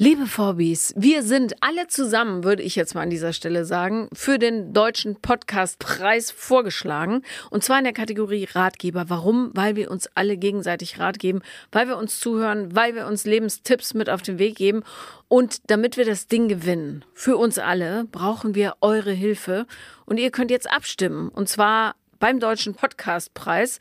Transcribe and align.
Liebe 0.00 0.28
Vorbis, 0.28 0.94
wir 0.96 1.24
sind 1.24 1.56
alle 1.60 1.88
zusammen, 1.88 2.44
würde 2.44 2.62
ich 2.62 2.76
jetzt 2.76 2.94
mal 2.94 3.00
an 3.02 3.10
dieser 3.10 3.32
Stelle 3.32 3.64
sagen, 3.64 4.08
für 4.12 4.38
den 4.38 4.72
deutschen 4.72 5.16
Podcastpreis 5.16 6.30
vorgeschlagen. 6.30 7.22
Und 7.50 7.64
zwar 7.64 7.78
in 7.78 7.84
der 7.84 7.92
Kategorie 7.92 8.44
Ratgeber. 8.44 9.06
Warum? 9.10 9.50
Weil 9.54 9.74
wir 9.74 9.90
uns 9.90 10.08
alle 10.14 10.36
gegenseitig 10.36 11.00
Rat 11.00 11.18
geben, 11.18 11.40
weil 11.72 11.88
wir 11.88 11.96
uns 11.96 12.20
zuhören, 12.20 12.76
weil 12.76 12.94
wir 12.94 13.08
uns 13.08 13.24
Lebenstipps 13.24 13.92
mit 13.92 14.08
auf 14.08 14.22
den 14.22 14.38
Weg 14.38 14.54
geben. 14.54 14.84
Und 15.26 15.68
damit 15.68 15.96
wir 15.96 16.04
das 16.04 16.28
Ding 16.28 16.46
gewinnen, 16.46 17.04
für 17.12 17.36
uns 17.36 17.58
alle, 17.58 18.04
brauchen 18.04 18.54
wir 18.54 18.76
eure 18.80 19.10
Hilfe. 19.10 19.66
Und 20.06 20.20
ihr 20.20 20.30
könnt 20.30 20.52
jetzt 20.52 20.70
abstimmen. 20.70 21.28
Und 21.28 21.48
zwar 21.48 21.96
beim 22.20 22.38
Deutschen 22.38 22.74
Podcastpreis. 22.74 23.80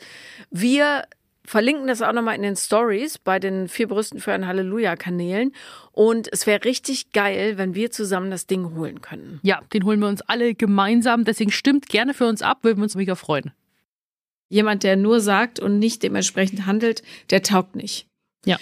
Wir 0.49 1.03
verlinken 1.47 1.87
das 1.87 2.01
auch 2.01 2.11
nochmal 2.11 2.35
in 2.35 2.41
den 2.41 2.57
Stories 2.57 3.17
bei 3.17 3.39
den 3.39 3.69
vier 3.69 3.87
Brüsten 3.87 4.19
für 4.19 4.33
ein 4.33 4.45
Halleluja-Kanälen. 4.45 5.53
Und 5.93 6.27
es 6.31 6.45
wäre 6.45 6.65
richtig 6.65 7.13
geil, 7.13 7.57
wenn 7.57 7.73
wir 7.73 7.89
zusammen 7.89 8.29
das 8.29 8.47
Ding 8.47 8.75
holen 8.75 9.01
können. 9.01 9.39
Ja, 9.43 9.61
den 9.73 9.85
holen 9.85 9.99
wir 10.01 10.09
uns 10.09 10.21
alle 10.21 10.53
gemeinsam. 10.53 11.23
Deswegen 11.23 11.51
stimmt 11.51 11.87
gerne 11.87 12.13
für 12.13 12.27
uns 12.27 12.41
ab, 12.41 12.59
würden 12.63 12.79
wir 12.79 12.83
uns 12.83 12.95
mega 12.95 13.15
freuen. 13.15 13.53
Jemand, 14.49 14.83
der 14.83 14.97
nur 14.97 15.21
sagt 15.21 15.59
und 15.59 15.79
nicht 15.79 16.03
dementsprechend 16.03 16.65
handelt, 16.65 17.01
der 17.29 17.41
taugt 17.43 17.77
nicht. 17.77 18.07
Ja. 18.45 18.57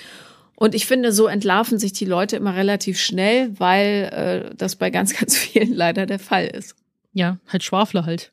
Und 0.56 0.76
ich 0.76 0.86
finde, 0.86 1.12
so 1.12 1.28
entlarven 1.28 1.80
sich 1.80 1.92
die 1.92 2.06
Leute 2.06 2.38
immer 2.38 2.56
relativ 2.56 3.00
schnell, 3.00 3.60
weil 3.60 4.50
äh, 4.52 4.56
das 4.56 4.76
bei 4.76 4.92
ganz, 4.92 5.14
ganz 5.20 5.36
vielen 5.36 5.74
leider 5.74 6.06
der 6.06 6.20
Fall 6.20 6.46
ist. 6.46 6.76
Ja, 7.14 7.40
halt 7.48 7.64
Schwafler 7.64 8.06
halt. 8.06 8.32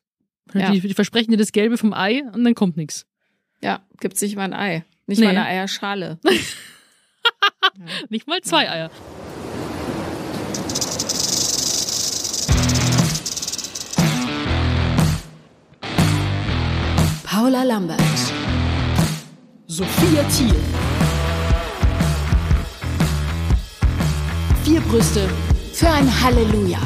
Ja. 0.53 0.71
Die, 0.71 0.81
die 0.81 0.95
versprechen 0.95 1.31
dir 1.31 1.39
das 1.39 1.53
Gelbe 1.53 1.79
vom 1.79 1.95
Ei 1.95 2.23
und 2.35 2.45
dann 2.45 2.55
kommt 2.55 2.77
nichts. 2.77 3.07
Ja, 3.63 3.81
gibt's 4.01 4.21
nicht 4.23 4.37
mal 4.37 4.45
ein 4.45 4.55
Ei. 4.55 4.85
Nicht 5.07 5.19
Nee. 5.21 5.27
mal 5.27 5.31
eine 5.37 5.47
Eierschale. 5.47 6.19
Nicht 8.09 8.27
mal 8.27 8.41
zwei 8.43 8.69
Eier. 8.69 8.91
Paula 17.25 17.63
Lambert. 17.65 18.01
Sophia 19.67 20.23
Thiel. 20.25 20.55
Vier 24.65 24.81
Brüste 24.83 25.29
für 25.73 25.89
ein 25.89 26.23
Halleluja. 26.23 26.79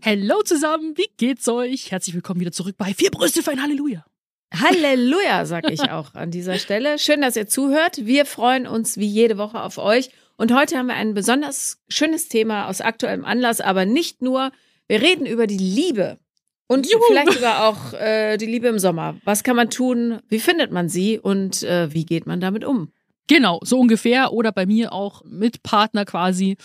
Hello 0.00 0.42
zusammen, 0.42 0.94
wie 0.96 1.08
geht's 1.16 1.46
euch? 1.48 1.90
Herzlich 1.90 2.14
willkommen 2.14 2.40
wieder 2.40 2.52
zurück 2.52 2.74
bei 2.76 2.92
Vier 2.94 3.10
Brüste 3.10 3.42
für 3.42 3.50
ein 3.52 3.62
Halleluja. 3.62 4.04
Halleluja, 4.52 5.46
sag 5.46 5.70
ich 5.70 5.90
auch 5.90 6.14
an 6.14 6.30
dieser 6.30 6.58
Stelle. 6.58 6.98
Schön, 6.98 7.20
dass 7.20 7.36
ihr 7.36 7.46
zuhört. 7.46 8.04
Wir 8.04 8.26
freuen 8.26 8.66
uns 8.66 8.96
wie 8.96 9.06
jede 9.06 9.38
Woche 9.38 9.62
auf 9.62 9.78
euch. 9.78 10.10
Und 10.36 10.52
heute 10.52 10.76
haben 10.76 10.86
wir 10.86 10.94
ein 10.94 11.14
besonders 11.14 11.78
schönes 11.88 12.28
Thema 12.28 12.66
aus 12.68 12.80
aktuellem 12.80 13.24
Anlass, 13.24 13.60
aber 13.60 13.84
nicht 13.84 14.22
nur. 14.22 14.50
Wir 14.88 15.02
reden 15.02 15.24
über 15.24 15.46
die 15.46 15.58
Liebe. 15.58 16.18
Und 16.66 16.90
Juhu. 16.90 17.02
vielleicht 17.08 17.32
sogar 17.32 17.68
auch 17.68 17.92
äh, 17.94 18.36
die 18.38 18.46
Liebe 18.46 18.68
im 18.68 18.78
Sommer. 18.78 19.16
Was 19.24 19.44
kann 19.44 19.56
man 19.56 19.70
tun? 19.70 20.18
Wie 20.28 20.40
findet 20.40 20.72
man 20.72 20.88
sie? 20.88 21.18
Und 21.18 21.62
äh, 21.62 21.92
wie 21.92 22.04
geht 22.04 22.26
man 22.26 22.40
damit 22.40 22.64
um? 22.64 22.92
Genau, 23.28 23.60
so 23.62 23.78
ungefähr. 23.78 24.32
Oder 24.32 24.50
bei 24.50 24.66
mir 24.66 24.92
auch 24.92 25.22
mit 25.24 25.62
Partner 25.62 26.04
quasi. 26.04 26.56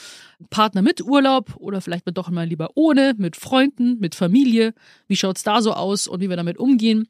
Partner 0.50 0.82
mit 0.82 1.04
Urlaub 1.04 1.56
oder 1.58 1.82
vielleicht 1.82 2.06
doch 2.18 2.30
mal 2.30 2.48
lieber 2.48 2.70
ohne, 2.74 3.14
mit 3.18 3.36
Freunden, 3.36 4.00
mit 4.00 4.16
Familie. 4.16 4.74
Wie 5.08 5.16
schaut's 5.16 5.44
da 5.44 5.62
so 5.62 5.74
aus 5.74 6.08
und 6.08 6.22
wie 6.22 6.30
wir 6.30 6.38
damit 6.38 6.58
umgehen? 6.58 7.08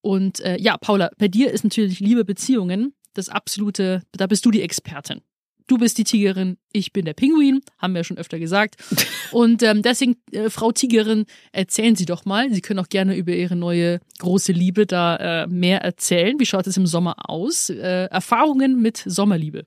Und 0.00 0.40
äh, 0.40 0.58
ja, 0.58 0.76
Paula, 0.76 1.10
bei 1.18 1.28
dir 1.28 1.50
ist 1.50 1.64
natürlich 1.64 2.00
Liebe 2.00 2.24
Beziehungen 2.24 2.94
das 3.14 3.28
absolute, 3.28 4.02
da 4.12 4.26
bist 4.26 4.46
du 4.46 4.50
die 4.50 4.62
Expertin. 4.62 5.20
Du 5.66 5.76
bist 5.76 5.98
die 5.98 6.04
Tigerin, 6.04 6.56
ich 6.72 6.94
bin 6.94 7.04
der 7.04 7.12
Pinguin, 7.12 7.60
haben 7.76 7.92
wir 7.92 8.00
ja 8.00 8.04
schon 8.04 8.16
öfter 8.16 8.38
gesagt. 8.38 8.76
Und 9.32 9.62
ähm, 9.62 9.82
deswegen, 9.82 10.16
äh, 10.32 10.48
Frau 10.48 10.72
Tigerin, 10.72 11.26
erzählen 11.52 11.94
Sie 11.94 12.06
doch 12.06 12.24
mal. 12.24 12.50
Sie 12.50 12.62
können 12.62 12.78
auch 12.78 12.88
gerne 12.88 13.16
über 13.16 13.32
Ihre 13.32 13.54
neue 13.54 14.00
große 14.18 14.52
Liebe 14.52 14.86
da 14.86 15.42
äh, 15.42 15.46
mehr 15.46 15.82
erzählen. 15.82 16.40
Wie 16.40 16.46
schaut 16.46 16.66
es 16.66 16.78
im 16.78 16.86
Sommer 16.86 17.28
aus? 17.28 17.68
Äh, 17.68 18.06
Erfahrungen 18.06 18.80
mit 18.80 19.02
Sommerliebe. 19.04 19.64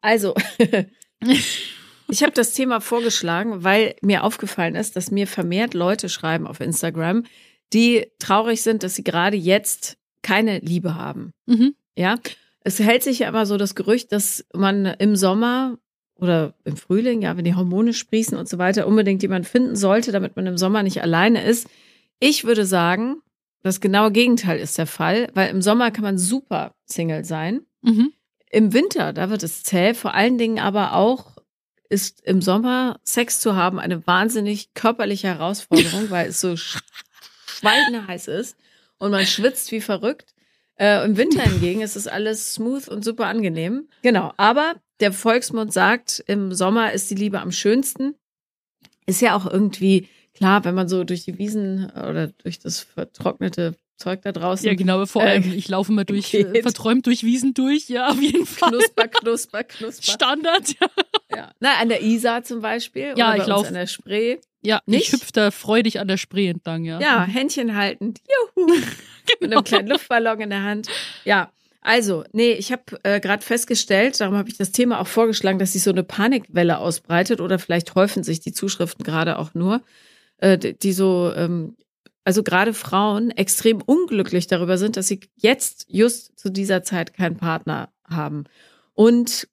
Also, 0.00 0.34
ich 2.08 2.22
habe 2.22 2.32
das 2.32 2.54
Thema 2.54 2.80
vorgeschlagen, 2.80 3.64
weil 3.64 3.94
mir 4.00 4.24
aufgefallen 4.24 4.74
ist, 4.74 4.96
dass 4.96 5.10
mir 5.10 5.26
vermehrt 5.26 5.74
Leute 5.74 6.08
schreiben 6.08 6.46
auf 6.46 6.60
Instagram, 6.60 7.24
die 7.72 8.06
traurig 8.18 8.62
sind, 8.62 8.82
dass 8.82 8.94
sie 8.94 9.04
gerade 9.04 9.36
jetzt 9.36 9.96
keine 10.22 10.58
Liebe 10.58 10.94
haben. 10.94 11.32
Mhm. 11.46 11.74
Ja, 11.96 12.16
es 12.60 12.78
hält 12.78 13.02
sich 13.02 13.20
ja 13.20 13.28
immer 13.28 13.46
so 13.46 13.56
das 13.56 13.74
Gerücht, 13.74 14.12
dass 14.12 14.44
man 14.52 14.84
im 14.86 15.16
Sommer 15.16 15.78
oder 16.16 16.54
im 16.64 16.76
Frühling, 16.76 17.22
ja, 17.22 17.36
wenn 17.36 17.44
die 17.44 17.54
Hormone 17.54 17.92
sprießen 17.92 18.36
und 18.36 18.48
so 18.48 18.58
weiter, 18.58 18.86
unbedingt 18.86 19.22
jemanden 19.22 19.48
finden 19.48 19.76
sollte, 19.76 20.12
damit 20.12 20.36
man 20.36 20.46
im 20.46 20.58
Sommer 20.58 20.82
nicht 20.82 21.02
alleine 21.02 21.44
ist. 21.44 21.68
Ich 22.18 22.44
würde 22.44 22.66
sagen, 22.66 23.22
das 23.62 23.80
genaue 23.80 24.12
Gegenteil 24.12 24.58
ist 24.58 24.78
der 24.78 24.86
Fall, 24.86 25.28
weil 25.34 25.50
im 25.50 25.62
Sommer 25.62 25.90
kann 25.90 26.04
man 26.04 26.18
super 26.18 26.74
Single 26.86 27.24
sein. 27.24 27.62
Mhm. 27.82 28.12
Im 28.50 28.72
Winter, 28.72 29.12
da 29.12 29.30
wird 29.30 29.42
es 29.42 29.62
zäh. 29.62 29.94
Vor 29.94 30.14
allen 30.14 30.38
Dingen 30.38 30.58
aber 30.58 30.94
auch 30.94 31.38
ist 31.88 32.20
im 32.22 32.42
Sommer 32.42 33.00
Sex 33.02 33.40
zu 33.40 33.56
haben 33.56 33.78
eine 33.78 34.06
wahnsinnig 34.06 34.74
körperliche 34.74 35.28
Herausforderung, 35.28 36.10
weil 36.10 36.28
es 36.28 36.40
so 36.40 36.54
schweineheiß 37.58 38.28
ist 38.28 38.56
und 38.98 39.10
man 39.10 39.26
schwitzt 39.26 39.70
wie 39.72 39.80
verrückt. 39.80 40.34
Äh, 40.76 41.04
Im 41.04 41.16
Winter 41.16 41.42
hingegen 41.42 41.80
ist 41.80 41.96
es 41.96 42.06
alles 42.06 42.54
smooth 42.54 42.88
und 42.88 43.04
super 43.04 43.26
angenehm. 43.26 43.88
Genau. 44.02 44.32
Aber 44.36 44.76
der 45.00 45.12
Volksmund 45.12 45.72
sagt, 45.72 46.22
im 46.26 46.52
Sommer 46.54 46.92
ist 46.92 47.10
die 47.10 47.14
Liebe 47.16 47.40
am 47.40 47.50
schönsten. 47.52 48.14
Ist 49.06 49.20
ja 49.22 49.36
auch 49.36 49.46
irgendwie 49.50 50.08
klar, 50.34 50.64
wenn 50.64 50.74
man 50.74 50.88
so 50.88 51.02
durch 51.04 51.24
die 51.24 51.38
Wiesen 51.38 51.90
oder 51.90 52.28
durch 52.28 52.58
das 52.60 52.80
vertrocknete 52.80 53.74
Zeug 53.96 54.22
da 54.22 54.30
draußen 54.30 54.66
Ja, 54.68 54.74
genau, 54.74 55.04
vor 55.06 55.22
allem, 55.22 55.42
Äh, 55.50 55.54
ich 55.56 55.66
laufe 55.68 55.90
mal 55.90 56.04
durch, 56.04 56.32
äh, 56.34 56.44
geht. 56.44 56.62
verträumt 56.62 57.06
durch 57.06 57.24
Wiesen 57.24 57.54
durch, 57.54 57.88
ja, 57.88 58.08
auf 58.10 58.20
jeden 58.20 58.46
Fall. 58.46 58.70
knusper, 58.70 59.08
knusper, 59.08 59.64
knusper. 59.64 60.12
Standard, 60.12 60.68
ja. 60.80 60.88
Ja. 61.34 61.50
Na, 61.58 61.74
an 61.80 61.88
der 61.88 62.02
Isar 62.02 62.44
zum 62.44 62.60
Beispiel. 62.60 63.14
Ja, 63.16 63.28
oder 63.30 63.34
ich 63.34 63.40
uns 63.40 63.48
lauf- 63.48 63.66
An 63.66 63.74
der 63.74 63.86
Spree. 63.88 64.38
Ja, 64.68 64.82
Nicht? 64.84 65.06
ich 65.06 65.12
hüpfe 65.12 65.32
da 65.32 65.50
freudig 65.50 65.98
an 65.98 66.08
der 66.08 66.18
Spree 66.18 66.48
entlang, 66.48 66.84
ja. 66.84 67.00
Ja, 67.00 67.24
Händchen 67.24 67.74
haltend. 67.74 68.20
Juhu. 68.56 68.68
Mit 69.40 69.50
einem 69.50 69.64
kleinen 69.64 69.88
Luftballon 69.88 70.42
in 70.42 70.50
der 70.50 70.62
Hand. 70.62 70.88
Ja. 71.24 71.50
Also, 71.80 72.24
nee, 72.32 72.52
ich 72.52 72.70
habe 72.70 72.82
äh, 73.02 73.18
gerade 73.18 73.42
festgestellt, 73.42 74.20
darum 74.20 74.36
habe 74.36 74.50
ich 74.50 74.58
das 74.58 74.70
Thema 74.70 75.00
auch 75.00 75.06
vorgeschlagen, 75.06 75.58
dass 75.58 75.72
sich 75.72 75.82
so 75.82 75.90
eine 75.90 76.02
Panikwelle 76.02 76.80
ausbreitet 76.80 77.40
oder 77.40 77.58
vielleicht 77.58 77.94
häufen 77.94 78.22
sich 78.24 78.40
die 78.40 78.52
Zuschriften 78.52 79.06
gerade 79.06 79.38
auch 79.38 79.54
nur, 79.54 79.80
äh, 80.36 80.58
die 80.58 80.78
die 80.78 80.92
so, 80.92 81.32
ähm, 81.34 81.74
also 82.24 82.42
gerade 82.42 82.74
Frauen 82.74 83.30
extrem 83.30 83.80
unglücklich 83.80 84.48
darüber 84.48 84.76
sind, 84.76 84.98
dass 84.98 85.08
sie 85.08 85.20
jetzt 85.36 85.86
just 85.88 86.38
zu 86.38 86.50
dieser 86.50 86.82
Zeit 86.82 87.14
keinen 87.14 87.38
Partner 87.38 87.88
haben. 88.04 88.44
Und 88.92 89.48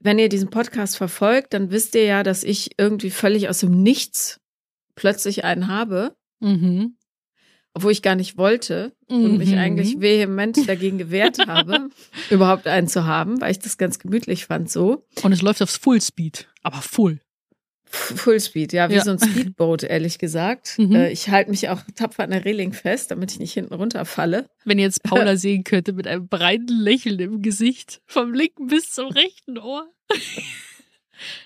wenn 0.00 0.18
ihr 0.18 0.28
diesen 0.28 0.50
Podcast 0.50 0.96
verfolgt, 0.96 1.54
dann 1.54 1.70
wisst 1.70 1.94
ihr 1.94 2.04
ja, 2.04 2.22
dass 2.22 2.44
ich 2.44 2.70
irgendwie 2.78 3.10
völlig 3.10 3.48
aus 3.48 3.60
dem 3.60 3.82
Nichts 3.82 4.40
plötzlich 4.94 5.44
einen 5.44 5.68
habe, 5.68 6.14
Mhm. 6.40 6.96
obwohl 7.74 7.92
ich 7.92 8.02
gar 8.02 8.14
nicht 8.14 8.36
wollte 8.36 8.92
und 9.08 9.38
mich 9.38 9.50
Mhm. 9.52 9.58
eigentlich 9.58 10.00
vehement 10.00 10.68
dagegen 10.68 10.98
gewehrt 10.98 11.38
habe, 11.48 11.88
überhaupt 12.30 12.66
einen 12.66 12.88
zu 12.88 13.04
haben, 13.06 13.40
weil 13.40 13.50
ich 13.52 13.58
das 13.58 13.76
ganz 13.78 13.98
gemütlich 13.98 14.46
fand 14.46 14.70
so. 14.70 15.04
Und 15.22 15.32
es 15.32 15.42
läuft 15.42 15.62
aufs 15.62 15.76
Fullspeed, 15.76 16.48
aber 16.62 16.80
full. 16.82 17.20
Fullspeed, 17.90 18.72
ja, 18.72 18.90
wie 18.90 18.94
Ja. 18.94 19.04
so 19.04 19.12
ein 19.12 19.18
Speedboat, 19.18 19.82
ehrlich 19.82 20.18
gesagt. 20.18 20.74
Mhm. 20.78 20.94
Äh, 20.94 21.10
Ich 21.10 21.28
halte 21.30 21.50
mich 21.50 21.68
auch 21.68 21.80
tapfer 21.94 22.24
an 22.24 22.30
der 22.30 22.44
Reling 22.44 22.72
fest, 22.72 23.10
damit 23.10 23.32
ich 23.32 23.38
nicht 23.38 23.52
hinten 23.54 23.74
runterfalle. 23.74 24.46
Wenn 24.64 24.78
ihr 24.78 24.84
jetzt 24.84 25.02
Paula 25.04 25.36
sehen 25.36 25.64
könnte 25.64 25.92
mit 25.92 26.06
einem 26.06 26.28
breiten 26.28 26.68
Lächeln 26.68 27.18
im 27.18 27.42
Gesicht, 27.42 28.00
vom 28.06 28.32
linken 28.34 28.66
bis 28.68 28.90
zum 28.92 29.08
rechten 29.08 29.58
Ohr. 29.58 29.88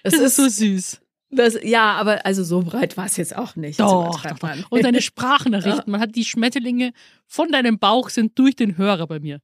Das, 0.03 0.15
Das 0.15 0.21
ist 0.21 0.37
so 0.37 0.49
süß. 0.49 1.01
das, 1.31 1.59
ja, 1.63 1.93
aber 1.95 2.27
also 2.27 2.45
so 2.45 2.61
breit 2.63 2.97
war 2.97 3.07
es 3.07 3.17
jetzt 3.17 3.35
auch 3.37 3.57
nicht. 3.57 3.81
Doch, 3.81 4.23
doch, 4.23 4.39
doch. 4.39 4.71
Und 4.71 4.85
deine 4.85 5.01
Sprachnachrichten. 5.03 5.91
Man 5.91 6.01
hat 6.01 6.15
die 6.15 6.25
Schmetterlinge 6.25 6.93
von 7.27 7.51
deinem 7.51 7.79
Bauch 7.79 8.11
sind 8.11 8.39
durch 8.39 8.55
den 8.57 8.77
Hörer 8.77 9.07
bei 9.07 9.19
mir. 9.21 9.41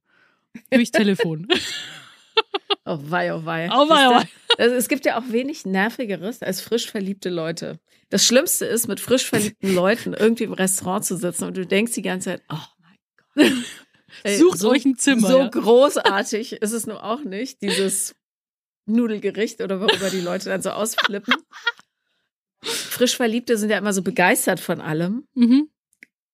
Durchs 0.71 0.91
Telefon. 0.91 1.47
Oh 2.85 2.99
wei, 3.03 3.33
oh 3.35 3.45
wei. 3.45 3.69
Oh 3.73 3.89
wei, 3.89 4.09
oh 4.09 4.21
du? 4.21 4.48
Also, 4.59 4.75
es 4.75 4.89
gibt 4.89 5.07
ja 5.07 5.19
auch 5.19 5.31
wenig 5.31 5.65
Nervigeres 5.65 6.43
als 6.43 6.61
frisch 6.61 6.91
verliebte 6.91 7.31
Leute. 7.31 7.79
Das 8.11 8.25
Schlimmste 8.27 8.67
ist, 8.67 8.89
mit 8.89 9.01
frisch 9.01 9.27
verliebten 9.27 9.75
Leuten 9.75 10.15
irgendwie 10.15 10.45
im 10.45 10.53
Restaurant 10.53 11.05
zu 11.05 11.17
sitzen 11.17 11.45
und 11.45 11.57
du 11.57 11.67
denkst 11.67 11.93
die 11.93 12.03
ganze 12.03 12.31
Zeit, 12.31 12.43
oh 12.51 12.57
mein 12.79 12.99
Gott. 13.35 13.65
Ey, 14.25 14.37
Sucht 14.37 14.65
euch 14.65 14.85
ein 14.85 14.97
Zimmer, 14.97 15.29
So 15.29 15.39
ja. 15.39 15.49
großartig 15.49 16.53
ist 16.53 16.73
es 16.73 16.87
nur 16.87 17.05
auch 17.05 17.23
nicht, 17.23 17.63
dieses 17.63 18.15
Nudelgericht 18.87 19.61
oder 19.61 19.81
worüber 19.81 20.11
die 20.11 20.21
Leute 20.21 20.49
dann 20.49 20.63
so 20.63 20.71
ausflippen. 20.71 21.35
Frisch 22.63 23.17
Verliebte 23.17 23.57
sind 23.57 23.71
ja 23.71 23.79
immer 23.79 23.93
so 23.93 24.03
begeistert 24.03 24.61
von 24.61 24.81
allem. 24.81 25.27
Mhm. 25.35 25.71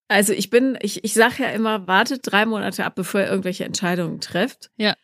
Also 0.09 0.33
ich 0.33 0.51
bin, 0.51 0.79
ich, 0.81 1.05
ich 1.05 1.15
sage 1.15 1.43
ja 1.43 1.51
immer, 1.51 1.87
wartet 1.87 2.21
drei 2.23 2.47
Monate 2.47 2.85
ab, 2.85 2.95
bevor 2.95 3.21
ihr 3.21 3.29
irgendwelche 3.29 3.65
Entscheidungen 3.65 4.21
trefft. 4.21 4.71
Ja. 4.77 4.95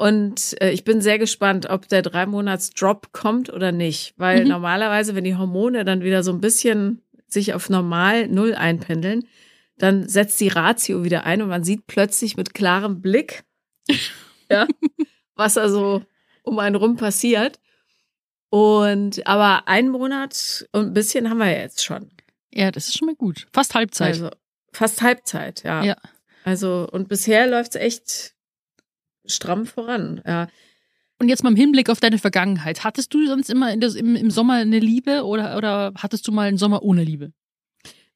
Und 0.00 0.60
äh, 0.62 0.70
ich 0.70 0.84
bin 0.84 1.00
sehr 1.00 1.18
gespannt, 1.18 1.68
ob 1.68 1.88
der 1.88 2.02
drei 2.02 2.26
Monats 2.26 2.70
Drop 2.70 3.12
kommt 3.12 3.50
oder 3.52 3.72
nicht, 3.72 4.14
weil 4.16 4.42
Mhm. 4.44 4.48
normalerweise, 4.50 5.14
wenn 5.14 5.24
die 5.24 5.36
Hormone 5.36 5.84
dann 5.84 6.02
wieder 6.02 6.22
so 6.22 6.32
ein 6.32 6.40
bisschen 6.40 7.02
sich 7.28 7.54
auf 7.54 7.68
normal 7.70 8.26
Null 8.28 8.54
einpendeln, 8.54 9.26
dann 9.78 10.08
setzt 10.08 10.40
die 10.40 10.48
Ratio 10.48 11.04
wieder 11.04 11.24
ein 11.24 11.42
und 11.42 11.48
man 11.48 11.64
sieht 11.64 11.86
plötzlich 11.86 12.36
mit 12.36 12.54
klarem 12.54 13.00
Blick, 13.00 13.44
ja, 14.50 14.66
was 15.36 15.56
also 15.56 16.02
um 16.42 16.58
einen 16.58 16.76
rum 16.76 16.96
passiert. 16.96 17.58
Und 18.52 19.26
aber 19.28 19.68
einen 19.68 19.90
Monat 19.90 20.66
und 20.72 20.86
ein 20.88 20.92
bisschen 20.92 21.30
haben 21.30 21.38
wir 21.38 21.46
ja 21.52 21.60
jetzt 21.60 21.84
schon. 21.84 22.10
Ja, 22.52 22.72
das 22.72 22.88
ist 22.88 22.98
schon 22.98 23.06
mal 23.06 23.14
gut. 23.14 23.46
Fast 23.52 23.74
Halbzeit. 23.74 24.08
Also 24.08 24.30
fast 24.72 25.02
Halbzeit, 25.02 25.62
ja. 25.62 25.84
Ja. 25.84 25.96
Also 26.44 26.88
und 26.90 27.08
bisher 27.08 27.46
läuft 27.46 27.76
es 27.76 27.80
echt 27.80 28.34
stramm 29.30 29.66
voran. 29.66 30.20
Ja. 30.26 30.48
Und 31.18 31.28
jetzt 31.28 31.42
mal 31.42 31.50
im 31.50 31.56
Hinblick 31.56 31.90
auf 31.90 32.00
deine 32.00 32.18
Vergangenheit. 32.18 32.82
Hattest 32.84 33.12
du 33.12 33.26
sonst 33.26 33.50
immer 33.50 33.72
in 33.72 33.80
das, 33.80 33.94
im, 33.94 34.16
im 34.16 34.30
Sommer 34.30 34.54
eine 34.54 34.78
Liebe 34.78 35.24
oder, 35.24 35.56
oder 35.56 35.92
hattest 35.96 36.26
du 36.26 36.32
mal 36.32 36.48
einen 36.48 36.56
Sommer 36.58 36.82
ohne 36.82 37.04
Liebe? 37.04 37.32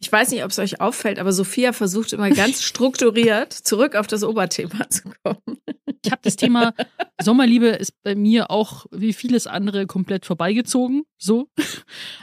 Ich 0.01 0.11
weiß 0.11 0.31
nicht, 0.31 0.43
ob 0.45 0.51
es 0.51 0.59
euch 0.59 0.81
auffällt, 0.81 1.19
aber 1.19 1.33
Sophia 1.33 1.73
versucht 1.73 2.13
immer 2.13 2.31
ganz 2.31 2.63
strukturiert 2.65 3.53
zurück 3.53 3.95
auf 3.95 4.07
das 4.07 4.23
Oberthema 4.25 4.89
zu 4.91 5.03
kommen. 5.23 5.59
Ich 6.05 6.11
habe 6.11 6.21
das 6.23 6.37
Thema 6.37 6.75
Sommerliebe 7.23 7.69
ist 7.69 7.93
bei 8.03 8.15
mir 8.15 8.51
auch 8.51 8.85
wie 8.91 9.13
vieles 9.15 9.47
andere 9.47 9.87
komplett 9.87 10.27
vorbeigezogen. 10.27 11.05
So. 11.19 11.49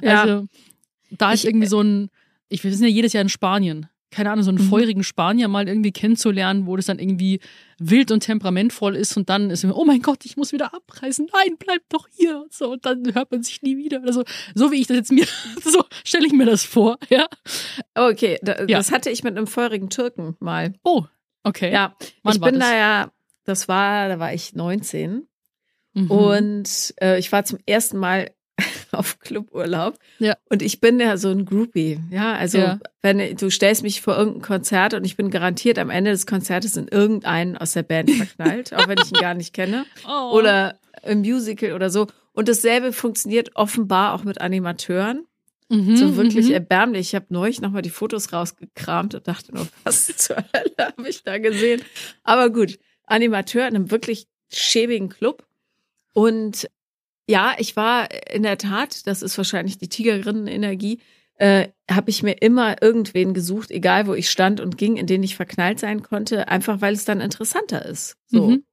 Ja. 0.01 0.21
Also 0.21 0.47
da 1.11 1.31
ist 1.33 1.43
Ich- 1.43 1.49
irgendwie 1.49 1.67
so 1.67 1.81
ein, 1.81 2.09
ich 2.49 2.63
wir 2.63 2.73
sind 2.75 2.85
ja 2.85 2.91
jedes 2.91 3.13
Jahr 3.13 3.21
in 3.23 3.29
Spanien. 3.29 3.88
Keine 4.12 4.30
Ahnung, 4.31 4.44
so 4.44 4.52
einen 4.52 4.58
Mhm. 4.63 4.69
feurigen 4.69 5.04
Spanier 5.04 5.48
mal 5.48 5.68
irgendwie 5.68 5.92
kennenzulernen, 5.94 6.66
wo 6.68 6.75
das 6.75 6.86
dann 6.88 7.00
irgendwie 7.00 7.40
wild 7.80 8.12
und 8.12 8.19
temperamentvoll 8.19 8.96
ist 8.96 9.16
und 9.18 9.30
dann 9.30 9.50
ist 9.50 9.63
mir, 9.63 9.74
oh 9.74 9.86
mein 9.86 10.02
Gott, 10.02 10.25
ich 10.25 10.36
muss 10.38 10.52
wieder 10.52 10.74
abreisen. 10.74 11.28
Nein, 11.34 11.56
bleib 11.58 11.81
doch 11.90 12.08
hier. 12.12 12.42
Und 12.42 12.54
so, 12.54 12.74
und 12.74 12.86
dann 12.86 13.13
hört 13.16 13.31
man 13.31 13.42
sich 13.42 13.62
nie 13.62 13.78
wieder. 13.78 14.04
Also, 14.04 14.24
so 14.54 14.69
wie 14.72 14.81
ich 14.81 14.88
das 14.88 14.98
jetzt 14.98 15.12
mir, 15.13 15.25
so 15.63 15.84
stelle 16.04 16.28
ich 16.28 16.34
mir 16.34 16.46
das 16.46 16.63
vor, 16.66 16.98
ja. 17.10 17.25
Okay, 17.96 18.38
da, 18.42 18.66
Ja. 18.66 18.78
das 18.78 18.92
hatte 18.92 19.10
ich 19.10 19.24
mit 19.24 19.38
einem 19.38 19.48
feurigen 19.48 19.90
Türken 19.90 20.36
mal. 20.40 20.74
Oh, 20.84 21.06
okay. 21.44 21.72
Ja, 21.72 21.96
Wann 22.24 22.36
ich 22.36 22.42
bin 22.42 22.60
das? 22.60 22.69
da 22.69 22.75
ja, 22.75 23.12
das 23.46 23.68
war, 23.68 24.10
da 24.10 24.19
war 24.19 24.34
ich 24.34 24.54
19 24.54 25.25
Mhm. 25.94 26.12
und 26.12 26.94
äh, 27.02 27.18
ich 27.18 27.31
war 27.31 27.44
zum 27.46 27.60
ersten 27.66 27.98
Mal 27.98 28.31
auf 28.97 29.19
Cluburlaub. 29.19 29.97
Ja. 30.19 30.35
Und 30.49 30.61
ich 30.61 30.81
bin 30.81 30.99
ja 30.99 31.17
so 31.17 31.29
ein 31.29 31.45
Groupie. 31.45 31.99
Ja, 32.09 32.33
also 32.33 32.57
Ja. 32.57 32.79
wenn 33.01 33.35
du 33.38 33.49
stellst 33.49 33.83
mich 33.83 34.01
vor 34.01 34.17
irgendein 34.17 34.41
Konzert 34.41 34.93
und 34.93 35.05
ich 35.05 35.17
bin 35.17 35.29
garantiert 35.29 35.79
am 35.79 35.89
Ende 35.89 36.11
des 36.11 36.25
Konzertes 36.25 36.77
in 36.77 36.88
irgendeinen 36.88 37.57
aus 37.57 37.73
der 37.73 37.83
Band 37.83 38.11
verknallt, 38.11 38.73
auch 38.73 38.88
wenn 38.88 38.97
ich 38.99 39.11
ihn 39.11 39.21
gar 39.21 39.33
nicht 39.33 39.53
kenne. 39.53 39.85
oh. 40.07 40.31
Oder 40.38 40.79
im 41.03 41.19
Musical 41.19 41.73
oder 41.73 41.89
so. 41.89 42.07
Und 42.33 42.47
dasselbe 42.47 42.93
funktioniert 42.93 43.55
offenbar 43.55 44.13
auch 44.13 44.23
mit 44.23 44.39
Animateuren. 44.41 45.25
Mhm, 45.69 45.95
So 45.95 46.17
wirklich 46.17 46.47
mhm. 46.47 46.53
erbärmlich. 46.53 47.07
Ich 47.09 47.15
habe 47.15 47.27
neulich 47.29 47.61
nochmal 47.61 47.81
die 47.81 47.89
Fotos 47.89 48.33
rausgekramt 48.33 49.15
und 49.15 49.27
dachte 49.27 49.53
nur, 49.55 49.67
was 49.83 50.05
zur 50.17 50.38
Hölle 50.38 50.75
habe 50.79 51.07
ich 51.09 51.23
da 51.23 51.38
gesehen? 51.38 51.81
Aber 52.23 52.49
gut, 52.49 52.77
Animateur 53.05 53.67
in 53.67 53.75
einem 53.75 53.91
wirklich 53.91 54.27
schäbigen 54.51 55.09
Club. 55.09 55.45
Und 56.13 56.67
ja, 57.31 57.56
ich 57.57 57.75
war 57.75 58.10
in 58.30 58.44
der 58.44 58.57
Tat, 58.57 59.07
das 59.07 59.22
ist 59.22 59.38
wahrscheinlich 59.38 59.78
die 59.78 59.88
Tigerinnen-Energie, 59.89 61.00
äh, 61.36 61.69
habe 61.89 62.10
ich 62.12 62.22
mir 62.24 62.33
immer 62.42 62.81
irgendwen 62.83 63.33
gesucht, 63.33 63.72
egal 63.72 64.06
wo 64.06 64.13
ich 64.13 64.30
stand 64.30 64.60
und 64.60 64.78
ging, 64.78 64.98
in 64.98 65.07
den 65.07 65.24
ich 65.24 65.36
verknallt 65.36 65.80
sein 65.80 66.04
konnte, 66.04 66.48
einfach 66.50 66.81
weil 66.81 66.94
es 66.94 67.06
dann 67.06 67.22
interessanter 67.22 67.83
ist. 67.86 68.18
So. 68.28 68.50
Mhm. 68.50 68.63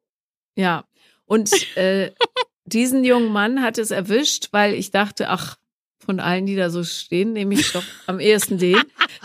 Ja. 0.56 0.84
Und 1.24 1.50
äh, 1.76 2.10
diesen 2.64 3.04
jungen 3.04 3.32
Mann 3.32 3.62
hat 3.62 3.78
es 3.78 3.90
erwischt, 3.90 4.48
weil 4.50 4.74
ich 4.74 4.90
dachte, 4.90 5.30
ach, 5.30 5.56
von 6.04 6.20
allen, 6.20 6.46
die 6.46 6.56
da 6.56 6.70
so 6.70 6.84
stehen, 6.84 7.32
nehme 7.32 7.54
ich 7.54 7.72
doch 7.72 7.84
am 8.06 8.18
ehesten 8.18 8.58
den. 8.58 8.80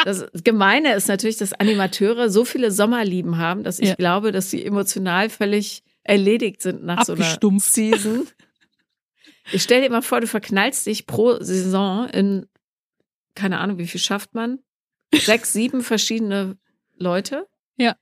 Das 0.06 0.26
Gemeine 0.44 0.94
ist 0.96 1.08
natürlich, 1.08 1.38
dass 1.38 1.54
Animateure 1.54 2.30
so 2.30 2.44
viele 2.46 2.72
Sommerlieben 2.72 3.38
haben, 3.38 3.64
dass 3.64 3.80
ich 3.80 3.90
Ja. 3.90 3.96
glaube, 3.96 4.32
dass 4.32 4.52
sie 4.52 4.64
emotional 4.66 5.30
völlig 5.30 5.82
erledigt 6.04 6.62
sind 6.62 6.84
nach 6.84 7.06
so 7.06 7.14
einer. 7.14 7.38
Season. 7.60 8.28
Ich 9.52 9.64
stell 9.64 9.82
dir 9.82 9.90
mal 9.90 10.02
vor, 10.02 10.22
du 10.22 10.28
verknallst 10.28 10.86
dich 10.86 11.06
pro 11.06 11.38
Saison 11.42 12.08
in, 12.10 12.48
keine 13.36 13.60
Ahnung, 13.60 13.78
wie 13.78 13.88
viel 13.88 14.00
schafft 14.00 14.34
man? 14.34 14.60
Sechs, 15.14 15.54
sieben 15.54 15.82
verschiedene 15.84 16.58
Leute. 16.98 17.48
Ja. 17.78 17.96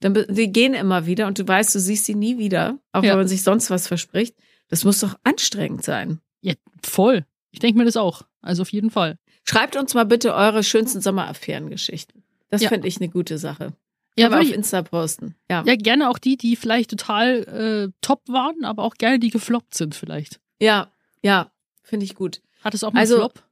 Dann, 0.00 0.14
die 0.28 0.52
gehen 0.52 0.74
immer 0.74 1.06
wieder 1.06 1.26
und 1.26 1.38
du 1.38 1.46
weißt, 1.46 1.74
du 1.74 1.80
siehst 1.80 2.04
sie 2.04 2.14
nie 2.14 2.38
wieder, 2.38 2.78
auch 2.92 3.02
Ja. 3.02 3.10
wenn 3.12 3.18
man 3.18 3.28
sich 3.28 3.42
sonst 3.42 3.70
was 3.70 3.86
verspricht. 3.88 4.36
Das 4.68 4.84
muss 4.84 5.00
doch 5.00 5.16
anstrengend 5.24 5.84
sein. 5.84 6.20
Ja, 6.40 6.54
voll. 6.84 7.24
Ich 7.50 7.58
denke 7.60 7.78
mir 7.78 7.84
das 7.84 7.96
auch. 7.96 8.22
Also 8.42 8.62
auf 8.62 8.70
jeden 8.70 8.90
Fall. 8.90 9.18
Schreibt 9.44 9.76
uns 9.76 9.94
mal 9.94 10.04
bitte 10.04 10.34
eure 10.34 10.62
schönsten 10.62 11.00
Sommeraffären-Geschichten. 11.00 12.22
Das 12.50 12.62
Ja. 12.62 12.68
fände 12.68 12.86
ich 12.86 12.98
eine 12.98 13.08
gute 13.08 13.38
Sache. 13.38 13.72
Ja, 14.16 14.30
würde 14.30 14.42
auf 14.42 14.52
Insta 14.52 14.82
posten. 14.82 15.36
Ja. 15.50 15.62
ja, 15.66 15.76
gerne 15.76 16.10
auch 16.10 16.18
die, 16.18 16.36
die 16.36 16.56
vielleicht 16.56 16.90
total 16.90 17.44
äh, 17.88 17.92
top 18.00 18.22
waren, 18.28 18.64
aber 18.64 18.82
auch 18.82 18.94
gerne 18.96 19.18
die 19.18 19.30
gefloppt 19.30 19.74
sind 19.74 19.94
vielleicht. 19.94 20.40
Ja, 20.60 20.92
ja, 21.22 21.50
finde 21.82 22.04
ich 22.04 22.14
gut. 22.14 22.40
Hat 22.62 22.74
es 22.74 22.84
auch 22.84 22.92
mal 22.92 23.00
Also, 23.00 23.14
einen 23.14 23.30
Flop? 23.30 23.44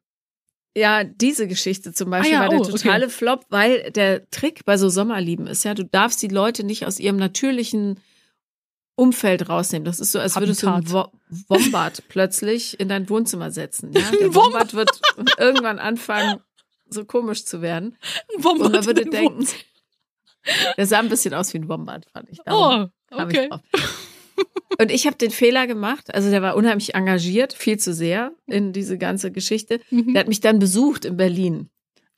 Ja, 0.76 1.04
diese 1.04 1.48
Geschichte 1.48 1.92
zum 1.94 2.10
Beispiel 2.10 2.34
Ah 2.34 2.36
ja, 2.36 2.42
war 2.42 2.48
der 2.50 2.58
oh, 2.58 2.62
okay. 2.62 2.72
totale 2.72 3.08
Flop, 3.08 3.46
weil 3.48 3.90
der 3.92 4.28
Trick 4.30 4.64
bei 4.66 4.76
so 4.76 4.88
Sommerlieben 4.90 5.46
ist 5.46 5.64
ja, 5.64 5.72
du 5.72 5.84
darfst 5.84 6.20
die 6.20 6.28
Leute 6.28 6.64
nicht 6.64 6.84
aus 6.84 6.98
ihrem 7.00 7.16
natürlichen 7.16 7.98
Umfeld 8.94 9.48
rausnehmen. 9.48 9.84
Das 9.84 10.00
ist 10.00 10.12
so, 10.12 10.18
als 10.18 10.36
würdest 10.36 10.62
du 10.62 10.68
einen 10.68 10.90
Wo. 10.90 11.06
Wombat 11.48 12.02
plötzlich 12.08 12.78
in 12.78 12.88
dein 12.88 13.08
Wohnzimmer 13.08 13.50
setzen. 13.50 13.92
Ja? 13.92 14.10
Der 14.10 14.26
Ein 14.26 14.34
Wombat 14.34 14.74
wird 14.74 15.00
irgendwann 15.38 15.78
anfangen, 15.78 16.40
so 16.88 17.04
komisch 17.04 17.44
zu 17.44 17.62
werden. 17.62 17.96
Warum 18.38 18.60
Und 18.60 18.72
man 18.72 18.84
würde 18.86 19.04
denken, 19.06 19.46
der 20.76 20.86
sah 20.86 20.98
ein 20.98 21.08
bisschen 21.08 21.34
aus 21.34 21.52
wie 21.54 21.58
ein 21.58 21.68
Wombat, 21.68 22.06
fand 22.12 22.28
ich. 22.30 22.38
Darum 22.44 22.90
Oh, 23.10 23.16
ich 23.16 23.22
okay. 23.22 23.48
drauf. 23.48 23.60
Und 24.78 24.90
ich 24.90 25.06
habe 25.06 25.16
den 25.16 25.30
Fehler 25.30 25.66
gemacht, 25.66 26.14
also 26.14 26.28
der 26.30 26.42
war 26.42 26.56
unheimlich 26.56 26.94
engagiert, 26.94 27.52
viel 27.54 27.78
zu 27.78 27.94
sehr 27.94 28.32
in 28.46 28.72
diese 28.72 28.98
ganze 28.98 29.30
Geschichte. 29.32 29.80
Mhm. 29.90 30.12
Der 30.12 30.20
hat 30.20 30.28
mich 30.28 30.40
dann 30.40 30.58
besucht 30.58 31.04
in 31.06 31.16
Berlin. 31.16 31.70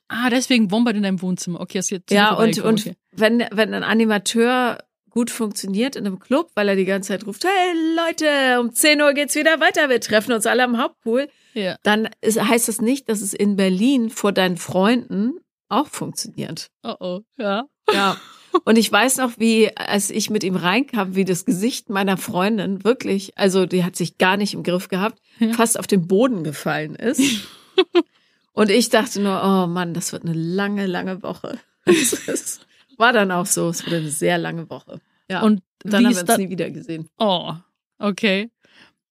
Ah, 0.09 0.29
deswegen 0.29 0.71
Wombat 0.71 0.95
in 0.95 1.03
deinem 1.03 1.21
Wohnzimmer. 1.21 1.61
Okay, 1.61 1.77
ist 1.79 1.91
jetzt 1.91 2.11
Ja, 2.11 2.33
und, 2.33 2.59
und 2.59 2.81
okay. 2.81 2.95
wenn, 3.11 3.45
wenn 3.51 3.73
ein 3.73 3.83
Animateur 3.83 4.79
gut 5.09 5.29
funktioniert 5.31 5.95
in 5.95 6.05
einem 6.05 6.19
Club, 6.19 6.51
weil 6.55 6.67
er 6.69 6.75
die 6.75 6.85
ganze 6.85 7.09
Zeit 7.09 7.25
ruft, 7.25 7.45
hey 7.45 7.73
Leute, 7.95 8.59
um 8.59 8.73
10 8.73 9.01
Uhr 9.01 9.13
geht's 9.13 9.35
wieder 9.35 9.59
weiter, 9.59 9.89
wir 9.89 10.01
treffen 10.01 10.33
uns 10.33 10.45
alle 10.45 10.63
am 10.63 10.77
Hauptpool, 10.77 11.29
Ja. 11.53 11.77
dann 11.83 12.09
ist, 12.21 12.41
heißt 12.43 12.67
das 12.67 12.81
nicht, 12.81 13.07
dass 13.09 13.21
es 13.21 13.33
in 13.33 13.55
Berlin 13.55 14.09
vor 14.09 14.31
deinen 14.31 14.57
Freunden 14.57 15.39
auch 15.69 15.87
funktioniert. 15.87 16.67
Oh 16.83 16.95
oh, 16.99 17.19
ja. 17.37 17.65
Ja. 17.91 18.17
Und 18.65 18.77
ich 18.77 18.91
weiß 18.91 19.17
noch, 19.17 19.33
wie, 19.37 19.75
als 19.77 20.09
ich 20.09 20.29
mit 20.29 20.43
ihm 20.43 20.55
reinkam, 20.55 21.15
wie 21.15 21.25
das 21.25 21.45
Gesicht 21.45 21.89
meiner 21.89 22.17
Freundin 22.17 22.83
wirklich, 22.83 23.37
also 23.37 23.65
die 23.65 23.83
hat 23.83 23.95
sich 23.95 24.17
gar 24.17 24.37
nicht 24.37 24.53
im 24.53 24.63
Griff 24.63 24.87
gehabt, 24.87 25.19
Ja. 25.39 25.53
fast 25.53 25.77
auf 25.79 25.87
den 25.87 26.07
Boden 26.07 26.43
gefallen 26.43 26.95
ist. 26.95 27.21
Und 28.53 28.69
ich 28.71 28.89
dachte 28.89 29.21
nur, 29.21 29.41
oh 29.43 29.67
Mann, 29.67 29.93
das 29.93 30.11
wird 30.11 30.23
eine 30.23 30.33
lange, 30.33 30.85
lange 30.85 31.21
Woche. 31.23 31.59
Es 31.85 32.59
war 32.97 33.13
dann 33.13 33.31
auch 33.31 33.45
so, 33.45 33.69
es 33.69 33.85
wurde 33.85 33.97
eine 33.97 34.09
sehr 34.09 34.37
lange 34.37 34.69
Woche. 34.69 34.99
Ja. 35.29 35.41
Und 35.41 35.61
dann 35.83 36.05
haben 36.05 36.13
wir 36.15 36.21
uns 36.21 36.37
nie 36.37 36.49
wieder 36.49 36.69
gesehen. 36.69 37.07
Oh, 37.17 37.53
okay. 37.97 38.49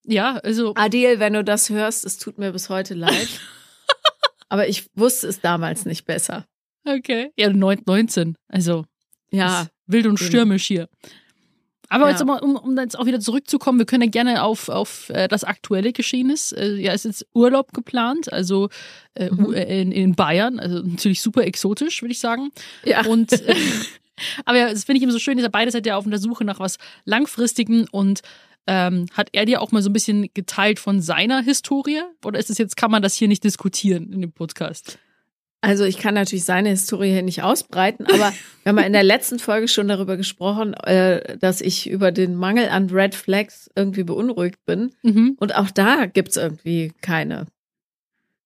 Ja, 0.05 0.35
also 0.37 0.73
Adil, 0.75 1.19
wenn 1.19 1.33
du 1.33 1.43
das 1.43 1.69
hörst, 1.69 2.05
es 2.05 2.17
tut 2.19 2.37
mir 2.37 2.51
bis 2.51 2.69
heute 2.69 2.93
leid. 2.93 3.27
Aber 4.49 4.67
ich 4.67 4.85
wusste 4.95 5.27
es 5.27 5.41
damals 5.41 5.85
nicht 5.85 6.05
besser. 6.05 6.45
okay. 6.85 7.31
Ja, 7.35 7.49
neun- 7.49 7.81
19. 7.85 8.35
Also 8.47 8.85
Ja, 9.31 9.63
ist 9.63 9.69
wild 9.87 10.07
und 10.07 10.17
stürmisch 10.19 10.65
hier. 10.67 10.87
Aber 11.91 12.05
Ja. 12.05 12.11
jetzt 12.11 12.23
mal, 12.23 12.37
um, 12.39 12.55
um 12.55 12.77
jetzt 12.77 12.97
auch 12.99 13.07
wieder 13.07 13.19
zurückzukommen, 13.19 13.79
wir 13.79 13.85
können 13.87 14.03
ja 14.03 14.09
gerne 14.09 14.43
auf, 14.43 14.69
auf 14.69 15.09
äh, 15.09 15.27
das 15.27 15.43
aktuelle 15.43 15.91
Geschehnis. 15.91 16.51
Äh, 16.51 16.75
ja, 16.75 16.93
es 16.93 17.03
ist 17.03 17.21
jetzt 17.21 17.29
Urlaub 17.33 17.73
geplant, 17.73 18.31
also 18.31 18.69
äh, 19.15 19.31
Mhm. 19.31 19.53
Äh, 19.53 19.81
in, 19.81 19.91
in 19.91 20.15
Bayern, 20.15 20.59
also 20.59 20.81
natürlich 20.83 21.21
super 21.21 21.43
exotisch, 21.43 22.01
würde 22.03 22.11
ich 22.11 22.19
sagen. 22.19 22.51
ja. 22.83 23.05
Und 23.05 23.31
äh, 23.47 23.55
aber 24.45 24.57
ja, 24.59 24.69
das 24.69 24.83
finde 24.83 24.97
ich 24.97 25.03
immer 25.03 25.13
so 25.13 25.19
schön, 25.19 25.39
ihr 25.39 25.49
beide 25.49 25.71
seid 25.71 25.85
ja 25.87 25.97
auf 25.97 26.05
der 26.07 26.19
Suche 26.19 26.43
nach 26.45 26.59
was 26.59 26.77
Langfristigem 27.05 27.87
und 27.91 28.21
ähm, 28.67 29.07
hat 29.13 29.29
er 29.31 29.45
dir 29.45 29.61
auch 29.61 29.71
mal 29.71 29.81
so 29.81 29.89
ein 29.89 29.93
bisschen 29.93 30.29
geteilt 30.35 30.77
von 30.77 31.01
seiner 31.01 31.41
Historie? 31.41 32.01
Oder 32.23 32.37
ist 32.37 32.51
es 32.51 32.59
jetzt, 32.59 32.77
kann 32.77 32.91
man 32.91 33.01
das 33.01 33.15
hier 33.15 33.27
nicht 33.27 33.43
diskutieren 33.43 34.13
in 34.13 34.21
dem 34.21 34.31
Podcast? 34.31 34.99
Also 35.61 35.83
ich 35.83 35.97
kann 35.97 36.13
natürlich 36.13 36.45
seine 36.45 36.69
Historie 36.69 37.11
hier 37.11 37.21
nicht 37.21 37.43
ausbreiten, 37.43 38.05
aber 38.05 38.31
wir 38.63 38.69
haben 38.69 38.77
ja 38.77 38.85
in 38.85 38.93
der 38.93 39.03
letzten 39.03 39.39
Folge 39.39 39.67
schon 39.67 39.89
darüber 39.89 40.15
gesprochen, 40.15 40.73
äh, 40.73 41.37
dass 41.37 41.59
ich 41.59 41.89
über 41.89 42.11
den 42.13 42.35
Mangel 42.35 42.69
an 42.69 42.89
Red 42.89 43.13
Flags 43.13 43.69
irgendwie 43.75 44.03
beunruhigt 44.03 44.65
bin. 44.65 44.95
Mhm. 45.03 45.35
Und 45.39 45.55
auch 45.55 45.69
da 45.71 46.05
gibt's 46.05 46.37
irgendwie 46.37 46.93
keine. 47.01 47.47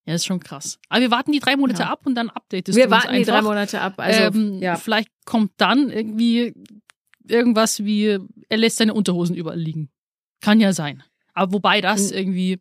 Ja, 0.05 0.15
ist 0.15 0.25
schon 0.25 0.39
krass. 0.39 0.79
Aber 0.89 1.01
wir 1.01 1.12
warten 1.12 1.32
die 1.32 1.39
drei 1.39 1.55
Monate 1.55 1.84
Ja. 1.84 1.91
ab 1.91 2.01
und 2.05 2.15
dann 2.15 2.29
updatest 2.29 2.75
Wir 2.77 2.88
du 2.88 2.93
uns 2.96 3.03
warten 3.03 3.15
die 3.15 3.24
drei. 3.25 3.41
Monate 3.41 3.79
ab. 3.79 3.93
Also 3.98 4.20
ähm, 4.24 4.60
ja. 4.60 4.75
Vielleicht 4.75 5.10
kommt 5.25 5.51
dann 5.58 5.91
irgendwie 5.91 6.53
irgendwas 7.25 7.86
wie, 7.86 8.17
er 8.50 8.58
lässt 8.58 8.77
seine 8.77 8.93
Unterhosen 8.93 9.36
überall 9.36 9.60
liegen. 9.60 9.89
Kann 10.41 10.60
ja 10.60 10.74
sein. 10.74 11.03
Aber 11.34 11.53
wobei 11.53 11.79
das 11.79 12.12
irgendwie 12.12 12.60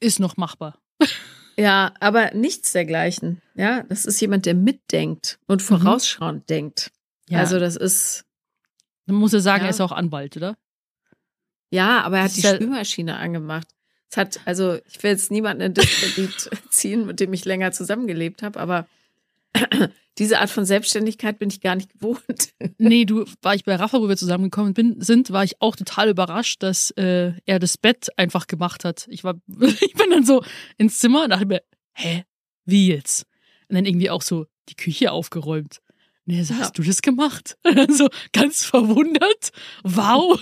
ist 0.00 0.18
noch 0.20 0.36
machbar. 0.36 0.78
Ja, 1.56 1.92
aber 2.00 2.32
nichts 2.34 2.72
dergleichen. 2.72 3.40
Ja, 3.54 3.82
das 3.84 4.04
ist 4.06 4.20
jemand, 4.20 4.46
der 4.46 4.54
mitdenkt 4.54 5.38
und 5.46 5.62
vorausschauend 5.62 6.48
denkt. 6.50 6.90
Ja, 7.28 7.38
Also 7.38 7.58
das 7.60 7.76
ist, 7.76 8.24
dann 9.06 9.16
muss 9.16 9.32
er 9.32 9.40
sagen, 9.40 9.62
Ja. 9.62 9.68
er 9.68 9.70
ist 9.70 9.80
auch 9.80 9.92
Anwalt, 9.92 10.36
oder? 10.36 10.56
ja, 11.70 12.02
aber 12.02 12.18
er 12.18 12.22
Das 12.24 12.32
hat 12.32 12.36
die 12.38 12.42
ja- 12.46 12.54
Spülmaschine 12.56 13.16
angemacht. 13.16 13.68
Es 14.10 14.16
hat, 14.16 14.40
also 14.44 14.78
ich 14.88 15.02
will 15.02 15.10
jetzt 15.10 15.30
niemanden 15.32 15.62
in 15.62 15.74
Diskredit 15.74 16.50
ziehen, 16.70 17.06
mit 17.06 17.18
dem 17.20 17.32
ich 17.32 17.44
länger 17.44 17.72
zusammengelebt 17.72 18.42
habe, 18.42 18.60
aber 18.60 18.86
diese 20.18 20.40
Art 20.40 20.50
von 20.50 20.64
Selbstständigkeit 20.64 21.38
bin 21.38 21.48
ich 21.48 21.60
gar 21.60 21.76
nicht 21.76 21.92
gewohnt. 21.92 22.20
Nee, 22.78 23.04
du, 23.04 23.24
war 23.40 23.54
ich 23.54 23.64
bei 23.64 23.76
Rafa, 23.76 24.00
wo 24.00 24.08
wir 24.08 24.16
zusammengekommen 24.16 24.74
bin, 24.74 25.00
sind, 25.00 25.30
war 25.30 25.44
ich 25.44 25.60
auch 25.62 25.76
total 25.76 26.08
überrascht, 26.10 26.62
dass 26.62 26.90
äh, 26.92 27.32
er 27.46 27.58
das 27.58 27.78
Bett 27.78 28.08
einfach 28.18 28.46
gemacht 28.46 28.84
hat. 28.84 29.06
Ich 29.08 29.22
war, 29.24 29.34
ich 29.80 29.94
bin 29.94 30.10
dann 30.10 30.24
so 30.24 30.42
ins 30.76 30.98
Zimmer 30.98 31.24
und 31.24 31.30
dachte 31.30 31.46
mir, 31.46 31.62
hä, 31.94 32.24
wie 32.64 32.88
jetzt? 32.88 33.26
Und 33.68 33.76
dann 33.76 33.86
irgendwie 33.86 34.10
auch 34.10 34.22
so 34.22 34.46
die 34.68 34.74
Küche 34.76 35.12
aufgeräumt. 35.12 35.80
Er 36.26 36.44
so, 36.44 36.54
Ja. 36.54 36.60
hast 36.60 36.78
du 36.78 36.82
das 36.82 37.00
gemacht? 37.02 37.56
so 37.90 38.08
ganz 38.32 38.64
verwundert. 38.64 39.50
Wow. 39.82 40.40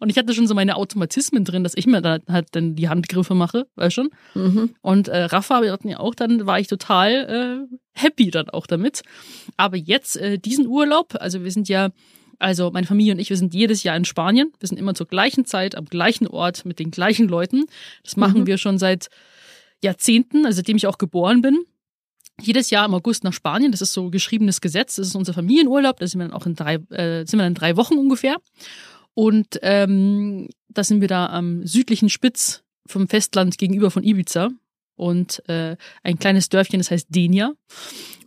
Und 0.00 0.10
ich 0.10 0.16
hatte 0.18 0.32
schon 0.34 0.46
so 0.46 0.54
meine 0.54 0.76
Automatismen 0.76 1.44
drin, 1.44 1.64
dass 1.64 1.74
ich 1.76 1.86
mir 1.86 2.00
dann 2.00 2.22
halt 2.28 2.48
dann 2.52 2.74
die 2.74 2.88
Handgriffe 2.88 3.34
mache, 3.34 3.66
weißt 3.76 3.94
schon. 3.94 4.10
Mhm. 4.34 4.74
Und 4.82 5.08
äh, 5.08 5.24
Rafa, 5.24 5.62
wir 5.62 5.72
hatten 5.72 5.88
ja 5.88 5.98
auch, 6.00 6.14
dann 6.14 6.46
war 6.46 6.58
ich 6.60 6.66
total 6.68 7.66
äh, 7.70 7.76
happy 7.92 8.30
dann 8.30 8.48
auch 8.50 8.66
damit. 8.66 9.02
Aber 9.56 9.76
jetzt 9.76 10.16
äh, 10.16 10.38
diesen 10.38 10.66
Urlaub, 10.66 11.14
also 11.20 11.44
wir 11.44 11.50
sind 11.50 11.68
ja, 11.68 11.90
also 12.38 12.70
meine 12.70 12.86
Familie 12.86 13.12
und 13.14 13.18
ich, 13.18 13.30
wir 13.30 13.36
sind 13.36 13.54
jedes 13.54 13.82
Jahr 13.82 13.96
in 13.96 14.04
Spanien. 14.04 14.52
Wir 14.58 14.68
sind 14.68 14.78
immer 14.78 14.94
zur 14.94 15.06
gleichen 15.06 15.44
Zeit 15.46 15.74
am 15.74 15.86
gleichen 15.86 16.26
Ort 16.26 16.64
mit 16.66 16.78
den 16.78 16.90
gleichen 16.90 17.28
Leuten. 17.28 17.64
Das 18.04 18.16
machen 18.16 18.42
Mhm. 18.42 18.46
wir 18.46 18.58
schon 18.58 18.78
seit 18.78 19.08
Jahrzehnten, 19.82 20.46
also 20.46 20.56
seitdem 20.56 20.76
ich 20.76 20.86
auch 20.86 20.98
geboren 20.98 21.42
bin. 21.42 21.58
Jedes 22.40 22.68
Jahr 22.68 22.84
im 22.84 22.92
August 22.92 23.24
nach 23.24 23.32
Spanien. 23.32 23.72
Das 23.72 23.80
ist 23.80 23.94
so 23.94 24.10
geschriebenes 24.10 24.60
Gesetz. 24.60 24.96
Das 24.96 25.06
ist 25.06 25.14
unser 25.14 25.32
Familienurlaub. 25.32 25.98
Da 25.98 26.06
sind 26.06 26.20
wir 26.20 26.28
dann 26.28 26.36
auch 26.36 26.44
in 26.44 26.54
drei, 26.54 26.74
äh, 26.90 27.24
sind 27.24 27.38
wir 27.38 27.44
dann 27.44 27.48
in 27.52 27.54
drei 27.54 27.76
Wochen 27.78 27.94
ungefähr. 27.94 28.36
Und 29.18 29.58
ähm, 29.62 30.48
da 30.68 30.84
sind 30.84 31.00
wir 31.00 31.08
da 31.08 31.26
am 31.26 31.66
südlichen 31.66 32.10
Spitz 32.10 32.62
vom 32.86 33.08
Festland 33.08 33.56
gegenüber 33.56 33.90
von 33.90 34.04
Ibiza 34.04 34.50
und 34.94 35.42
äh, 35.48 35.76
ein 36.02 36.18
kleines 36.18 36.50
Dörfchen, 36.50 36.80
das 36.80 36.90
heißt 36.90 37.06
Denia. 37.08 37.54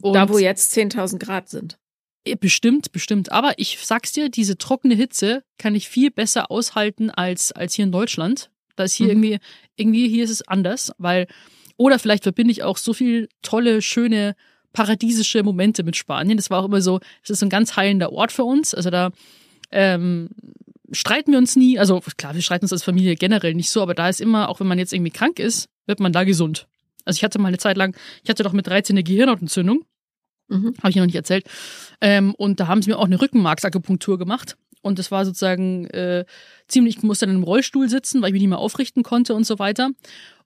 Und 0.01 0.13
Da, 0.13 0.27
wo 0.29 0.39
jetzt 0.39 0.75
10.000 0.75 1.19
Grad 1.19 1.48
sind. 1.48 1.77
Bestimmt, 2.39 2.91
bestimmt. 2.91 3.31
Aber 3.31 3.53
ich 3.58 3.77
sag's 3.84 4.13
dir, 4.13 4.29
diese 4.29 4.58
trockene 4.58 4.96
Hitze 4.96 5.43
kann 5.60 5.75
ich 5.75 5.88
viel 5.88 6.10
besser 6.10 6.50
aushalten 6.50 7.12
als, 7.12 7.51
als 7.51 7.75
hier 7.75 7.86
in 7.86 7.91
Deutschland. 7.91 8.50
Da 8.75 8.84
ist 8.84 8.93
hier 8.96 9.05
Mhm. 9.05 9.12
irgendwie, 9.24 9.39
irgendwie 9.75 10.10
hier 10.10 10.24
ist 10.24 10.31
es 10.31 10.48
anders, 10.48 10.91
weil, 10.98 11.27
oder 11.77 12.00
vielleicht 12.00 12.24
verbinde 12.24 12.51
ich 12.51 12.63
auch 12.63 12.77
so 12.77 12.93
viel 12.93 13.29
tolle, 13.43 13.81
schöne, 13.84 14.36
paradiesische 14.74 15.43
Momente 15.43 15.84
mit 15.84 15.96
Spanien. 15.96 16.38
Das 16.38 16.50
war 16.50 16.62
auch 16.62 16.65
immer 16.65 16.81
so, 16.81 17.00
es 17.24 17.29
ist 17.29 17.39
so 17.39 17.46
ein 17.46 17.50
ganz 17.50 17.75
heilender 17.75 18.12
Ort 18.12 18.31
für 18.31 18.43
uns. 18.43 18.74
Also 18.74 18.89
da 18.89 19.12
ähm, 19.72 20.29
streiten 20.91 21.31
wir 21.31 21.38
uns 21.38 21.55
nie. 21.55 21.79
Also 21.79 22.01
klar, 22.17 22.36
wir 22.36 22.41
streiten 22.41 22.65
uns 22.65 22.74
als 22.74 22.84
Familie 22.84 23.15
generell 23.15 23.53
nicht 23.53 23.69
so, 23.69 23.81
aber 23.81 23.93
da 23.93 24.10
ist 24.10 24.22
immer, 24.22 24.50
auch 24.50 24.60
wenn 24.60 24.67
man 24.67 24.79
jetzt 24.79 24.93
irgendwie 24.93 25.12
krank 25.12 25.39
ist, 25.39 25.69
wird 25.86 26.00
man 26.00 26.13
da 26.13 26.24
gesund. 26.24 26.67
Also 27.05 27.17
ich 27.17 27.24
hatte 27.24 27.39
mal 27.39 27.48
eine 27.48 27.58
Zeit 27.58 27.77
lang, 27.77 27.96
ich 28.24 28.29
hatte 28.29 28.43
doch 28.43 28.53
mit 28.53 28.67
13 28.67 28.93
eine 28.93 29.03
Gehirnhautentzündung. 29.03 29.84
Mhm. 30.48 30.74
Habe 30.79 30.89
ich 30.89 30.96
noch 30.96 31.05
nicht 31.05 31.15
erzählt. 31.15 31.46
Ähm, 32.01 32.34
und 32.36 32.60
da 32.60 32.67
haben 32.67 32.81
sie 32.81 32.89
mir 32.89 32.98
auch 32.98 33.05
eine 33.05 33.22
Rückenmarksakupunktur 33.22 34.17
gemacht. 34.17 34.58
Und 34.81 35.00
das 35.00 35.12
war 35.12 35.25
sozusagen 35.25 35.86
äh, 35.88 36.25
ziemlich, 36.67 36.98
ich 36.98 37.03
musste 37.03 37.25
dann 37.25 37.36
im 37.36 37.43
Rollstuhl 37.43 37.89
sitzen, 37.89 38.22
weil 38.22 38.29
ich 38.29 38.34
mich 38.34 38.41
nicht 38.41 38.50
mehr 38.50 38.60
aufrichten 38.60 39.03
konnte 39.03 39.34
und 39.36 39.46
so 39.46 39.60
weiter. 39.60 39.91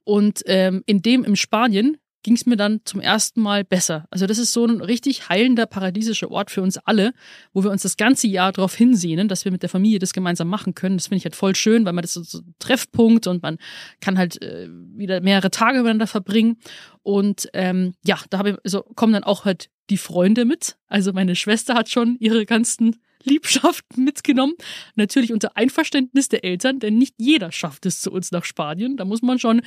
Und 0.03 0.41
ähm, 0.47 0.83
in 0.85 1.01
dem 1.01 1.23
im 1.23 1.35
Spanien 1.35 1.97
ging 2.23 2.35
es 2.35 2.45
mir 2.45 2.55
dann 2.55 2.81
zum 2.85 3.01
ersten 3.01 3.41
Mal 3.41 3.63
besser. 3.63 4.07
Also 4.09 4.25
das 4.25 4.37
ist 4.37 4.53
so 4.53 4.65
ein 4.65 4.81
richtig 4.81 5.29
heilender, 5.29 5.65
paradiesischer 5.65 6.31
Ort 6.31 6.49
für 6.51 6.61
uns 6.61 6.77
alle, 6.77 7.13
wo 7.53 7.63
wir 7.63 7.71
uns 7.71 7.83
das 7.83 7.97
ganze 7.97 8.27
Jahr 8.27 8.51
darauf 8.51 8.75
hinsehnen, 8.75 9.27
dass 9.27 9.45
wir 9.45 9.51
mit 9.51 9.61
der 9.61 9.69
Familie 9.69 9.99
das 9.99 10.13
gemeinsam 10.13 10.47
machen 10.47 10.73
können. 10.73 10.97
Das 10.97 11.07
finde 11.07 11.17
ich 11.17 11.25
halt 11.25 11.35
voll 11.35 11.55
schön, 11.55 11.85
weil 11.85 11.93
man 11.93 12.01
das 12.01 12.15
ist 12.15 12.31
so 12.31 12.39
ein 12.39 12.55
Treffpunkt 12.59 13.27
und 13.27 13.43
man 13.43 13.57
kann 13.99 14.17
halt 14.17 14.41
äh, 14.41 14.67
wieder 14.95 15.21
mehrere 15.21 15.51
Tage 15.51 15.79
miteinander 15.79 16.07
verbringen. 16.07 16.57
Und 17.03 17.49
ähm, 17.53 17.93
ja, 18.05 18.17
da 18.29 18.39
habe 18.39 18.51
ich, 18.51 18.55
also 18.63 18.83
kommen 18.95 19.13
dann 19.13 19.23
auch 19.23 19.45
halt 19.45 19.69
die 19.89 19.97
Freunde 19.97 20.45
mit. 20.45 20.77
Also 20.87 21.13
meine 21.13 21.35
Schwester 21.35 21.73
hat 21.75 21.89
schon 21.89 22.15
ihre 22.19 22.45
ganzen 22.45 22.97
Liebschaften 23.23 24.03
mitgenommen. 24.03 24.53
Natürlich 24.95 25.33
unter 25.33 25.55
Einverständnis 25.57 26.29
der 26.29 26.43
Eltern, 26.43 26.79
denn 26.79 26.97
nicht 26.97 27.15
jeder 27.17 27.51
schafft 27.51 27.85
es 27.85 28.01
zu 28.01 28.11
uns 28.11 28.31
nach 28.31 28.45
Spanien. 28.45 28.97
Da 28.97 29.05
muss 29.05 29.21
man 29.21 29.39
schon 29.39 29.61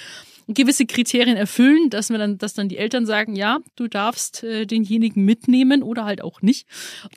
gewisse 0.49 0.87
Kriterien 0.87 1.37
erfüllen, 1.37 1.91
dass 1.91 2.11
wir 2.11 2.19
dann, 2.19 2.39
dass 2.39 2.55
dann 2.55 2.69
die 2.69 2.79
Eltern 2.79 3.07
sagen, 3.07 3.35
ja, 3.35 3.59
du 3.75 3.89
darfst 3.89 4.45
äh, 4.45 4.67
denjenigen 4.67 5.25
mitnehmen 5.25 5.83
oder 5.83 6.05
halt 6.05 6.23
auch 6.23 6.43
nicht. 6.43 6.67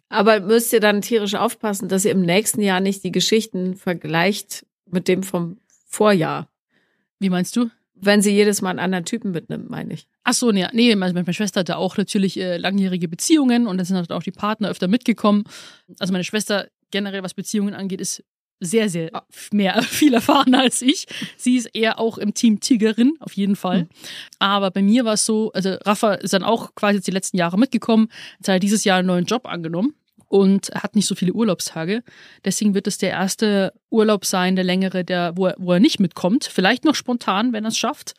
Aber 0.10 0.40
müsst 0.40 0.74
ihr 0.74 0.80
dann 0.80 1.02
tierisch 1.02 1.36
aufpassen, 1.36 1.90
dass 1.90 2.06
ihr 2.06 2.12
im 2.12 2.22
nächsten 2.22 2.62
Jahr 2.62 2.80
nicht 2.80 3.04
die 3.04 3.12
Geschichten 3.12 3.76
vergleicht 3.76 4.66
mit 4.86 5.08
dem 5.08 5.24
vom 5.24 5.58
Vorjahr. 5.88 6.50
Wie 7.20 7.30
meinst 7.30 7.56
du? 7.56 7.70
Wenn 8.02 8.22
sie 8.22 8.32
jedes 8.32 8.62
Mal 8.62 8.72
einen 8.72 8.80
anderen 8.80 9.06
Typen 9.06 9.32
mitnimmt, 9.32 9.70
meine 9.70 9.94
ich. 9.94 10.08
Ach 10.24 10.34
so, 10.34 10.52
nee, 10.52 10.68
nee, 10.74 10.96
meine, 10.96 11.14
meine 11.14 11.34
Schwester 11.34 11.62
hatte 11.62 11.78
auch 11.78 11.98
natürlich 11.98 12.40
äh, 12.40 12.58
langjährige 12.58 13.08
Beziehungen 13.08 13.68
und 13.68 13.78
da 13.78 13.86
sind 13.86 13.98
halt 13.98 14.12
auch 14.12 14.24
die 14.24 14.32
Partner 14.32 14.70
öfter 14.70 14.88
mitgekommen. 14.88 15.44
Also 16.00 16.12
meine 16.14 16.24
Schwester 16.24 16.68
generell, 16.92 17.24
was 17.24 17.34
Beziehungen 17.34 17.74
angeht, 17.74 18.02
ist 18.02 18.24
sehr, 18.60 18.90
sehr 18.90 19.12
mehr 19.52 19.82
viel 19.84 20.14
erfahrener 20.14 20.62
als 20.62 20.82
ich. 20.82 21.08
Sie 21.38 21.56
ist 21.56 21.68
eher 21.74 22.00
auch 22.00 22.18
im 22.18 22.34
Team 22.34 22.60
Tigerin, 22.60 23.14
auf 23.20 23.34
jeden 23.34 23.56
Fall. 23.56 23.88
Aber 24.40 24.72
bei 24.72 24.82
mir 24.82 25.06
war 25.06 25.14
es 25.14 25.26
so, 25.26 25.52
also 25.54 25.76
Rafa 25.86 26.16
ist 26.16 26.34
dann 26.34 26.44
auch 26.44 26.76
quasi 26.76 26.98
jetzt 26.98 27.08
die 27.08 27.12
letzten 27.12 27.38
Jahre 27.38 27.58
mitgekommen, 27.58 28.10
jetzt 28.38 28.48
hat 28.48 28.56
er 28.56 28.60
dieses 28.60 28.84
Jahr 28.84 29.00
einen 29.00 29.08
neuen 29.08 29.26
Job 29.26 29.46
angenommen 29.46 29.94
und 30.30 30.70
hat 30.76 30.96
nicht 30.96 31.08
so 31.08 31.16
viele 31.16 31.34
Urlaubstage. 31.34 32.04
Deswegen 32.46 32.76
wird 32.76 32.88
es 32.88 32.98
der 33.00 33.10
erste 33.10 33.74
Urlaub 33.90 34.26
sein, 34.26 34.56
der 34.56 34.64
längere, 34.64 35.04
der, 35.04 35.36
wo 35.36 35.48
er, 35.48 35.56
wo 35.58 35.74
er 35.74 35.80
nicht 35.80 36.00
mitkommt. 36.00 36.46
Vielleicht 36.46 36.86
noch 36.86 36.96
spontan, 36.96 37.52
wenn 37.52 37.66
er 37.66 37.70
es 37.70 37.78
schafft 37.78 38.14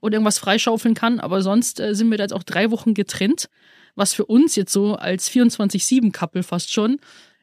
und 0.00 0.12
irgendwas 0.12 0.38
freischaufeln 0.38 0.94
kann. 0.94 1.20
Aber 1.20 1.42
sonst 1.42 1.80
äh, 1.80 1.94
sind 1.94 2.10
wir 2.10 2.18
da 2.18 2.24
jetzt 2.24 2.32
auch 2.32 2.44
drei 2.44 2.70
Wochen 2.70 2.94
getrennt, 2.94 3.50
was 3.96 4.14
für 4.14 4.24
uns 4.24 4.54
jetzt 4.54 4.72
so 4.72 4.94
als 4.94 5.28
24-7-Couple 5.30 6.44
fast 6.44 6.72
schon 6.72 6.98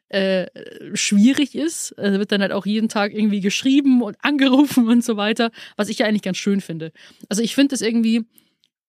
äh, 0.08 0.48
schwierig 0.94 1.54
ist. 1.54 1.98
Also 2.00 2.18
wird 2.20 2.32
dann 2.32 2.42
halt 2.42 2.54
auch 2.54 2.66
jeden 2.66 2.88
Tag 2.88 3.14
irgendwie 3.14 3.42
geschrieben 3.42 4.02
und 4.02 4.16
angerufen 4.24 4.88
und 4.88 5.04
so 5.04 5.18
weiter, 5.18 5.52
was 5.76 5.90
ich 5.90 6.00
ja 6.00 6.06
eigentlich 6.06 6.22
ganz 6.22 6.38
schön 6.38 6.62
finde. 6.62 6.94
Also 7.28 7.44
ich 7.44 7.56
finde 7.56 7.76
es 7.76 7.82
irgendwie 7.82 8.26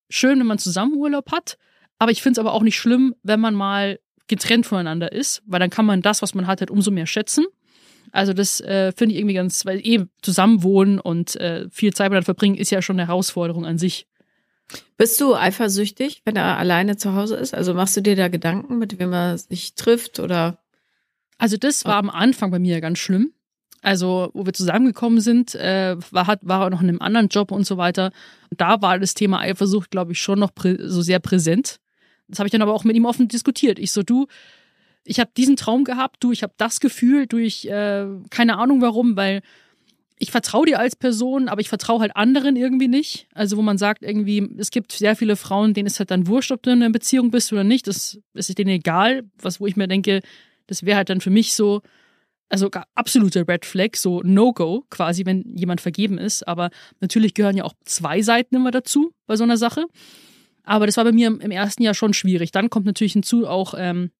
schön, 0.08 0.38
wenn 0.38 0.46
man 0.46 0.58
zusammen 0.58 0.94
Urlaub 0.94 1.32
hat, 1.32 1.58
aber 1.98 2.12
ich 2.12 2.22
finde 2.22 2.38
es 2.38 2.38
aber 2.38 2.52
auch 2.52 2.62
nicht 2.62 2.76
schlimm, 2.76 3.16
wenn 3.24 3.40
man 3.40 3.54
mal 3.54 3.98
getrennt 4.26 4.66
voneinander 4.66 5.12
ist, 5.12 5.42
weil 5.46 5.60
dann 5.60 5.70
kann 5.70 5.86
man 5.86 6.02
das, 6.02 6.22
was 6.22 6.34
man 6.34 6.46
hat, 6.46 6.60
halt 6.60 6.70
umso 6.70 6.90
mehr 6.90 7.06
schätzen. 7.06 7.46
Also 8.12 8.32
das 8.32 8.60
äh, 8.60 8.92
finde 8.92 9.14
ich 9.14 9.20
irgendwie 9.20 9.34
ganz, 9.34 9.66
weil 9.66 9.84
eben 9.84 10.08
zusammenwohnen 10.22 11.00
und 11.00 11.36
äh, 11.36 11.68
viel 11.70 11.92
Zeit 11.92 12.06
miteinander 12.06 12.26
verbringen 12.26 12.56
ist 12.56 12.70
ja 12.70 12.80
schon 12.80 12.98
eine 12.98 13.08
Herausforderung 13.08 13.66
an 13.66 13.78
sich. 13.78 14.06
Bist 14.96 15.20
du 15.20 15.34
eifersüchtig, 15.34 16.22
wenn 16.24 16.36
er 16.36 16.56
alleine 16.56 16.96
zu 16.96 17.14
Hause 17.14 17.36
ist? 17.36 17.54
Also 17.54 17.74
machst 17.74 17.96
du 17.96 18.00
dir 18.00 18.16
da 18.16 18.28
Gedanken, 18.28 18.78
mit 18.78 18.98
wem 18.98 19.12
er 19.12 19.36
sich 19.36 19.74
trifft 19.74 20.20
oder? 20.20 20.58
Also 21.38 21.56
das 21.56 21.84
war 21.84 21.96
am 21.96 22.10
Anfang 22.10 22.50
bei 22.50 22.58
mir 22.58 22.80
ganz 22.80 22.98
schlimm. 22.98 23.32
Also, 23.82 24.30
wo 24.32 24.46
wir 24.46 24.54
zusammengekommen 24.54 25.20
sind, 25.20 25.54
äh, 25.54 25.96
war, 26.10 26.26
hat, 26.26 26.40
war 26.42 26.62
er 26.62 26.70
noch 26.70 26.80
in 26.80 26.88
einem 26.88 27.02
anderen 27.02 27.28
Job 27.28 27.50
und 27.50 27.66
so 27.66 27.76
weiter. 27.76 28.12
Da 28.56 28.80
war 28.80 28.98
das 28.98 29.12
Thema 29.12 29.40
Eifersucht, 29.40 29.90
glaube 29.90 30.12
ich, 30.12 30.22
schon 30.22 30.38
noch 30.38 30.52
so 30.78 31.02
sehr 31.02 31.18
präsent. 31.18 31.80
Das 32.28 32.38
habe 32.38 32.46
ich 32.46 32.52
dann 32.52 32.62
aber 32.62 32.74
auch 32.74 32.84
mit 32.84 32.96
ihm 32.96 33.04
offen 33.04 33.28
diskutiert. 33.28 33.78
Ich 33.78 33.92
so, 33.92 34.02
du, 34.02 34.26
ich 35.04 35.20
habe 35.20 35.30
diesen 35.36 35.56
Traum 35.56 35.84
gehabt, 35.84 36.16
du, 36.20 36.32
ich 36.32 36.42
habe 36.42 36.54
das 36.56 36.80
Gefühl, 36.80 37.26
du, 37.26 37.36
ich, 37.36 37.68
äh, 37.68 38.06
keine 38.30 38.58
Ahnung 38.58 38.80
warum, 38.80 39.16
weil 39.16 39.42
ich 40.18 40.30
vertraue 40.30 40.66
dir 40.66 40.78
als 40.78 40.96
Person, 40.96 41.48
aber 41.48 41.60
ich 41.60 41.68
vertraue 41.68 42.00
halt 42.00 42.16
anderen 42.16 42.56
irgendwie 42.56 42.88
nicht. 42.88 43.26
Also 43.34 43.56
wo 43.56 43.62
man 43.62 43.78
sagt 43.78 44.02
irgendwie, 44.02 44.48
es 44.58 44.70
gibt 44.70 44.92
sehr 44.92 45.16
viele 45.16 45.36
Frauen, 45.36 45.74
denen 45.74 45.86
ist 45.86 45.98
halt 45.98 46.10
dann 46.10 46.26
wurscht, 46.26 46.52
ob 46.52 46.62
du 46.62 46.70
in 46.70 46.82
einer 46.82 46.92
Beziehung 46.92 47.30
bist 47.30 47.52
oder 47.52 47.64
nicht. 47.64 47.86
Das 47.86 48.18
ist 48.32 48.58
denen 48.58 48.70
egal. 48.70 49.24
Was, 49.42 49.60
wo 49.60 49.66
ich 49.66 49.76
mir 49.76 49.88
denke, 49.88 50.22
das 50.66 50.84
wäre 50.84 50.96
halt 50.96 51.10
dann 51.10 51.20
für 51.20 51.30
mich 51.30 51.54
so, 51.54 51.82
also 52.48 52.70
gar 52.70 52.86
absolute 52.94 53.46
Red 53.46 53.66
Flag, 53.66 53.96
so 53.96 54.22
No-Go 54.22 54.84
quasi, 54.88 55.26
wenn 55.26 55.56
jemand 55.56 55.80
vergeben 55.80 56.16
ist. 56.16 56.46
Aber 56.46 56.70
natürlich 57.00 57.34
gehören 57.34 57.56
ja 57.56 57.64
auch 57.64 57.74
zwei 57.84 58.22
Seiten 58.22 58.54
immer 58.54 58.70
dazu 58.70 59.12
bei 59.26 59.36
so 59.36 59.44
einer 59.44 59.56
Sache. 59.56 59.86
Aber 60.64 60.86
das 60.86 60.96
war 60.96 61.04
bei 61.04 61.12
mir 61.12 61.28
im, 61.28 61.50
ersten 61.50 61.82
Jahr 61.82 61.94
schon 61.94 62.14
schwierig. 62.14 62.50
Dann 62.50 62.70
kommt 62.70 62.86
natürlich 62.86 63.12
hinzu 63.12 63.46
auch, 63.46 63.74
ähm, 63.76 64.10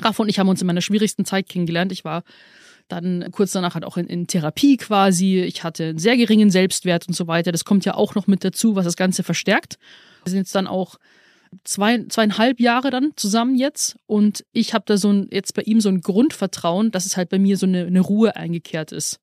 Rafa 0.00 0.22
und 0.22 0.28
ich 0.28 0.38
haben 0.38 0.48
uns 0.48 0.60
in 0.60 0.66
meiner 0.66 0.82
schwierigsten 0.82 1.24
Zeit 1.24 1.48
kennengelernt. 1.48 1.90
Ich 1.90 2.04
war 2.04 2.22
dann 2.88 3.30
kurz 3.32 3.52
danach 3.52 3.74
halt 3.74 3.84
auch 3.84 3.96
in, 3.96 4.06
in 4.06 4.26
Therapie 4.26 4.76
quasi. 4.76 5.40
Ich 5.40 5.64
hatte 5.64 5.84
einen 5.84 5.98
sehr 5.98 6.16
geringen 6.16 6.50
Selbstwert 6.50 7.08
und 7.08 7.14
so 7.14 7.26
weiter. 7.26 7.50
Das 7.50 7.64
kommt 7.64 7.84
ja 7.84 7.94
auch 7.94 8.14
noch 8.14 8.26
mit 8.26 8.44
dazu, 8.44 8.76
was 8.76 8.84
das 8.84 8.96
Ganze 8.96 9.22
verstärkt. 9.22 9.78
Wir 10.24 10.30
sind 10.30 10.38
jetzt 10.38 10.54
dann 10.54 10.66
auch 10.66 10.96
zwei, 11.64 12.04
zweieinhalb 12.08 12.60
Jahre 12.60 12.90
dann 12.90 13.12
zusammen 13.16 13.56
jetzt 13.56 13.96
und 14.06 14.44
ich 14.52 14.74
habe 14.74 14.84
da 14.86 14.96
so 14.96 15.12
ein, 15.12 15.28
jetzt 15.32 15.54
bei 15.54 15.62
ihm 15.62 15.80
so 15.80 15.88
ein 15.88 16.00
Grundvertrauen, 16.00 16.90
dass 16.90 17.06
es 17.06 17.16
halt 17.16 17.28
bei 17.28 17.38
mir 17.38 17.56
so 17.56 17.66
eine, 17.66 17.86
eine 17.86 18.00
Ruhe 18.00 18.36
eingekehrt 18.36 18.92
ist. 18.92 19.20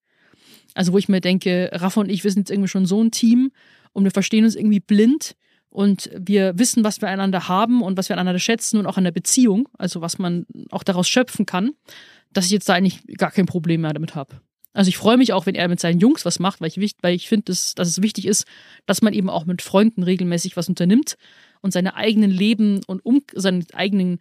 Also 0.74 0.92
wo 0.94 0.98
ich 0.98 1.08
mir 1.08 1.22
denke, 1.22 1.70
Rafa 1.72 2.02
und 2.02 2.10
ich, 2.10 2.24
wir 2.24 2.32
sind 2.32 2.42
jetzt 2.42 2.52
irgendwie 2.52 2.70
schon 2.70 2.86
so 2.86 3.02
ein 3.02 3.12
Team 3.12 3.52
und 3.92 4.04
wir 4.04 4.12
verstehen 4.12 4.44
uns 4.44 4.56
irgendwie 4.56 4.80
blind 4.80 5.36
und 5.74 6.12
wir 6.16 6.58
wissen, 6.60 6.84
was 6.84 7.02
wir 7.02 7.10
einander 7.10 7.48
haben 7.48 7.82
und 7.82 7.98
was 7.98 8.08
wir 8.08 8.16
einander 8.16 8.38
schätzen 8.38 8.78
und 8.78 8.86
auch 8.86 8.98
an 8.98 9.06
der 9.06 9.12
Beziehung, 9.12 9.68
also 9.76 10.02
was 10.02 10.20
man 10.20 10.46
auch 10.70 10.84
daraus 10.84 11.10
schöpfen 11.10 11.48
kann, 11.48 11.72
dass 12.32 12.46
ich 12.46 12.52
jetzt 12.52 12.70
da 12.70 12.76
eigentlich 12.76 13.02
gar 13.18 13.32
kein 13.32 13.48
Problem 13.48 13.82
mehr 13.82 13.94
damit 13.94 14.14
habe. 14.14 14.40
Also 14.74 14.90
ich 14.90 14.98
freue 14.98 15.18
mich 15.18 15.34
auch, 15.34 15.48
wenn 15.48 15.56
er 15.56 15.68
mit 15.68 15.80
seinen 15.80 16.00
Jungs 16.00 16.26
was 16.26 16.38
macht, 16.38 16.62
weil 16.62 16.68
ich, 16.68 16.96
weil 17.02 17.16
ich 17.16 17.28
finde, 17.28 17.46
dass, 17.46 17.74
dass 17.74 17.88
es 17.88 18.04
wichtig 18.04 18.28
ist, 18.28 18.46
dass 18.86 19.02
man 19.02 19.14
eben 19.14 19.32
auch 19.32 19.46
mit 19.46 19.64
Freunden 19.64 20.04
regelmäßig 20.04 20.56
was 20.58 20.70
unternimmt 20.70 21.16
und 21.62 21.74
seine 21.74 21.96
eigenen 21.96 22.30
Leben 22.30 22.82
und 22.86 23.04
um, 23.04 23.22
seinen 23.34 23.66
eigenen 23.74 24.20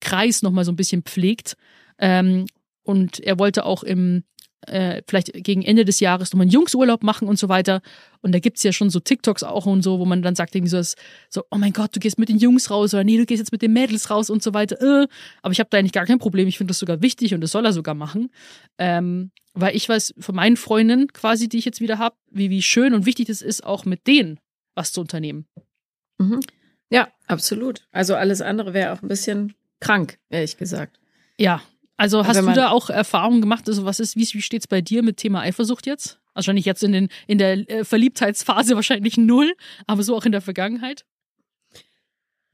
Kreis 0.00 0.42
nochmal 0.42 0.64
so 0.64 0.72
ein 0.72 0.76
bisschen 0.76 1.02
pflegt. 1.02 1.56
Ähm, 1.98 2.46
und 2.82 3.20
er 3.20 3.38
wollte 3.38 3.64
auch 3.64 3.84
im 3.84 4.24
äh, 4.68 5.02
vielleicht 5.06 5.32
gegen 5.32 5.62
Ende 5.62 5.84
des 5.84 6.00
Jahres 6.00 6.32
nochmal 6.32 6.44
einen 6.44 6.52
Jungsurlaub 6.52 7.02
machen 7.02 7.28
und 7.28 7.38
so 7.38 7.48
weiter. 7.48 7.80
Und 8.20 8.32
da 8.32 8.38
gibt's 8.38 8.62
ja 8.62 8.72
schon 8.72 8.90
so 8.90 9.00
TikToks 9.00 9.42
auch 9.42 9.66
und 9.66 9.82
so, 9.82 9.98
wo 9.98 10.04
man 10.04 10.22
dann 10.22 10.34
sagt 10.34 10.54
irgendwie 10.54 10.70
so, 10.70 10.82
so, 11.28 11.44
oh 11.50 11.56
mein 11.56 11.72
Gott, 11.72 11.94
du 11.94 12.00
gehst 12.00 12.18
mit 12.18 12.28
den 12.28 12.38
Jungs 12.38 12.70
raus 12.70 12.94
oder 12.94 13.04
nee, 13.04 13.16
du 13.16 13.26
gehst 13.26 13.40
jetzt 13.40 13.52
mit 13.52 13.62
den 13.62 13.72
Mädels 13.72 14.10
raus 14.10 14.30
und 14.30 14.42
so 14.42 14.54
weiter. 14.54 14.80
Äh. 14.80 15.06
Aber 15.42 15.52
ich 15.52 15.60
habe 15.60 15.70
da 15.70 15.78
eigentlich 15.78 15.92
gar 15.92 16.06
kein 16.06 16.18
Problem. 16.18 16.48
Ich 16.48 16.58
finde 16.58 16.72
das 16.72 16.78
sogar 16.78 17.02
wichtig 17.02 17.34
und 17.34 17.40
das 17.40 17.52
soll 17.52 17.64
er 17.64 17.72
sogar 17.72 17.94
machen. 17.94 18.30
Ähm, 18.78 19.30
weil 19.54 19.74
ich 19.74 19.88
weiß 19.88 20.14
von 20.18 20.34
meinen 20.34 20.56
Freundinnen 20.56 21.12
quasi, 21.12 21.48
die 21.48 21.58
ich 21.58 21.64
jetzt 21.64 21.80
wieder 21.80 21.98
habe, 21.98 22.16
wie, 22.30 22.50
wie 22.50 22.62
schön 22.62 22.94
und 22.94 23.06
wichtig 23.06 23.28
es 23.28 23.42
ist, 23.42 23.64
auch 23.64 23.84
mit 23.84 24.06
denen 24.06 24.38
was 24.74 24.92
zu 24.92 25.00
unternehmen. 25.00 25.46
Mhm. 26.18 26.40
Ja, 26.90 27.08
absolut. 27.26 27.86
Also 27.92 28.14
alles 28.14 28.40
andere 28.40 28.74
wäre 28.74 28.92
auch 28.92 29.02
ein 29.02 29.08
bisschen 29.08 29.54
krank, 29.80 30.18
ehrlich 30.30 30.56
gesagt. 30.56 30.98
Ja, 31.38 31.62
also 31.98 32.24
hast 32.24 32.40
du 32.40 32.52
da 32.52 32.70
auch 32.70 32.90
Erfahrungen 32.90 33.40
gemacht? 33.40 33.68
Also 33.68 33.84
was 33.84 33.98
ist, 33.98 34.16
wie, 34.16 34.26
wie 34.32 34.40
steht 34.40 34.62
es 34.62 34.68
bei 34.68 34.80
dir 34.80 35.02
mit 35.02 35.16
Thema 35.16 35.40
Eifersucht 35.40 35.84
jetzt? 35.84 36.20
Wahrscheinlich 36.32 36.64
jetzt 36.64 36.84
in, 36.84 36.92
den, 36.92 37.08
in 37.26 37.38
der 37.38 37.68
äh, 37.68 37.84
Verliebtheitsphase 37.84 38.74
wahrscheinlich 38.76 39.18
null, 39.18 39.52
aber 39.86 40.02
so 40.04 40.16
auch 40.16 40.24
in 40.24 40.32
der 40.32 40.40
Vergangenheit? 40.40 41.04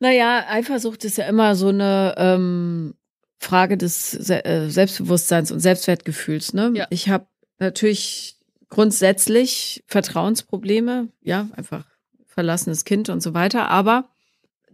Naja, 0.01 0.47
Eifersucht 0.49 1.05
ist 1.05 1.19
ja 1.19 1.27
immer 1.27 1.55
so 1.57 1.69
eine 1.69 2.15
ähm, 2.17 2.95
Frage 3.39 3.77
des 3.77 4.11
Se 4.11 4.45
äh, 4.47 4.71
Selbstbewusstseins 4.71 5.53
und 5.53 5.61
Selbstwertgefühls. 5.61 6.55
Ne? 6.55 6.73
Ja. 6.75 6.87
Ich 6.89 7.11
habe 7.11 7.27
natürlich 7.59 8.37
grundsätzlich 8.71 9.85
Vertrauensprobleme, 9.87 11.09
ja, 11.23 11.49
einfach 11.55 11.85
verlassenes 12.27 12.85
Kind 12.85 13.11
und 13.11 13.23
so 13.23 13.35
weiter, 13.35 13.69
aber 13.69 14.09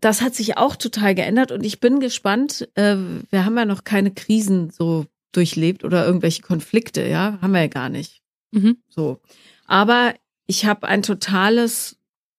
das 0.00 0.23
hat 0.23 0.35
sich 0.35 0.57
auch 0.57 0.76
total 0.76 1.14
geändert 1.14 1.52
und 1.52 1.64
ich 1.64 1.80
bin 1.80 2.00
gespannt. 2.00 2.69
Äh, 2.75 2.97
wir 3.30 3.45
haben 3.45 3.57
ja 3.57 3.64
noch 3.64 3.85
keine 3.85 4.12
Krisen 4.12 4.71
so 4.71 5.07
durchlebt 5.33 5.85
oder 5.85 6.07
irgendwelche 6.07 6.42
Konflikte, 6.42 7.07
ja, 7.07 7.38
haben 7.40 7.52
wir 7.52 7.61
ja 7.61 7.69
gar 7.69 7.88
nicht. 7.88 8.23
Mhm. 8.50 8.78
So. 8.88 9.21
Aber 9.66 10.14
ich 10.47 10.66
habe 10.66 10.88
ein 10.88 11.02
totales, 11.02 11.97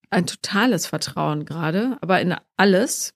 ein 0.09 0.25
totales 0.25 0.87
Vertrauen 0.87 1.45
gerade, 1.45 1.97
aber 2.01 2.19
in 2.19 2.35
alles. 2.57 3.13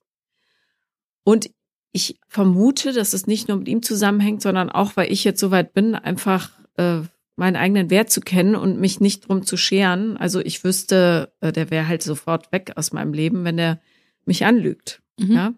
Und 1.24 1.50
ich 1.92 2.18
vermute, 2.28 2.92
dass 2.92 3.12
es 3.12 3.26
nicht 3.26 3.48
nur 3.48 3.58
mit 3.58 3.68
ihm 3.68 3.82
zusammenhängt, 3.82 4.42
sondern 4.42 4.70
auch, 4.70 4.96
weil 4.96 5.12
ich 5.12 5.24
jetzt 5.24 5.40
so 5.40 5.50
weit 5.50 5.74
bin, 5.74 5.94
einfach 5.94 6.50
äh, 6.76 7.00
meinen 7.36 7.56
eigenen 7.56 7.90
Wert 7.90 8.10
zu 8.10 8.20
kennen 8.20 8.54
und 8.54 8.80
mich 8.80 9.00
nicht 9.00 9.28
drum 9.28 9.44
zu 9.44 9.56
scheren. 9.56 10.16
Also 10.16 10.40
ich 10.40 10.64
wüsste, 10.64 11.32
äh, 11.40 11.52
der 11.52 11.70
wäre 11.70 11.88
halt 11.88 12.02
sofort 12.02 12.50
weg 12.52 12.72
aus 12.76 12.92
meinem 12.92 13.12
Leben, 13.12 13.44
wenn 13.44 13.58
der 13.58 13.80
mich 14.26 14.44
anlügt. 14.44 15.02
Mhm. 15.18 15.32
Ja? 15.32 15.54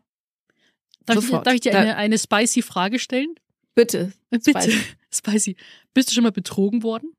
Darf, 1.05 1.25
ich, 1.25 1.31
darf 1.31 1.55
ich, 1.55 1.61
dir 1.61 1.77
eine, 1.77 1.97
eine 1.97 2.19
spicy 2.19 2.63
Frage 2.63 2.99
stellen? 2.99 3.35
Bitte. 3.75 4.13
Bitte. 4.31 4.51
Spicy. 4.51 4.79
spicy. 5.13 5.57
Bist 5.95 6.11
du 6.11 6.15
schon 6.15 6.25
mal 6.25 6.33
betrogen 6.33 6.83
worden? 6.83 7.13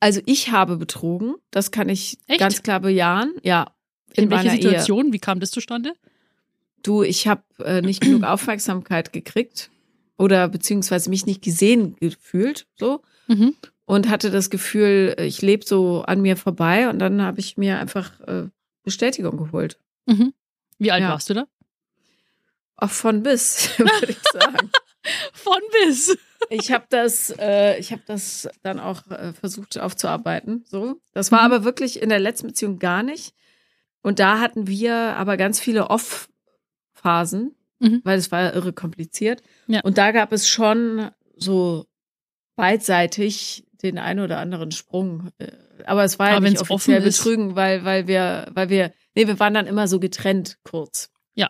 Also 0.00 0.20
ich 0.26 0.50
habe 0.50 0.76
betrogen, 0.76 1.36
das 1.50 1.70
kann 1.70 1.88
ich 1.88 2.18
Echt? 2.26 2.40
ganz 2.40 2.62
klar 2.62 2.80
bejahen. 2.80 3.34
Ja. 3.42 3.74
In, 4.14 4.24
in 4.24 4.30
welcher 4.30 4.50
Situation? 4.50 5.06
Ehe. 5.06 5.12
Wie 5.12 5.18
kam 5.18 5.40
das 5.40 5.50
zustande? 5.50 5.94
Du, 6.82 7.02
ich 7.02 7.26
habe 7.26 7.42
äh, 7.58 7.82
nicht 7.82 8.00
genug 8.00 8.22
Aufmerksamkeit 8.24 9.12
gekriegt 9.12 9.70
oder 10.18 10.48
beziehungsweise 10.48 11.10
mich 11.10 11.26
nicht 11.26 11.42
gesehen 11.42 11.96
gefühlt, 12.00 12.66
so. 12.78 13.02
Mhm. 13.28 13.54
Und 13.84 14.08
hatte 14.08 14.30
das 14.30 14.50
Gefühl, 14.50 15.14
ich 15.20 15.42
lebe 15.42 15.64
so 15.64 16.02
an 16.02 16.20
mir 16.20 16.36
vorbei 16.36 16.88
und 16.88 16.98
dann 16.98 17.22
habe 17.22 17.38
ich 17.38 17.56
mir 17.56 17.78
einfach 17.78 18.20
äh, 18.20 18.48
Bestätigung 18.82 19.36
geholt. 19.36 19.78
Mhm. 20.06 20.32
Wie 20.78 20.92
alt 20.92 21.02
ja. 21.02 21.10
warst 21.10 21.30
du 21.30 21.34
da? 21.34 21.46
Ach, 22.76 22.90
von 22.90 23.22
bis, 23.22 23.70
würde 23.78 24.12
ich 24.12 24.18
sagen. 24.32 24.70
von 25.32 25.60
bis. 25.72 26.16
Ich 26.50 26.70
habe 26.70 26.84
das, 26.90 27.30
äh, 27.38 27.78
ich 27.78 27.92
habe 27.92 28.02
das 28.06 28.48
dann 28.62 28.78
auch 28.78 29.06
äh, 29.10 29.32
versucht 29.32 29.78
aufzuarbeiten. 29.78 30.64
So, 30.68 31.00
das 31.12 31.32
war 31.32 31.40
mhm. 31.40 31.52
aber 31.52 31.64
wirklich 31.64 32.02
in 32.02 32.08
der 32.08 32.20
letzten 32.20 32.48
Beziehung 32.48 32.78
gar 32.78 33.02
nicht. 33.02 33.34
Und 34.02 34.18
da 34.18 34.38
hatten 34.38 34.66
wir 34.66 34.94
aber 34.94 35.36
ganz 35.36 35.58
viele 35.58 35.90
Off-Phasen, 35.90 37.56
mhm. 37.80 38.02
weil 38.04 38.18
es 38.18 38.30
war 38.30 38.54
irre 38.54 38.72
kompliziert. 38.72 39.42
Ja. 39.66 39.80
Und 39.80 39.98
da 39.98 40.12
gab 40.12 40.32
es 40.32 40.48
schon 40.48 41.10
so 41.36 41.86
beidseitig 42.54 43.66
den 43.82 43.98
einen 43.98 44.20
oder 44.20 44.38
anderen 44.38 44.70
Sprung. 44.70 45.30
Äh, 45.38 45.52
aber 45.86 46.04
es 46.04 46.18
war 46.18 46.28
aber 46.28 46.46
ja 46.46 46.52
nicht 46.52 46.70
offiziell 46.70 47.02
betrügen, 47.02 47.56
weil, 47.56 47.84
weil 47.84 48.06
wir, 48.06 48.48
weil 48.52 48.68
wir 48.68 48.92
Nee, 49.16 49.26
wir 49.26 49.40
waren 49.40 49.54
dann 49.54 49.66
immer 49.66 49.88
so 49.88 49.98
getrennt 49.98 50.58
kurz. 50.62 51.10
Ja. 51.34 51.48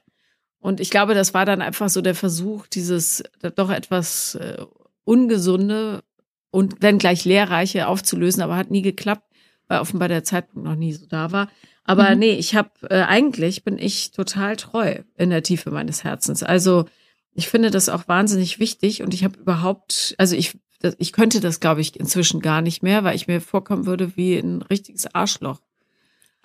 Und 0.61 0.81
ich 0.81 0.89
glaube, 0.89 1.15
das 1.15 1.35
war 1.35 1.45
dann 1.45 1.61
einfach 1.61 1.89
so 1.89 2.01
der 2.01 2.15
Versuch, 2.15 2.67
dieses 2.69 3.25
doch 3.57 3.71
etwas 3.71 4.37
äh, 4.37 4.65
ungesunde 5.05 6.03
und 6.51 6.77
wenn 6.81 6.99
gleich 6.99 7.25
lehrreiche 7.25 7.89
aufzulösen, 7.89 8.43
aber 8.43 8.57
hat 8.57 8.71
nie 8.71 8.83
geklappt, 8.83 9.31
weil 9.69 9.81
offenbar 9.81 10.09
der 10.09 10.25
Zeitpunkt 10.25 10.67
noch 10.67 10.77
nie 10.77 10.93
so 10.93 11.07
da 11.07 11.33
war. 11.33 11.51
Aber 11.85 12.11
mhm. 12.13 12.21
nee, 12.21 12.33
ich 12.33 12.55
habe 12.55 12.71
äh, 12.89 13.03
eigentlich 13.03 13.65
bin 13.65 13.79
ich 13.79 14.13
total 14.13 14.57
treu 14.57 15.01
in 15.17 15.31
der 15.31 15.43
Tiefe 15.43 15.71
meines 15.71 16.05
Herzens. 16.05 16.43
Also 16.43 16.87
ich 17.33 17.49
finde 17.49 17.71
das 17.71 17.89
auch 17.89 18.09
wahnsinnig 18.09 18.59
wichtig 18.59 19.03
und 19.03 19.13
ich 19.13 19.25
habe 19.25 19.39
überhaupt, 19.39 20.15
also 20.19 20.37
ich 20.37 20.59
ich 20.99 21.13
könnte 21.13 21.41
das 21.41 21.59
glaube 21.59 21.81
ich 21.81 21.99
inzwischen 21.99 22.41
gar 22.41 22.61
nicht 22.61 22.83
mehr, 22.83 23.03
weil 23.03 23.17
ich 23.17 23.27
mir 23.27 23.41
vorkommen 23.41 23.87
würde 23.87 24.17
wie 24.17 24.37
ein 24.37 24.63
richtiges 24.63 25.13
Arschloch. 25.15 25.61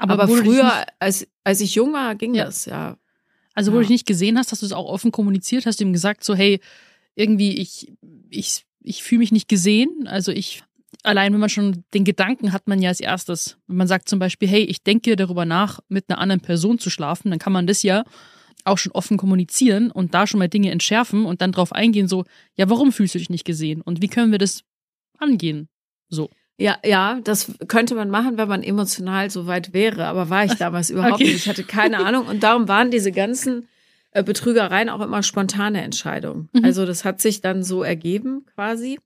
Aber, 0.02 0.14
aber 0.14 0.28
früher, 0.28 0.86
als, 1.00 1.28
als 1.44 1.62
ich 1.62 1.76
jung 1.76 1.94
war, 1.94 2.16
ging 2.16 2.34
ja. 2.34 2.46
das, 2.46 2.66
ja. 2.66 2.98
Also, 3.54 3.72
wo 3.72 3.76
ja. 3.76 3.82
du 3.82 3.84
dich 3.84 3.92
nicht 3.92 4.08
gesehen 4.08 4.38
hast, 4.38 4.52
hast 4.52 4.62
du 4.62 4.66
es 4.66 4.72
auch 4.72 4.86
offen 4.86 5.12
kommuniziert, 5.12 5.66
hast 5.66 5.80
du 5.80 5.84
ihm 5.84 5.94
gesagt, 5.94 6.24
so, 6.24 6.34
hey, 6.34 6.60
irgendwie, 7.16 7.58
ich, 7.58 7.94
ich, 8.30 8.66
ich 8.80 9.04
fühle 9.04 9.20
mich 9.20 9.32
nicht 9.32 9.48
gesehen. 9.48 10.08
Also 10.08 10.32
ich, 10.32 10.64
allein 11.04 11.34
wenn 11.34 11.40
man 11.40 11.50
schon 11.50 11.84
den 11.94 12.04
Gedanken 12.04 12.52
hat 12.54 12.68
man 12.68 12.82
ja 12.82 12.90
als 12.90 13.00
erstes, 13.00 13.58
wenn 13.68 13.78
man 13.78 13.88
sagt 13.88 14.10
zum 14.10 14.20
Beispiel, 14.20 14.48
hey, 14.48 14.64
ich 14.64 14.84
denke 14.84 15.16
darüber 15.16 15.46
nach, 15.46 15.80
mit 15.88 16.10
einer 16.10 16.20
anderen 16.20 16.42
Person 16.42 16.80
zu 16.80 16.90
schlafen, 16.90 17.30
dann 17.30 17.40
kann 17.40 17.54
man 17.54 17.68
das 17.68 17.84
ja 17.84 18.04
auch 18.64 18.78
schon 18.78 18.92
offen 18.92 19.18
kommunizieren 19.18 19.92
und 19.92 20.14
da 20.14 20.28
schon 20.28 20.40
mal 20.40 20.48
Dinge 20.48 20.72
entschärfen 20.72 21.26
und 21.26 21.42
dann 21.42 21.52
drauf 21.52 21.74
eingehen, 21.74 22.08
so, 22.08 22.26
ja, 22.56 22.70
warum 22.70 22.92
fühlst 22.92 23.16
du 23.16 23.20
dich 23.20 23.30
nicht 23.30 23.46
gesehen? 23.46 23.82
Und 23.82 24.02
wie 24.02 24.08
können 24.08 24.32
wir 24.32 24.40
das 24.40 24.64
angehen? 25.18 25.68
So. 26.10 26.30
Ja, 26.58 26.78
ja, 26.86 27.20
das 27.24 27.52
könnte 27.68 27.96
man 27.96 28.10
machen, 28.10 28.38
wenn 28.38 28.48
man 28.48 28.62
emotional 28.62 29.32
so 29.32 29.48
weit 29.48 29.74
wäre, 29.74 30.06
aber 30.06 30.30
war 30.30 30.46
ich 30.46 30.54
damals 30.56 30.90
überhaupt 30.92 31.16
okay. 31.16 31.24
nicht. 31.26 31.38
Ich 31.38 31.50
hatte 31.50 31.64
keine 31.64 32.06
Ahnung 32.06 32.28
und 32.28 32.44
darum 32.44 32.68
waren 32.68 32.92
diese 32.92 33.12
ganzen 33.12 33.68
äh, 34.12 34.24
Betrügereien 34.24 34.90
auch 34.90 35.02
immer 35.02 35.24
spontane 35.24 35.82
Entscheidungen. 35.82 36.50
Mhm. 36.54 36.66
Also 36.66 36.86
das 36.86 37.04
hat 37.04 37.22
sich 37.22 37.42
dann 37.42 37.64
so 37.64 37.82
ergeben 37.84 38.46
quasi. 38.54 39.00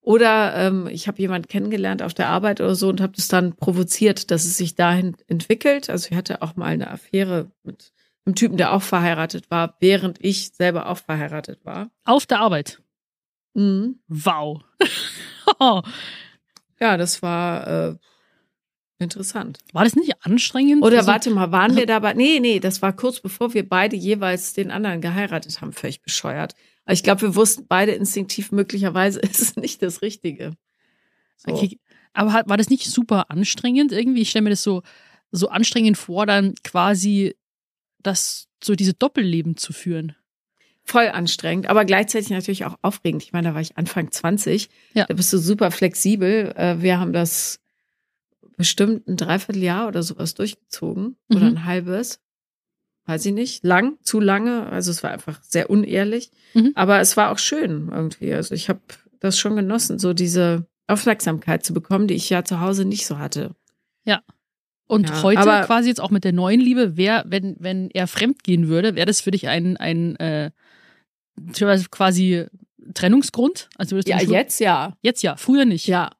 Oder 0.00 0.54
ähm, 0.54 0.86
ich 0.90 1.06
habe 1.06 1.20
jemand 1.20 1.48
kennengelernt 1.48 2.02
auf 2.02 2.14
der 2.14 2.28
Arbeit 2.28 2.60
oder 2.60 2.74
so 2.74 2.88
und 2.88 3.00
habe 3.00 3.12
das 3.14 3.28
dann 3.28 3.54
provoziert, 3.56 4.30
dass 4.30 4.44
es 4.44 4.56
sich 4.56 4.74
dahin 4.74 5.16
entwickelt. 5.26 5.90
Also 5.90 6.08
ich 6.10 6.16
hatte 6.16 6.42
auch 6.42 6.56
mal 6.56 6.66
eine 6.66 6.90
Affäre 6.90 7.50
mit 7.62 7.92
einem 8.24 8.34
Typen, 8.34 8.56
der 8.56 8.72
auch 8.72 8.82
verheiratet 8.82 9.50
war, 9.50 9.76
während 9.80 10.24
ich 10.24 10.50
selber 10.54 10.88
auch 10.88 10.98
verheiratet 10.98 11.64
war. 11.64 11.90
Auf 12.04 12.26
der 12.26 12.40
Arbeit. 12.40 12.80
Mhm. 13.54 14.00
Wow. 14.08 14.62
Ja, 16.80 16.96
das 16.96 17.22
war 17.22 17.66
äh, 17.66 17.94
interessant. 18.98 19.58
War 19.72 19.84
das 19.84 19.96
nicht 19.96 20.14
anstrengend? 20.24 20.84
Oder 20.84 20.98
also, 20.98 21.08
warte 21.08 21.30
mal, 21.30 21.52
waren 21.52 21.76
wir 21.76 21.86
dabei? 21.86 22.14
Nee, 22.14 22.40
nee, 22.40 22.60
das 22.60 22.82
war 22.82 22.94
kurz 22.94 23.20
bevor 23.20 23.54
wir 23.54 23.68
beide 23.68 23.96
jeweils 23.96 24.52
den 24.52 24.70
anderen 24.70 25.00
geheiratet 25.00 25.60
haben, 25.60 25.72
völlig 25.72 26.02
bescheuert. 26.02 26.54
Aber 26.84 26.92
ich 26.94 27.02
glaube, 27.02 27.22
wir 27.22 27.34
wussten 27.34 27.66
beide 27.68 27.92
instinktiv, 27.92 28.52
möglicherweise 28.52 29.20
ist 29.20 29.40
es 29.40 29.56
nicht 29.56 29.82
das 29.82 30.02
Richtige. 30.02 30.52
So. 31.36 31.52
Okay. 31.52 31.78
Aber 32.12 32.32
war 32.46 32.56
das 32.56 32.70
nicht 32.70 32.86
super 32.86 33.30
anstrengend 33.30 33.92
irgendwie? 33.92 34.22
Ich 34.22 34.30
stelle 34.30 34.44
mir 34.44 34.50
das 34.50 34.62
so, 34.62 34.82
so 35.30 35.48
anstrengend 35.48 35.96
vor, 35.98 36.26
dann 36.26 36.54
quasi 36.64 37.36
das, 38.02 38.48
so 38.62 38.74
diese 38.74 38.94
Doppelleben 38.94 39.56
zu 39.56 39.72
führen 39.72 40.16
voll 40.88 41.08
anstrengend, 41.08 41.68
aber 41.68 41.84
gleichzeitig 41.84 42.30
natürlich 42.30 42.64
auch 42.64 42.76
aufregend. 42.82 43.22
Ich 43.22 43.32
meine, 43.32 43.48
da 43.48 43.54
war 43.54 43.60
ich 43.60 43.76
Anfang 43.76 44.10
20. 44.10 44.68
Ja. 44.94 45.04
Da 45.06 45.14
bist 45.14 45.32
du 45.32 45.38
super 45.38 45.70
flexibel. 45.70 46.52
Äh, 46.56 46.80
wir 46.80 46.98
haben 46.98 47.12
das 47.12 47.60
bestimmt 48.56 49.06
ein 49.06 49.16
Dreivierteljahr 49.16 49.86
oder 49.86 50.02
sowas 50.02 50.34
durchgezogen 50.34 51.16
mhm. 51.28 51.36
oder 51.36 51.46
ein 51.46 51.64
halbes. 51.64 52.20
weiß 53.06 53.26
ich 53.26 53.32
nicht, 53.32 53.64
lang, 53.64 53.98
zu 54.02 54.18
lange. 54.18 54.66
Also 54.66 54.90
es 54.90 55.02
war 55.02 55.10
einfach 55.10 55.42
sehr 55.42 55.70
unehrlich. 55.70 56.30
Mhm. 56.54 56.72
Aber 56.74 57.00
es 57.00 57.16
war 57.16 57.30
auch 57.30 57.38
schön 57.38 57.90
irgendwie. 57.92 58.32
Also 58.32 58.54
ich 58.54 58.68
habe 58.68 58.80
das 59.20 59.38
schon 59.38 59.56
genossen, 59.56 59.98
so 59.98 60.14
diese 60.14 60.66
Aufmerksamkeit 60.86 61.64
zu 61.64 61.74
bekommen, 61.74 62.08
die 62.08 62.14
ich 62.14 62.30
ja 62.30 62.44
zu 62.44 62.60
Hause 62.60 62.84
nicht 62.84 63.06
so 63.06 63.18
hatte. 63.18 63.54
Und 64.86 65.10
Ja, 65.10 65.22
heute 65.22 65.42
quasi 65.66 65.88
jetzt 65.88 66.00
auch 66.00 66.10
mit 66.10 66.24
der 66.24 66.32
neuen 66.32 66.60
Liebe, 66.60 66.96
wer, 66.96 67.24
wenn, 67.26 67.56
wenn 67.58 67.90
er 67.90 68.06
fremd 68.06 68.42
gehen 68.42 68.68
würde, 68.68 68.94
wäre 68.94 69.04
das 69.04 69.20
für 69.20 69.30
dich 69.30 69.46
ein, 69.46 69.76
ein 69.76 70.16
äh, 70.16 70.50
quasi 71.90 72.46
Trennungsgrund? 72.94 73.68
Also 73.76 73.92
würdest 73.96 74.08
du 74.08 74.12
Ja, 74.12 74.20
jetzt 74.20 74.60
ja. 74.60 74.96
Jetzt 75.02 75.22
ja, 75.22 75.36
früher 75.36 75.64
nicht. 75.64 75.86
Ja. 75.86 76.10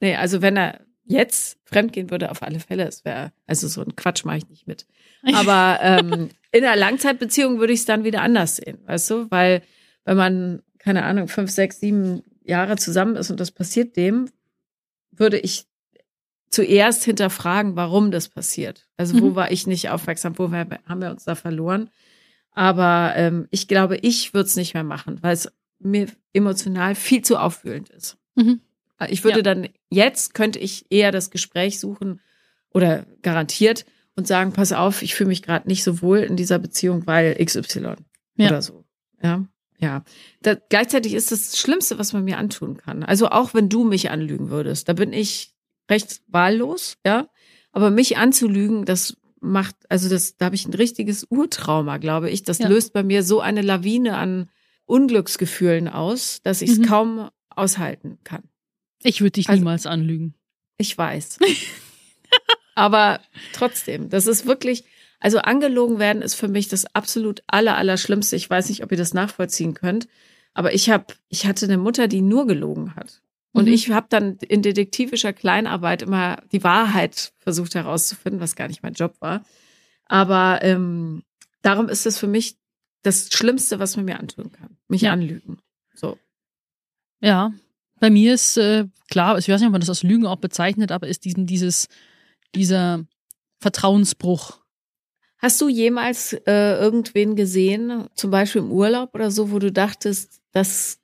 Nee, 0.00 0.16
also 0.16 0.42
wenn 0.42 0.56
er 0.56 0.80
jetzt 1.04 1.58
fremdgehen 1.64 2.10
würde, 2.10 2.30
auf 2.30 2.42
alle 2.42 2.60
Fälle, 2.60 2.86
es 2.86 3.04
wäre, 3.04 3.32
also 3.46 3.68
so 3.68 3.82
ein 3.82 3.96
Quatsch 3.96 4.24
mache 4.24 4.38
ich 4.38 4.48
nicht 4.48 4.66
mit. 4.66 4.86
Aber 5.34 5.78
ähm, 5.82 6.30
in 6.52 6.64
einer 6.64 6.76
Langzeitbeziehung 6.76 7.58
würde 7.58 7.72
ich 7.72 7.80
es 7.80 7.86
dann 7.86 8.04
wieder 8.04 8.22
anders 8.22 8.56
sehen, 8.56 8.78
weißt 8.86 9.10
du? 9.10 9.30
Weil 9.30 9.62
wenn 10.04 10.16
man, 10.16 10.62
keine 10.78 11.04
Ahnung, 11.04 11.28
fünf, 11.28 11.50
sechs, 11.50 11.80
sieben 11.80 12.22
Jahre 12.44 12.76
zusammen 12.76 13.16
ist 13.16 13.30
und 13.30 13.38
das 13.40 13.50
passiert 13.52 13.96
dem, 13.96 14.28
würde 15.12 15.38
ich 15.38 15.66
zuerst 16.50 17.04
hinterfragen, 17.04 17.76
warum 17.76 18.10
das 18.10 18.28
passiert. 18.28 18.88
Also 18.96 19.20
wo 19.20 19.30
Mhm. 19.30 19.34
war 19.36 19.50
ich 19.50 19.66
nicht 19.66 19.88
aufmerksam, 19.90 20.38
wo 20.38 20.50
haben 20.50 21.00
wir 21.00 21.10
uns 21.10 21.24
da 21.24 21.34
verloren. 21.34 21.88
Aber 22.52 23.12
ähm, 23.16 23.48
ich 23.50 23.66
glaube, 23.68 23.96
ich 23.96 24.34
würde 24.34 24.46
es 24.46 24.56
nicht 24.56 24.74
mehr 24.74 24.84
machen, 24.84 25.18
weil 25.22 25.32
es 25.34 25.50
mir 25.78 26.06
emotional 26.32 26.94
viel 26.94 27.22
zu 27.22 27.38
aufwühlend 27.38 27.88
ist. 27.90 28.16
Mhm. 28.34 28.60
Ich 29.08 29.24
würde 29.24 29.38
Ja. 29.38 29.42
dann, 29.42 29.68
jetzt 29.90 30.34
könnte 30.34 30.58
ich 30.60 30.86
eher 30.90 31.10
das 31.10 31.30
Gespräch 31.30 31.80
suchen 31.80 32.20
oder 32.72 33.04
garantiert 33.22 33.84
und 34.14 34.26
sagen, 34.28 34.52
pass 34.52 34.72
auf, 34.72 35.02
ich 35.02 35.14
fühle 35.14 35.28
mich 35.28 35.42
gerade 35.42 35.66
nicht 35.66 35.82
so 35.82 36.02
wohl 36.02 36.18
in 36.18 36.36
dieser 36.36 36.58
Beziehung, 36.58 37.06
weil 37.06 37.34
XY 37.44 37.96
Ja. 38.36 38.46
oder 38.48 38.62
so. 38.62 38.84
Ja, 39.22 39.44
ja. 39.78 40.04
Da, 40.42 40.54
gleichzeitig 40.54 41.14
ist 41.14 41.32
das, 41.32 41.50
das 41.50 41.58
Schlimmste, 41.58 41.98
was 41.98 42.12
man 42.12 42.22
mir 42.24 42.38
antun 42.38 42.76
kann. 42.76 43.02
Also 43.02 43.28
auch 43.30 43.54
wenn 43.54 43.68
du 43.68 43.82
mich 43.84 44.10
anlügen 44.10 44.50
würdest, 44.50 44.88
da 44.88 44.92
bin 44.92 45.12
ich 45.12 45.54
recht 45.90 46.22
wahllos, 46.28 46.96
ja. 47.04 47.28
Aber 47.72 47.90
mich 47.90 48.18
anzulügen, 48.18 48.84
das 48.84 49.16
macht, 49.42 49.74
also 49.88 50.08
das, 50.08 50.36
da 50.36 50.46
habe 50.46 50.54
ich 50.54 50.66
ein 50.66 50.74
richtiges 50.74 51.24
Urtrauma, 51.28 51.98
glaube 51.98 52.30
ich. 52.30 52.42
Das 52.44 52.58
Ja. 52.58 52.68
löst 52.68 52.92
bei 52.92 53.02
mir 53.02 53.22
so 53.22 53.40
eine 53.40 53.60
Lawine 53.62 54.16
an 54.16 54.48
Unglücksgefühlen 54.86 55.88
aus, 55.88 56.40
dass 56.42 56.62
ich 56.62 56.70
es 56.70 56.78
Mhm. 56.78 56.84
kaum 56.86 57.30
aushalten 57.50 58.18
kann. 58.24 58.42
Ich 59.02 59.20
würde 59.20 59.32
dich 59.32 59.48
Also- 59.48 59.58
niemals 59.60 59.86
anlügen. 59.86 60.34
Ich 60.78 60.96
weiß. 60.96 61.38
Aber 62.74 63.20
trotzdem, 63.52 64.08
das 64.08 64.26
ist 64.26 64.46
wirklich, 64.46 64.84
also 65.20 65.38
angelogen 65.38 65.98
werden 65.98 66.22
ist 66.22 66.34
für 66.34 66.48
mich 66.48 66.68
das 66.68 66.86
absolut 66.94 67.42
aller, 67.46 67.76
aller 67.76 67.96
Schlimmste. 67.98 68.36
Ich 68.36 68.48
weiß 68.48 68.68
nicht, 68.68 68.82
ob 68.82 68.90
ihr 68.90 68.96
das 68.98 69.12
nachvollziehen 69.14 69.74
könnt, 69.74 70.08
aber 70.54 70.72
ich 70.74 70.88
habe, 70.90 71.06
ich 71.28 71.46
hatte 71.46 71.66
eine 71.66 71.78
Mutter, 71.78 72.08
die 72.08 72.22
nur 72.22 72.46
gelogen 72.46 72.96
hat. 72.96 73.20
Und 73.52 73.66
Mhm. 73.66 73.72
ich 73.72 73.90
habe 73.90 74.06
dann 74.08 74.36
in 74.38 74.62
detektivischer 74.62 75.32
Kleinarbeit 75.32 76.02
immer 76.02 76.42
die 76.52 76.64
Wahrheit 76.64 77.32
versucht 77.38 77.74
herauszufinden, 77.74 78.40
was 78.40 78.56
gar 78.56 78.68
nicht 78.68 78.82
mein 78.82 78.94
Job 78.94 79.14
war. 79.20 79.44
Aber 80.06 80.60
ähm, 80.62 81.22
darum 81.62 81.88
ist 81.88 82.06
es 82.06 82.18
für 82.18 82.26
mich 82.26 82.56
das 83.02 83.28
Schlimmste, 83.32 83.78
was 83.78 83.96
man 83.96 84.04
mir 84.06 84.18
antun 84.18 84.52
kann. 84.52 84.76
Mich 84.88 85.02
Ja. 85.02 85.12
anlügen. 85.12 85.58
So. 85.94 86.18
Ja, 87.20 87.52
bei 88.00 88.10
mir 88.10 88.34
ist 88.34 88.56
äh, 88.56 88.86
klar, 89.10 89.38
ich 89.38 89.48
weiß 89.48 89.60
nicht, 89.60 89.66
ob 89.68 89.72
man 89.72 89.80
das 89.80 89.88
als 89.90 90.02
Lügen 90.02 90.26
auch 90.26 90.36
bezeichnet, 90.36 90.90
aber 90.90 91.06
ist 91.08 91.24
diesen, 91.24 91.46
dieses, 91.46 91.88
dieser 92.54 93.04
Vertrauensbruch. 93.60 94.60
Hast 95.38 95.60
du 95.60 95.68
jemals 95.68 96.32
äh, 96.32 96.76
irgendwen 96.78 97.34
gesehen, 97.36 98.06
zum 98.14 98.30
Beispiel 98.30 98.62
im 98.62 98.70
Urlaub 98.70 99.14
oder 99.14 99.30
so, 99.30 99.50
wo 99.50 99.58
du 99.58 99.72
dachtest, 99.72 100.40
dass 100.52 101.00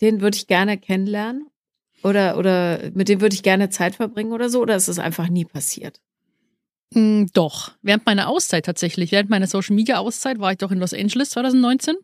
den 0.00 0.20
würde 0.20 0.36
ich 0.36 0.46
gerne 0.46 0.78
kennenlernen? 0.78 1.48
Oder, 2.02 2.38
oder 2.38 2.90
mit 2.94 3.08
dem 3.08 3.20
würde 3.20 3.34
ich 3.34 3.42
gerne 3.42 3.70
Zeit 3.70 3.96
verbringen 3.96 4.32
oder 4.32 4.48
so? 4.50 4.60
Oder 4.60 4.76
ist 4.76 4.88
es 4.88 4.98
einfach 4.98 5.28
nie 5.28 5.44
passiert? 5.44 6.00
Mm, 6.94 7.26
doch, 7.34 7.72
während 7.82 8.06
meiner 8.06 8.28
Auszeit 8.28 8.64
tatsächlich, 8.64 9.12
während 9.12 9.28
meiner 9.30 9.46
Social 9.46 9.74
Media 9.76 9.98
Auszeit 9.98 10.38
war 10.38 10.52
ich 10.52 10.58
doch 10.58 10.70
in 10.70 10.78
Los 10.78 10.94
Angeles 10.94 11.30
2019 11.30 11.96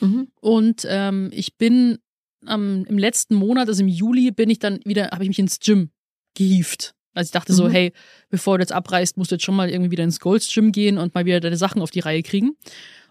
Mhm. 0.00 0.28
und 0.40 0.86
ähm, 0.88 1.28
ich 1.32 1.56
bin 1.58 1.98
ähm, 2.48 2.86
im 2.88 2.96
letzten 2.96 3.34
Monat, 3.34 3.68
also 3.68 3.82
im 3.82 3.88
Juli, 3.88 4.30
bin 4.30 4.48
ich 4.48 4.58
dann 4.58 4.80
wieder, 4.86 5.10
habe 5.10 5.24
ich 5.24 5.28
mich 5.28 5.38
ins 5.38 5.58
Gym 5.60 5.90
gehievt. 6.34 6.94
Also 7.12 7.28
ich 7.28 7.32
dachte 7.32 7.52
so, 7.52 7.64
Mhm. 7.66 7.70
hey, 7.72 7.92
bevor 8.30 8.56
du 8.56 8.62
jetzt 8.62 8.72
abreist, 8.72 9.18
musst 9.18 9.30
du 9.30 9.34
jetzt 9.34 9.44
schon 9.44 9.56
mal 9.56 9.68
irgendwie 9.68 9.90
wieder 9.90 10.04
ins 10.04 10.20
Gold's 10.20 10.50
Gym 10.50 10.72
gehen 10.72 10.96
und 10.96 11.12
mal 11.14 11.26
wieder 11.26 11.40
deine 11.40 11.56
Sachen 11.58 11.82
auf 11.82 11.90
die 11.90 12.00
Reihe 12.00 12.22
kriegen. 12.22 12.56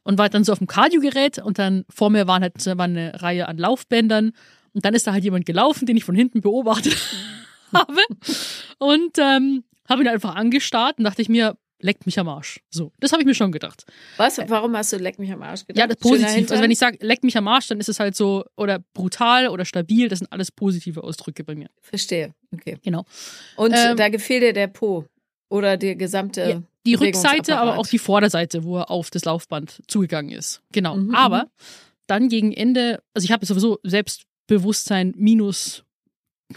Und 0.10 0.18
war 0.18 0.28
dann 0.28 0.44
so 0.44 0.52
auf 0.52 0.58
dem 0.58 0.66
Cardio-Gerät 0.66 1.38
und 1.38 1.60
dann 1.60 1.86
vor 1.88 2.10
mir 2.10 2.26
waren 2.26 2.42
halt 2.42 2.66
war 2.66 2.86
eine 2.86 3.22
Reihe 3.22 3.48
an 3.48 3.60
Laufbändern 3.60 4.32
und 4.74 4.84
dann 4.84 4.96
ist 4.96 5.06
da 5.06 5.14
halt 5.14 5.24
jemand 5.24 5.46
gelaufen, 5.46 5.86
den 5.86 5.98
ich 5.98 6.04
von 6.04 6.16
hinten 6.16 6.42
beobachtet 6.42 6.98
habe 7.76 8.02
und 8.80 9.20
ähm, 9.20 9.64
habe 9.88 10.02
ihn 10.02 10.08
einfach 10.08 10.34
angestarrt 10.34 10.98
und 10.98 11.04
dachte 11.04 11.22
ich 11.22 11.30
mir, 11.30 11.58
leckt 11.80 12.08
mich 12.08 12.18
am 12.18 12.28
Arsch. 12.28 12.60
So, 12.72 12.92
das 13.00 13.12
habe 13.12 13.22
ich 13.22 13.28
mir 13.28 13.36
schon 13.36 13.52
gedacht. 13.52 13.86
Was? 14.18 14.40
Warum 14.48 14.76
hast 14.76 14.92
du 14.94 14.98
Leck 14.98 15.20
mich 15.20 15.32
am 15.32 15.44
Arsch 15.44 15.68
gedacht? 15.68 15.78
Ja, 15.80 15.86
das 15.86 15.98
Schöner 16.02 16.26
positiv. 16.26 16.50
Also 16.50 16.64
wenn 16.64 16.72
ich 16.72 16.80
sage, 16.80 16.98
leck 17.02 17.24
mich 17.24 17.38
am 17.38 17.48
Arsch, 17.48 17.68
dann 17.68 17.80
ist 17.80 17.90
es 17.90 18.00
halt 18.00 18.16
so, 18.16 18.46
oder 18.58 18.80
brutal 18.96 19.50
oder 19.50 19.64
stabil, 19.64 20.08
das 20.08 20.18
sind 20.18 20.32
alles 20.32 20.52
positive 20.52 21.04
Ausdrücke 21.04 21.44
bei 21.44 21.54
mir. 21.54 21.70
Verstehe. 21.84 22.34
Okay. 22.52 22.80
Genau. 22.82 23.06
Und 23.58 23.76
Ähm, 23.76 23.96
da 23.96 24.10
gefiel 24.10 24.40
dir 24.40 24.54
der 24.54 24.70
Po 24.70 25.06
oder 25.50 25.78
der 25.78 25.96
gesamte. 25.96 26.50
Ja, 26.50 26.64
Die 26.86 26.96
Rückseite, 26.96 27.58
aber 27.58 27.78
auch 27.78 27.88
die 27.88 28.00
Vorderseite, 28.00 28.64
wo 28.64 28.78
er 28.78 28.90
auf 28.90 29.10
das 29.10 29.26
Laufband 29.26 29.82
zugegangen 29.88 30.32
ist. 30.32 30.62
Genau. 30.72 30.96
Mhm, 30.96 31.14
aber 31.14 31.48
dann 32.08 32.30
gegen 32.30 32.54
Ende, 32.54 33.02
also 33.14 33.26
ich 33.26 33.32
habe 33.32 33.46
sowieso 33.46 33.80
Selbstbewusstsein 33.84 35.14
minus 35.18 35.84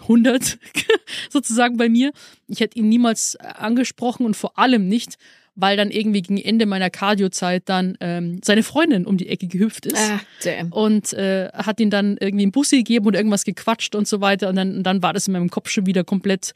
100 0.00 0.58
sozusagen 1.30 1.76
bei 1.76 1.88
mir. 1.88 2.12
Ich 2.46 2.60
hätte 2.60 2.78
ihn 2.78 2.88
niemals 2.88 3.36
angesprochen 3.36 4.24
und 4.24 4.36
vor 4.36 4.58
allem 4.58 4.88
nicht, 4.88 5.16
weil 5.54 5.76
dann 5.76 5.90
irgendwie 5.90 6.22
gegen 6.22 6.38
Ende 6.38 6.64
meiner 6.64 6.88
Cardio-Zeit 6.88 7.64
dann 7.68 7.96
ähm, 8.00 8.40
seine 8.42 8.62
Freundin 8.62 9.06
um 9.06 9.18
die 9.18 9.28
Ecke 9.28 9.46
gehüpft 9.46 9.86
ist. 9.86 9.98
Ah, 9.98 10.20
damn. 10.42 10.72
und 10.72 11.12
äh, 11.12 11.50
hat 11.52 11.78
ihn 11.80 11.90
dann 11.90 12.16
irgendwie 12.18 12.44
einen 12.44 12.52
Bussi 12.52 12.78
gegeben 12.78 13.06
und 13.06 13.14
irgendwas 13.14 13.44
gequatscht 13.44 13.94
und 13.94 14.08
so 14.08 14.20
weiter. 14.20 14.48
Und 14.48 14.56
dann, 14.56 14.76
und 14.76 14.82
dann 14.84 15.02
war 15.02 15.12
das 15.12 15.26
in 15.26 15.34
meinem 15.34 15.50
Kopf 15.50 15.68
schon 15.68 15.84
wieder 15.84 16.04
komplett, 16.04 16.54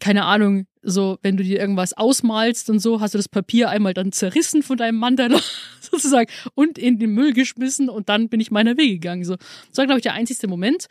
keine 0.00 0.24
Ahnung, 0.24 0.66
so, 0.82 1.18
wenn 1.22 1.36
du 1.36 1.42
dir 1.42 1.58
irgendwas 1.58 1.94
ausmalst 1.94 2.70
und 2.70 2.78
so, 2.78 3.00
hast 3.00 3.14
du 3.14 3.18
das 3.18 3.28
Papier 3.28 3.70
einmal 3.70 3.94
dann 3.94 4.12
zerrissen 4.12 4.62
von 4.62 4.76
deinem 4.76 4.98
Mandala 4.98 5.40
sozusagen 5.80 6.30
und 6.54 6.78
in 6.78 6.98
den 6.98 7.10
Müll 7.10 7.32
geschmissen 7.32 7.88
und 7.88 8.08
dann 8.08 8.28
bin 8.28 8.40
ich 8.40 8.50
meiner 8.50 8.76
Wege 8.76 8.94
gegangen. 8.94 9.24
So, 9.24 9.36
das 9.36 9.78
war, 9.78 9.86
glaube 9.86 9.98
ich, 9.98 10.04
der 10.04 10.14
einzigste 10.14 10.46
Moment. 10.46 10.86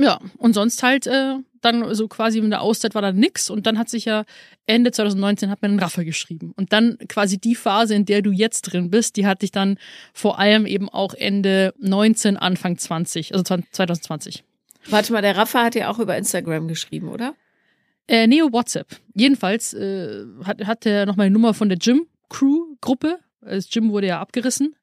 Ja, 0.00 0.20
und 0.38 0.54
sonst 0.54 0.82
halt 0.84 1.08
äh, 1.08 1.34
dann 1.60 1.92
so 1.94 2.06
quasi 2.06 2.38
in 2.38 2.50
der 2.50 2.62
Auszeit 2.62 2.94
war 2.94 3.02
dann 3.02 3.16
nix 3.16 3.50
und 3.50 3.66
dann 3.66 3.78
hat 3.78 3.88
sich 3.88 4.04
ja 4.04 4.24
Ende 4.64 4.92
2019 4.92 5.50
hat 5.50 5.60
mir 5.60 5.68
einen 5.68 5.80
Raffer 5.80 6.04
geschrieben 6.04 6.52
und 6.56 6.72
dann 6.72 6.98
quasi 7.08 7.38
die 7.38 7.56
Phase, 7.56 7.96
in 7.96 8.04
der 8.04 8.22
du 8.22 8.30
jetzt 8.30 8.62
drin 8.62 8.90
bist, 8.90 9.16
die 9.16 9.26
hatte 9.26 9.44
ich 9.44 9.50
dann 9.50 9.76
vor 10.12 10.38
allem 10.38 10.66
eben 10.66 10.88
auch 10.88 11.14
Ende 11.14 11.74
19, 11.78 12.36
Anfang 12.36 12.78
20, 12.78 13.32
also 13.34 13.42
2020. 13.42 14.44
Warte 14.88 15.12
mal, 15.12 15.22
der 15.22 15.36
Rafa 15.36 15.64
hat 15.64 15.74
ja 15.74 15.90
auch 15.90 15.98
über 15.98 16.16
Instagram 16.16 16.68
geschrieben, 16.68 17.08
oder? 17.08 17.34
Äh, 18.08 18.26
Neo 18.26 18.52
WhatsApp. 18.52 18.88
Jedenfalls 19.14 19.74
äh, 19.74 20.24
hat, 20.44 20.66
hat 20.66 20.86
er 20.86 21.06
noch 21.06 21.16
meine 21.16 21.30
Nummer 21.30 21.54
von 21.54 21.68
der 21.68 21.78
Gym 21.78 22.06
Crew 22.28 22.76
Gruppe. 22.80 23.18
Das 23.42 23.68
Gym 23.70 23.90
wurde 23.90 24.08
ja 24.08 24.20
abgerissen. 24.20 24.74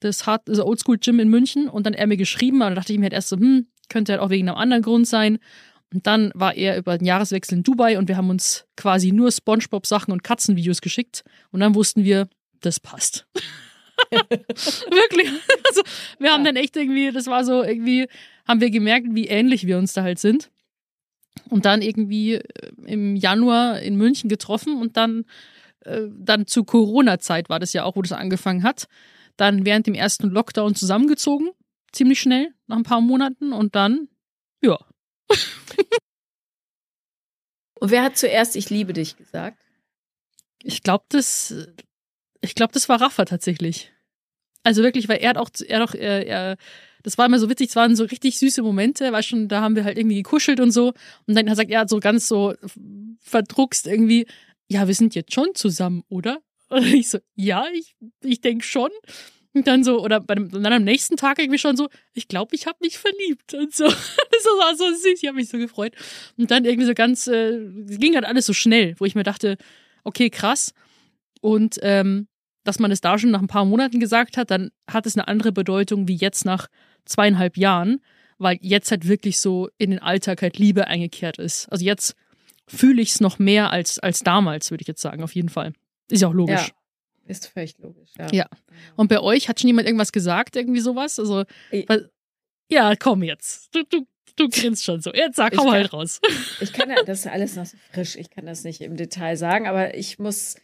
Das 0.00 0.26
hat 0.26 0.48
also 0.48 0.64
Oldschool 0.64 0.98
Gym 0.98 1.20
in 1.20 1.28
München 1.28 1.68
und 1.68 1.86
dann 1.86 1.94
er 1.94 2.06
mir 2.06 2.16
geschrieben, 2.16 2.62
aber 2.62 2.70
da 2.70 2.76
dachte 2.76 2.92
ich 2.92 2.98
mir 2.98 3.06
halt 3.06 3.12
erst 3.12 3.28
so, 3.28 3.36
hm, 3.36 3.66
könnte 3.88 4.12
halt 4.12 4.22
auch 4.22 4.30
wegen 4.30 4.48
einem 4.48 4.56
anderen 4.56 4.82
Grund 4.82 5.06
sein. 5.06 5.38
Und 5.92 6.06
dann 6.06 6.30
war 6.34 6.54
er 6.54 6.76
über 6.76 6.98
den 6.98 7.06
Jahreswechsel 7.06 7.58
in 7.58 7.64
Dubai 7.64 7.98
und 7.98 8.08
wir 8.08 8.16
haben 8.16 8.30
uns 8.30 8.66
quasi 8.76 9.10
nur 9.10 9.32
Spongebob-Sachen 9.32 10.12
und 10.12 10.22
Katzenvideos 10.22 10.80
geschickt. 10.80 11.24
Und 11.50 11.60
dann 11.60 11.74
wussten 11.74 12.04
wir, 12.04 12.28
das 12.60 12.78
passt. 12.78 13.26
Wirklich. 14.10 15.28
Also, 15.66 15.82
wir 16.18 16.32
haben 16.32 16.44
dann 16.44 16.56
echt 16.56 16.76
irgendwie, 16.76 17.10
das 17.10 17.26
war 17.26 17.44
so 17.44 17.62
irgendwie, 17.62 18.06
haben 18.46 18.60
wir 18.60 18.70
gemerkt, 18.70 19.08
wie 19.10 19.26
ähnlich 19.26 19.66
wir 19.66 19.78
uns 19.78 19.94
da 19.94 20.02
halt 20.02 20.18
sind. 20.18 20.50
Und 21.48 21.64
dann 21.64 21.82
irgendwie 21.82 22.34
äh, 22.34 22.42
im 22.86 23.16
Januar 23.16 23.80
in 23.80 23.96
München 23.96 24.28
getroffen 24.28 24.80
und 24.80 24.96
dann, 24.96 25.24
äh, 25.84 26.02
dann 26.10 26.46
zu 26.46 26.64
Corona-Zeit 26.64 27.48
war 27.48 27.58
das 27.58 27.72
ja 27.72 27.84
auch, 27.84 27.96
wo 27.96 28.02
das 28.02 28.12
angefangen 28.12 28.62
hat. 28.62 28.88
Dann 29.36 29.64
während 29.64 29.86
dem 29.86 29.94
ersten 29.94 30.28
Lockdown 30.28 30.74
zusammengezogen, 30.74 31.50
ziemlich 31.92 32.20
schnell, 32.20 32.52
nach 32.66 32.76
ein 32.76 32.82
paar 32.82 33.00
Monaten 33.00 33.52
und 33.52 33.74
dann, 33.74 34.08
ja, 34.62 34.78
Und 37.80 37.90
wer 37.90 38.02
hat 38.02 38.16
zuerst 38.16 38.56
Ich 38.56 38.70
liebe 38.70 38.92
dich 38.92 39.16
gesagt? 39.16 39.58
Ich 40.62 40.82
glaube, 40.82 41.04
das, 41.08 41.54
ich 42.40 42.54
glaube, 42.54 42.72
das 42.72 42.88
war 42.88 43.00
Rafa 43.00 43.24
tatsächlich. 43.24 43.92
Also 44.64 44.82
wirklich, 44.82 45.08
weil 45.08 45.18
er 45.18 45.30
hat 45.30 45.38
auch, 45.38 45.50
er 45.66 45.80
hat 45.80 45.88
auch, 45.88 45.94
er, 45.94 46.26
er, 46.26 46.56
das 47.08 47.16
war 47.16 47.24
immer 47.24 47.38
so 47.38 47.48
witzig, 47.48 47.70
es 47.70 47.76
waren 47.76 47.96
so 47.96 48.04
richtig 48.04 48.38
süße 48.38 48.60
Momente, 48.60 49.12
weil 49.12 49.22
schon, 49.22 49.48
da 49.48 49.62
haben 49.62 49.76
wir 49.76 49.84
halt 49.84 49.96
irgendwie 49.96 50.16
gekuschelt 50.16 50.60
und 50.60 50.72
so. 50.72 50.92
Und 51.26 51.34
dann 51.34 51.54
sagt 51.54 51.70
er 51.70 51.88
so 51.88 52.00
ganz 52.00 52.28
so 52.28 52.52
verdruckst 53.20 53.86
irgendwie, 53.86 54.26
ja, 54.68 54.86
wir 54.86 54.94
sind 54.94 55.14
jetzt 55.14 55.32
schon 55.32 55.54
zusammen, 55.54 56.02
oder? 56.10 56.42
Und 56.68 56.84
ich 56.84 57.08
so, 57.08 57.18
ja, 57.34 57.64
ich, 57.72 57.96
ich 58.22 58.42
denke 58.42 58.62
schon. 58.62 58.90
Und 59.54 59.66
dann 59.66 59.84
so, 59.84 60.04
oder 60.04 60.20
bei 60.20 60.34
dem, 60.34 60.50
dann 60.50 60.70
am 60.70 60.84
nächsten 60.84 61.16
Tag 61.16 61.38
irgendwie 61.38 61.58
schon 61.58 61.78
so, 61.78 61.88
ich 62.12 62.28
glaube, 62.28 62.54
ich 62.54 62.66
habe 62.66 62.76
mich 62.82 62.98
verliebt 62.98 63.54
und 63.54 63.74
so. 63.74 63.84
Das 64.30 64.44
war 64.44 64.76
so 64.76 64.84
süß, 64.94 65.22
ich 65.22 65.26
habe 65.26 65.36
mich 65.36 65.48
so 65.48 65.56
gefreut. 65.56 65.94
Und 66.36 66.50
dann 66.50 66.66
irgendwie 66.66 66.86
so 66.86 66.92
ganz, 66.92 67.26
äh, 67.26 67.54
es 67.88 67.98
ging 67.98 68.16
halt 68.16 68.26
alles 68.26 68.44
so 68.44 68.52
schnell, 68.52 68.94
wo 68.98 69.06
ich 69.06 69.14
mir 69.14 69.22
dachte, 69.22 69.56
okay, 70.04 70.28
krass. 70.28 70.74
Und 71.40 71.78
ähm, 71.80 72.28
dass 72.64 72.78
man 72.78 72.90
es 72.90 73.00
da 73.00 73.18
schon 73.18 73.30
nach 73.30 73.40
ein 73.40 73.48
paar 73.48 73.64
Monaten 73.64 73.98
gesagt 73.98 74.36
hat, 74.36 74.50
dann 74.50 74.70
hat 74.86 75.06
es 75.06 75.16
eine 75.16 75.26
andere 75.26 75.52
Bedeutung 75.52 76.06
wie 76.06 76.16
jetzt 76.16 76.44
nach 76.44 76.68
zweieinhalb 77.04 77.56
Jahren, 77.56 78.00
weil 78.38 78.58
jetzt 78.60 78.90
halt 78.90 79.08
wirklich 79.08 79.38
so 79.38 79.68
in 79.78 79.90
den 79.90 79.98
Alltag 80.00 80.42
halt 80.42 80.58
Liebe 80.58 80.86
eingekehrt 80.86 81.38
ist. 81.38 81.66
Also 81.72 81.84
jetzt 81.84 82.14
fühle 82.66 83.02
ich 83.02 83.10
es 83.10 83.20
noch 83.20 83.38
mehr 83.38 83.70
als, 83.70 83.98
als 83.98 84.20
damals, 84.20 84.70
würde 84.70 84.82
ich 84.82 84.88
jetzt 84.88 85.00
sagen, 85.02 85.22
auf 85.22 85.34
jeden 85.34 85.48
Fall. 85.48 85.72
Ist 86.10 86.22
ja 86.22 86.28
auch 86.28 86.34
logisch. 86.34 86.68
Ja, 86.68 86.74
ist 87.26 87.46
völlig 87.48 87.76
logisch. 87.78 88.10
Ja. 88.18 88.28
Ja. 88.32 88.46
Und 88.96 89.08
bei 89.08 89.20
euch 89.20 89.48
hat 89.48 89.60
schon 89.60 89.68
jemand 89.68 89.86
irgendwas 89.86 90.12
gesagt, 90.12 90.56
irgendwie 90.56 90.80
sowas? 90.80 91.18
Also, 91.18 91.44
weil, 91.86 92.10
ja, 92.70 92.94
komm 92.96 93.22
jetzt. 93.22 93.74
Du, 93.74 93.82
du, 93.84 94.06
du 94.36 94.48
grinst 94.48 94.84
schon 94.84 95.00
so. 95.00 95.12
Jetzt 95.12 95.36
sag, 95.36 95.56
hau 95.56 95.64
kann- 95.64 95.72
halt 95.72 95.92
raus. 95.92 96.20
Ich 96.60 96.72
kann 96.72 96.90
ja, 96.90 97.02
das 97.02 97.20
ist 97.20 97.26
alles 97.26 97.56
noch 97.56 97.66
so 97.66 97.76
frisch. 97.92 98.16
Ich 98.16 98.30
kann 98.30 98.46
das 98.46 98.64
nicht 98.64 98.80
im 98.82 98.96
Detail 98.96 99.36
sagen, 99.36 99.66
aber 99.66 99.94
ich 99.94 100.18
muss, 100.18 100.56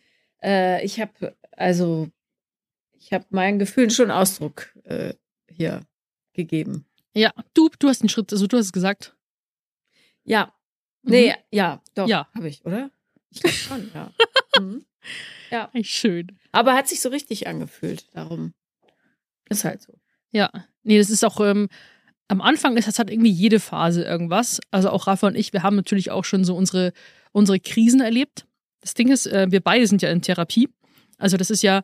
äh, 0.43 0.85
ich 0.85 1.01
habe, 1.01 1.35
also, 1.53 2.09
ich 2.99 3.13
habe 3.13 3.25
meinen 3.31 3.59
Gefühlen 3.59 3.91
schon 3.91 4.11
Ausdruck 4.11 4.75
äh, 4.85 5.15
hier 5.51 5.81
gegeben. 6.35 6.85
Ja, 7.15 7.33
du, 7.55 7.71
du 7.79 7.89
hast 7.89 8.03
einen 8.03 8.09
Schritt, 8.09 8.33
also 8.33 8.47
du 8.47 8.57
hast 8.57 8.67
es 8.67 8.73
gesagt. 8.73 9.15
Ja, 10.25 10.53
Mhm. 11.03 11.11
nee, 11.11 11.35
ja, 11.51 11.83
doch, 11.95 12.09
Ja. 12.09 12.29
habe 12.35 12.49
ich, 12.49 12.65
oder? 12.65 12.91
Ich 13.31 13.41
glaube 13.41 13.57
schon, 13.57 13.91
ja. 13.95 14.13
mhm. 14.61 14.85
Echt 15.73 15.91
schön. 15.91 16.39
Aber 16.51 16.75
hat 16.75 16.89
sich 16.89 17.01
so 17.01 17.11
richtig 17.11 17.47
angefühlt, 17.47 18.07
darum. 18.15 18.55
Ist 19.49 19.65
halt 19.65 19.83
so. 19.83 19.93
Ja, 20.33 20.51
nee, 20.83 20.99
das 20.99 21.11
ist 21.11 21.25
auch 21.25 21.39
ähm, 21.41 21.69
am 22.29 22.41
Anfang 22.41 22.77
ist 22.77 22.89
das 22.89 22.99
hat 22.99 23.11
irgendwie 23.11 23.31
jede 23.31 23.61
Phase 23.61 24.03
irgendwas. 24.03 24.61
Also 24.71 24.89
auch 24.91 25.07
Rafa 25.07 25.27
und 25.29 25.37
ich, 25.37 25.53
wir 25.53 25.63
haben 25.63 25.77
natürlich 25.77 26.11
auch 26.11 26.25
schon 26.25 26.45
so 26.45 26.57
unsere 26.57 26.93
unsere 27.33 27.61
Krisen 27.61 28.01
erlebt. 28.01 28.47
Das 28.81 28.95
Ding 28.95 29.11
ist, 29.13 29.27
äh, 29.27 29.47
wir 29.51 29.61
beide 29.61 29.87
sind 29.87 30.01
ja 30.03 30.11
in 30.11 30.23
Therapie. 30.23 30.69
Also 31.19 31.37
das 31.37 31.51
ist 31.51 31.63
ja 31.63 31.83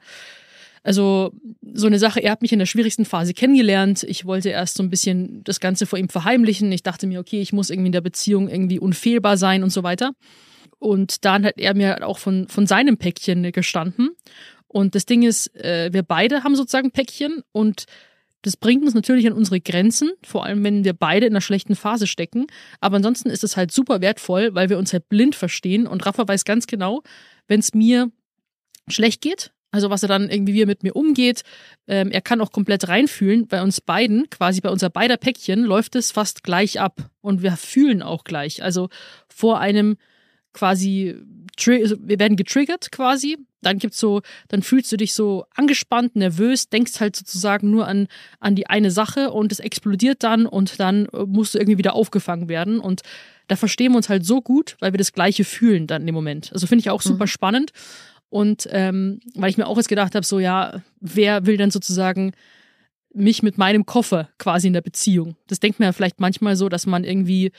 also 0.82 1.32
so 1.74 1.86
eine 1.86 1.98
Sache, 1.98 2.20
er 2.20 2.32
hat 2.32 2.42
mich 2.42 2.52
in 2.52 2.58
der 2.58 2.66
schwierigsten 2.66 3.04
Phase 3.04 3.34
kennengelernt. 3.34 4.02
Ich 4.04 4.24
wollte 4.24 4.48
erst 4.48 4.76
so 4.76 4.82
ein 4.82 4.90
bisschen 4.90 5.44
das 5.44 5.60
Ganze 5.60 5.86
vor 5.86 5.98
ihm 5.98 6.08
verheimlichen. 6.08 6.72
Ich 6.72 6.82
dachte 6.82 7.06
mir, 7.06 7.20
okay, 7.20 7.40
ich 7.40 7.52
muss 7.52 7.70
irgendwie 7.70 7.88
in 7.88 7.92
der 7.92 8.00
Beziehung 8.00 8.48
irgendwie 8.48 8.78
unfehlbar 8.78 9.36
sein 9.36 9.62
und 9.62 9.70
so 9.70 9.82
weiter. 9.82 10.12
Und 10.78 11.24
dann 11.26 11.44
hat 11.44 11.58
er 11.58 11.74
mir 11.74 12.06
auch 12.06 12.18
von, 12.18 12.48
von 12.48 12.66
seinem 12.66 12.96
Päckchen 12.96 13.52
gestanden. 13.52 14.10
Und 14.66 14.94
das 14.94 15.04
Ding 15.04 15.22
ist, 15.22 15.54
äh, 15.56 15.92
wir 15.92 16.02
beide 16.02 16.44
haben 16.44 16.56
sozusagen 16.56 16.92
Päckchen 16.92 17.42
und 17.52 17.84
das 18.42 18.56
bringt 18.56 18.84
uns 18.84 18.94
natürlich 18.94 19.26
an 19.26 19.34
unsere 19.34 19.60
Grenzen, 19.60 20.12
vor 20.24 20.46
allem 20.46 20.64
wenn 20.64 20.84
wir 20.84 20.94
beide 20.94 21.26
in 21.26 21.32
einer 21.34 21.42
schlechten 21.42 21.76
Phase 21.76 22.06
stecken. 22.06 22.46
Aber 22.80 22.96
ansonsten 22.96 23.28
ist 23.28 23.44
es 23.44 23.56
halt 23.56 23.70
super 23.70 24.00
wertvoll, 24.00 24.54
weil 24.54 24.70
wir 24.70 24.78
uns 24.78 24.92
halt 24.94 25.08
blind 25.10 25.34
verstehen. 25.34 25.86
Und 25.86 26.06
Rafa 26.06 26.26
weiß 26.26 26.46
ganz 26.46 26.66
genau, 26.66 27.02
wenn 27.48 27.60
es 27.60 27.74
mir 27.74 28.10
schlecht 28.88 29.20
geht, 29.20 29.52
also 29.70 29.90
was 29.90 30.02
er 30.02 30.08
dann 30.08 30.28
irgendwie 30.28 30.54
wie 30.54 30.62
er 30.62 30.66
mit 30.66 30.82
mir 30.82 30.96
umgeht, 30.96 31.42
ähm, 31.86 32.10
er 32.10 32.20
kann 32.20 32.40
auch 32.40 32.52
komplett 32.52 32.88
reinfühlen. 32.88 33.46
Bei 33.46 33.62
uns 33.62 33.80
beiden, 33.80 34.28
quasi 34.30 34.60
bei 34.60 34.70
unser 34.70 34.90
beider 34.90 35.16
Päckchen, 35.16 35.62
läuft 35.64 35.94
es 35.96 36.10
fast 36.10 36.42
gleich 36.42 36.80
ab. 36.80 37.10
Und 37.20 37.42
wir 37.42 37.52
fühlen 37.52 38.02
auch 38.02 38.24
gleich. 38.24 38.62
Also 38.62 38.88
vor 39.28 39.60
einem 39.60 39.96
quasi, 40.52 41.16
also 41.66 41.96
wir 42.00 42.18
werden 42.18 42.36
getriggert 42.36 42.90
quasi. 42.90 43.38
Dann 43.62 43.78
gibt's 43.78 44.00
so, 44.00 44.22
dann 44.48 44.62
fühlst 44.62 44.90
du 44.90 44.96
dich 44.96 45.12
so 45.12 45.44
angespannt, 45.54 46.16
nervös, 46.16 46.70
denkst 46.70 46.98
halt 46.98 47.14
sozusagen 47.14 47.70
nur 47.70 47.86
an, 47.86 48.08
an 48.38 48.54
die 48.54 48.66
eine 48.66 48.90
Sache 48.90 49.30
und 49.30 49.52
es 49.52 49.60
explodiert 49.60 50.22
dann 50.22 50.46
und 50.46 50.80
dann 50.80 51.06
äh, 51.12 51.26
musst 51.26 51.54
du 51.54 51.58
irgendwie 51.58 51.78
wieder 51.78 51.94
aufgefangen 51.94 52.48
werden. 52.48 52.80
Und 52.80 53.02
da 53.48 53.56
verstehen 53.56 53.92
wir 53.92 53.98
uns 53.98 54.08
halt 54.08 54.24
so 54.24 54.40
gut, 54.40 54.76
weil 54.80 54.92
wir 54.92 54.98
das 54.98 55.12
Gleiche 55.12 55.44
fühlen 55.44 55.86
dann 55.86 56.06
dem 56.06 56.14
Moment. 56.14 56.52
Also 56.52 56.66
finde 56.66 56.80
ich 56.80 56.90
auch 56.90 57.02
super 57.02 57.26
spannend. 57.26 57.72
Und 58.30 58.68
ähm, 58.70 59.20
weil 59.34 59.50
ich 59.50 59.58
mir 59.58 59.66
auch 59.66 59.76
jetzt 59.76 59.88
gedacht 59.88 60.14
habe, 60.14 60.24
so 60.24 60.38
ja, 60.38 60.82
wer 61.00 61.46
will 61.46 61.56
dann 61.56 61.70
sozusagen 61.70 62.32
mich 63.12 63.42
mit 63.42 63.58
meinem 63.58 63.86
Koffer 63.86 64.28
quasi 64.38 64.68
in 64.68 64.72
der 64.72 64.80
Beziehung? 64.80 65.36
Das 65.48 65.60
denkt 65.60 65.78
man 65.78 65.86
ja 65.86 65.92
vielleicht 65.92 66.20
manchmal 66.20 66.56
so, 66.56 66.68
dass 66.68 66.86
man 66.86 67.04
irgendwie 67.04 67.50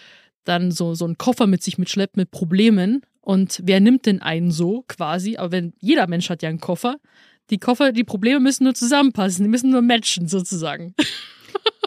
dann 0.46 0.72
so, 0.72 0.96
so 0.96 1.06
einen 1.06 1.18
Koffer 1.18 1.46
mit 1.46 1.62
sich 1.62 1.78
mitschleppt 1.78 2.18
mit 2.18 2.32
Problemen. 2.32 3.02
Und 3.20 3.60
wer 3.64 3.80
nimmt 3.80 4.06
denn 4.06 4.22
einen 4.22 4.50
so 4.50 4.84
quasi? 4.88 5.38
Aber 5.38 5.52
wenn 5.52 5.74
jeder 5.80 6.08
Mensch 6.08 6.30
hat 6.30 6.42
ja 6.42 6.50
einen 6.50 6.62
Koffer, 6.62 6.96
die 7.50 7.60
Koffer, 7.60 7.92
die 7.92 8.06
Probleme 8.06 8.40
müssen 8.40 8.64
nur 8.64 8.74
zusammenpassen, 8.74 9.44
die 9.44 9.50
müssen 9.50 9.70
nur 9.70 9.82
matchen 9.82 10.28
sozusagen. 10.28 10.96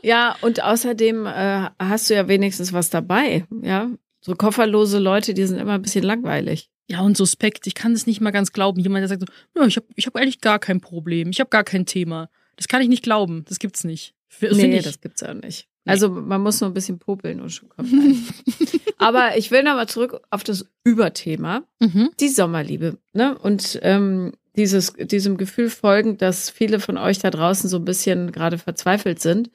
Ja, 0.05 0.37
und 0.42 0.62
außerdem 0.62 1.25
äh, 1.25 1.70
hast 1.79 2.11
du 2.11 2.14
ja 2.14 2.29
wenigstens 2.29 2.75
was 2.75 2.90
dabei, 2.90 3.47
ja. 3.62 3.90
So 4.20 4.35
kofferlose 4.35 4.99
Leute, 4.99 5.33
die 5.33 5.47
sind 5.47 5.59
immer 5.59 5.73
ein 5.73 5.83
bisschen 5.83 6.05
langweilig. 6.05 6.68
Ja, 6.90 7.01
und 7.01 7.16
suspekt, 7.16 7.66
ich 7.66 7.75
kann 7.75 7.94
das 7.94 8.07
nicht 8.07 8.20
mal 8.20 8.31
ganz 8.31 8.53
glauben. 8.53 8.81
Jemand, 8.81 9.03
der 9.03 9.09
sagt 9.09 9.23
so, 9.23 9.27
ja, 9.61 9.66
ich 9.66 9.77
habe 9.77 9.87
ich 9.94 10.07
hab 10.07 10.16
eigentlich 10.16 10.40
gar 10.40 10.59
kein 10.59 10.81
Problem, 10.81 11.31
ich 11.31 11.40
habe 11.40 11.51
gar 11.51 11.64
kein 11.64 11.87
Thema. 11.87 12.29
Das 12.57 12.68
kann 12.68 12.83
ich 12.83 12.88
nicht 12.88 13.03
glauben, 13.03 13.44
das 13.49 13.59
gibt's 13.59 13.85
nicht. 13.85 14.14
F- 14.29 14.53
nee, 14.57 14.81
das 14.81 15.01
gibt's 15.01 15.23
auch 15.23 15.35
nicht. 15.35 15.68
Also 15.87 16.09
man 16.09 16.40
muss 16.42 16.61
nur 16.61 16.70
ein 16.70 16.75
bisschen 16.75 16.99
popeln 16.99 17.40
und 17.40 17.51
schon 17.51 17.68
kommt 17.68 17.92
ein. 17.92 18.27
Aber 18.99 19.37
ich 19.37 19.51
will 19.51 19.62
nochmal 19.62 19.88
zurück 19.88 20.20
auf 20.31 20.44
das 20.44 20.66
Überthema, 20.83 21.64
mhm. 21.81 22.11
die 22.20 22.29
Sommerliebe. 22.29 22.99
Ne? 23.12 23.37
Und 23.38 23.79
ähm, 23.83 24.33
dieses, 24.57 24.94
diesem 24.94 25.37
Gefühl 25.37 25.68
folgend, 25.68 26.23
dass 26.23 26.49
viele 26.49 26.81
von 26.81 26.97
euch 26.97 27.18
da 27.18 27.31
draußen 27.31 27.68
so 27.68 27.77
ein 27.79 27.85
bisschen 27.85 28.33
gerade 28.33 28.57
verzweifelt 28.57 29.20
sind, 29.20 29.51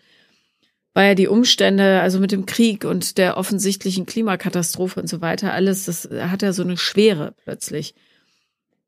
weil 0.94 1.10
ja 1.10 1.16
die 1.16 1.28
Umstände, 1.28 2.02
also 2.02 2.20
mit 2.20 2.32
dem 2.32 2.46
Krieg 2.46 2.84
und 2.86 3.18
der 3.18 3.38
offensichtlichen 3.38 4.06
Klimakatastrophe 4.06 5.00
und 5.00 5.08
so 5.08 5.22
weiter, 5.22 5.54
alles, 5.54 5.86
das 5.86 6.10
hat 6.12 6.42
ja 6.42 6.54
so 6.54 6.64
eine 6.64 6.78
Schwere 6.78 7.34
plötzlich. 7.44 7.96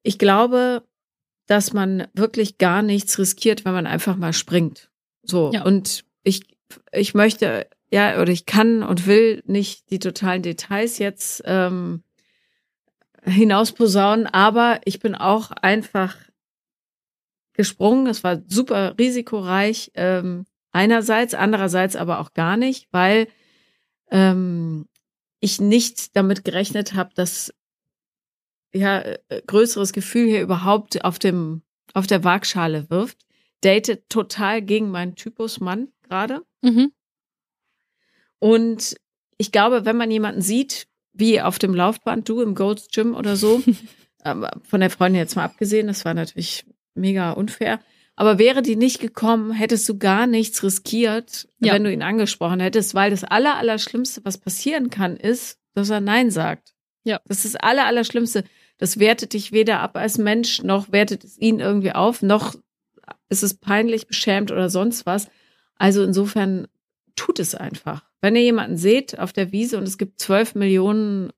Ich 0.03 0.17
glaube, 0.17 0.83
dass 1.47 1.73
man 1.73 2.07
wirklich 2.13 2.57
gar 2.57 2.81
nichts 2.81 3.19
riskiert, 3.19 3.65
wenn 3.65 3.73
man 3.73 3.87
einfach 3.87 4.15
mal 4.15 4.33
springt. 4.33 4.89
So. 5.23 5.51
Ja. 5.53 5.63
Und 5.63 6.05
ich, 6.23 6.43
ich 6.91 7.13
möchte, 7.13 7.67
ja, 7.91 8.19
oder 8.21 8.31
ich 8.31 8.45
kann 8.45 8.83
und 8.83 9.05
will 9.05 9.43
nicht 9.45 9.89
die 9.91 9.99
totalen 9.99 10.41
Details 10.41 10.97
jetzt 10.97 11.43
ähm, 11.45 12.03
hinausposaunen, 13.23 14.27
aber 14.27 14.79
ich 14.85 14.99
bin 14.99 15.13
auch 15.13 15.51
einfach 15.51 16.15
gesprungen. 17.53 18.07
Es 18.07 18.23
war 18.23 18.41
super 18.47 18.95
risikoreich. 18.97 19.91
Ähm, 19.95 20.45
einerseits, 20.71 21.33
andererseits 21.33 21.95
aber 21.95 22.19
auch 22.19 22.33
gar 22.33 22.57
nicht, 22.57 22.87
weil 22.91 23.27
ähm, 24.09 24.87
ich 25.39 25.59
nicht 25.59 26.15
damit 26.15 26.43
gerechnet 26.43 26.93
habe, 26.93 27.11
dass 27.15 27.53
ja 28.73 28.99
äh, 29.01 29.41
größeres 29.45 29.93
Gefühl 29.93 30.27
hier 30.27 30.41
überhaupt 30.41 31.03
auf 31.03 31.19
dem 31.19 31.61
auf 31.93 32.07
der 32.07 32.23
Waagschale 32.23 32.89
wirft. 32.89 33.25
Date 33.63 34.09
total 34.09 34.61
gegen 34.61 34.91
meinen 34.91 35.15
Typus 35.15 35.59
Mann 35.59 35.89
gerade. 36.03 36.41
Mhm. 36.61 36.91
Und 38.39 38.95
ich 39.37 39.51
glaube, 39.51 39.85
wenn 39.85 39.97
man 39.97 40.09
jemanden 40.09 40.41
sieht, 40.41 40.87
wie 41.13 41.41
auf 41.41 41.59
dem 41.59 41.75
Laufband, 41.75 42.27
du 42.27 42.41
im 42.41 42.55
Gold's 42.55 42.87
Gym 42.89 43.15
oder 43.15 43.35
so, 43.35 43.61
von 44.63 44.79
der 44.79 44.89
Freundin 44.89 45.19
jetzt 45.19 45.35
mal 45.35 45.43
abgesehen, 45.43 45.87
das 45.87 46.05
war 46.05 46.13
natürlich 46.13 46.65
mega 46.95 47.31
unfair. 47.31 47.79
Aber 48.15 48.37
wäre 48.37 48.61
die 48.61 48.75
nicht 48.75 48.99
gekommen, 48.99 49.51
hättest 49.51 49.87
du 49.89 49.97
gar 49.97 50.27
nichts 50.27 50.63
riskiert, 50.63 51.47
Ja. 51.59 51.73
wenn 51.73 51.83
du 51.83 51.91
ihn 51.91 52.03
angesprochen 52.03 52.59
hättest, 52.59 52.93
weil 52.93 53.09
das 53.11 53.23
aller, 53.23 53.57
Allerschlimmste, 53.57 54.21
was 54.23 54.37
passieren 54.37 54.89
kann, 54.89 55.17
ist, 55.17 55.57
dass 55.73 55.89
er 55.89 56.01
Nein 56.01 56.29
sagt. 56.29 56.73
Ja. 57.03 57.19
Das 57.25 57.45
ist 57.45 57.55
das 57.55 57.61
aller, 57.61 57.85
Allerschlimmste. 57.85 58.43
Das 58.77 58.99
wertet 58.99 59.33
dich 59.33 59.51
weder 59.51 59.79
ab 59.79 59.95
als 59.95 60.17
Mensch, 60.17 60.61
noch 60.63 60.91
wertet 60.91 61.23
es 61.23 61.37
ihn 61.37 61.59
irgendwie 61.59 61.93
auf, 61.93 62.21
noch 62.21 62.55
ist 63.29 63.43
es 63.43 63.53
peinlich, 63.55 64.07
beschämt 64.07 64.51
oder 64.51 64.69
sonst 64.69 65.05
was. 65.05 65.27
Also 65.75 66.03
insofern 66.03 66.67
tut 67.15 67.39
es 67.39 67.55
einfach. 67.55 68.03
Wenn 68.21 68.35
ihr 68.35 68.43
jemanden 68.43 68.77
seht 68.77 69.17
auf 69.17 69.33
der 69.33 69.51
Wiese 69.51 69.77
und 69.77 69.83
es 69.83 69.97
gibt 69.97 70.19
zwölf 70.19 70.53
Millionen 70.53 71.31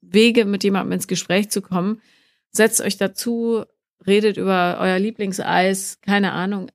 Wege, 0.00 0.44
mit 0.44 0.64
jemandem 0.64 0.92
ins 0.92 1.06
Gespräch 1.06 1.50
zu 1.50 1.62
kommen, 1.62 2.00
setzt 2.50 2.80
euch 2.80 2.96
dazu, 2.96 3.64
redet 4.08 4.36
über 4.36 4.78
euer 4.80 4.98
Lieblingseis, 4.98 5.98
keine 6.00 6.32
Ahnung. 6.32 6.70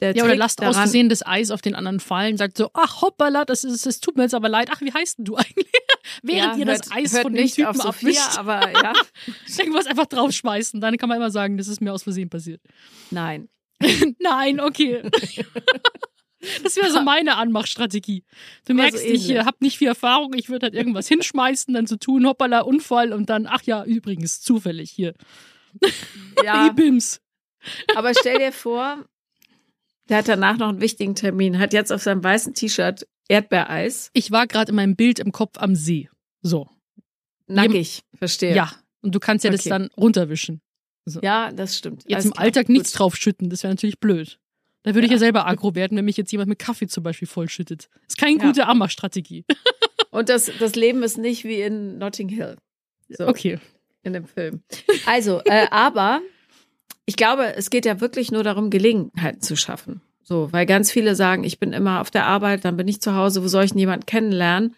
Der 0.00 0.14
Ja, 0.16 0.24
oder 0.24 0.34
lasst 0.36 0.60
daran- 0.60 0.74
ausgesehen 0.76 1.08
das 1.10 1.26
Eis 1.26 1.50
auf 1.50 1.60
den 1.60 1.74
anderen 1.74 2.00
fallen, 2.00 2.36
sagt 2.38 2.56
so, 2.56 2.70
ach 2.72 3.02
hoppala, 3.02 3.44
das 3.44 3.64
ist, 3.64 3.84
das 3.84 4.00
tut 4.00 4.16
mir 4.16 4.22
jetzt 4.22 4.34
aber 4.34 4.48
leid. 4.48 4.68
Ach, 4.72 4.80
wie 4.80 4.92
heißt 4.92 5.18
denn 5.18 5.24
du 5.26 5.36
eigentlich? 5.36 5.66
Während 6.22 6.54
Ja, 6.54 6.58
ihr 6.58 6.64
das 6.64 6.86
hört- 6.86 6.96
Eis 6.96 7.12
hört 7.12 7.22
von 7.24 7.34
dem 7.34 7.42
nicht 7.42 7.56
Typen 7.56 7.68
auf 7.68 7.76
Sophia, 7.76 8.08
abwischt, 8.22 8.38
aber 8.38 8.70
ja, 8.82 8.92
irgendwas 9.58 9.86
einfach 9.86 10.06
draufschmeißen. 10.06 10.80
Dann 10.80 10.96
kann 10.96 11.08
man 11.10 11.18
immer 11.18 11.30
sagen, 11.30 11.58
das 11.58 11.68
ist 11.68 11.80
mir 11.82 11.92
aus 11.92 12.04
Versehen 12.04 12.30
passiert. 12.30 12.60
nein. 13.10 13.48
Nein, 14.18 14.60
okay. 14.60 15.02
Das 16.62 16.76
wäre 16.76 16.90
so 16.90 17.02
meine 17.02 17.36
Anmachstrategie. 17.36 18.24
Du 18.66 18.72
Aber 18.72 18.90
so 18.90 18.96
merkst, 18.98 19.04
ich 19.06 19.36
habe 19.38 19.56
nicht 19.60 19.76
viel 19.78 19.88
Erfahrung, 19.88 20.32
ich 20.34 20.48
würde 20.48 20.66
halt 20.66 20.74
irgendwas 20.74 21.06
hinschmeißen, 21.08 21.72
dann 21.74 21.86
zu 21.86 21.96
tun, 21.98 22.26
hoppala, 22.26 22.60
Unfall 22.60 23.12
und 23.12 23.28
dann, 23.30 23.46
ach 23.46 23.62
ja, 23.64 23.84
übrigens, 23.84 24.40
zufällig 24.40 24.90
hier. 24.90 25.14
Ja, 26.44 26.66
Ibims. 26.68 27.20
aber 27.94 28.12
stell 28.18 28.38
dir 28.38 28.52
vor, 28.52 29.04
der 30.08 30.18
hat 30.18 30.28
danach 30.28 30.56
noch 30.56 30.68
einen 30.70 30.80
wichtigen 30.80 31.14
Termin, 31.14 31.58
hat 31.58 31.72
jetzt 31.72 31.92
auf 31.92 32.02
seinem 32.02 32.24
weißen 32.24 32.54
T-Shirt 32.54 33.06
Erdbeereis, 33.28 34.10
Ich 34.14 34.30
war 34.30 34.46
gerade 34.46 34.70
in 34.70 34.76
meinem 34.76 34.96
Bild 34.96 35.18
im 35.20 35.30
Kopf 35.32 35.58
am 35.58 35.74
See. 35.76 36.08
So. 36.42 36.68
nackig, 37.46 38.02
verstehe. 38.14 38.54
Ja. 38.54 38.72
Und 39.02 39.14
du 39.14 39.20
kannst 39.20 39.44
ja 39.44 39.50
das 39.50 39.60
Okay. 39.60 39.70
dann 39.70 39.90
runterwischen. 39.96 40.60
Ja, 41.22 41.50
das 41.52 41.76
stimmt. 41.76 42.02
Jetzt 42.04 42.12
Alles 42.14 42.24
im 42.26 42.30
klar. 42.32 42.44
Alltag 42.44 42.66
Gut. 42.66 42.76
nichts 42.76 42.92
draufschütten, 42.92 43.50
das 43.50 43.62
wäre 43.62 43.72
natürlich 43.72 43.98
blöd. 44.00 44.38
Da 44.82 44.94
würde 44.94 45.06
ich 45.06 45.10
Ja. 45.10 45.16
ja 45.16 45.18
selber 45.20 45.46
aggro 45.46 45.74
werden, 45.74 45.96
wenn 45.96 46.04
mich 46.04 46.16
jetzt 46.16 46.32
jemand 46.32 46.48
mit 46.48 46.58
Kaffee 46.58 46.86
zum 46.86 47.02
Beispiel 47.02 47.28
vollschüttet. 47.28 47.88
Ist 48.08 48.16
keine 48.18 48.38
Ja. 48.38 48.44
gute 48.46 48.66
Anmachstrategie. 48.66 49.44
Und 50.10 50.28
das, 50.28 50.50
das 50.58 50.74
Leben 50.74 51.02
ist 51.02 51.18
nicht 51.18 51.44
wie 51.44 51.60
in 51.60 51.98
Notting 51.98 52.28
Hill. 52.28 52.56
So. 53.08 53.26
Okay. 53.28 53.58
In 54.02 54.12
dem 54.12 54.26
Film. 54.26 54.62
Also, 55.06 55.40
äh, 55.44 55.66
aber 55.70 56.20
ich 57.06 57.16
glaube, 57.16 57.54
es 57.56 57.70
geht 57.70 57.84
ja 57.86 58.00
wirklich 58.00 58.30
nur 58.30 58.44
darum, 58.44 58.70
Gelegenheiten 58.70 59.40
zu 59.40 59.56
schaffen. 59.56 60.00
So, 60.22 60.52
weil 60.52 60.64
ganz 60.66 60.92
viele 60.92 61.16
sagen, 61.16 61.42
ich 61.42 61.58
bin 61.58 61.72
immer 61.72 62.00
auf 62.00 62.10
der 62.10 62.26
Arbeit, 62.26 62.64
dann 62.64 62.76
bin 62.76 62.86
ich 62.86 63.00
zu 63.00 63.14
Hause, 63.16 63.42
wo 63.42 63.48
soll 63.48 63.64
ich 63.64 63.72
denn 63.72 63.80
jemanden 63.80 64.06
kennenlernen? 64.06 64.76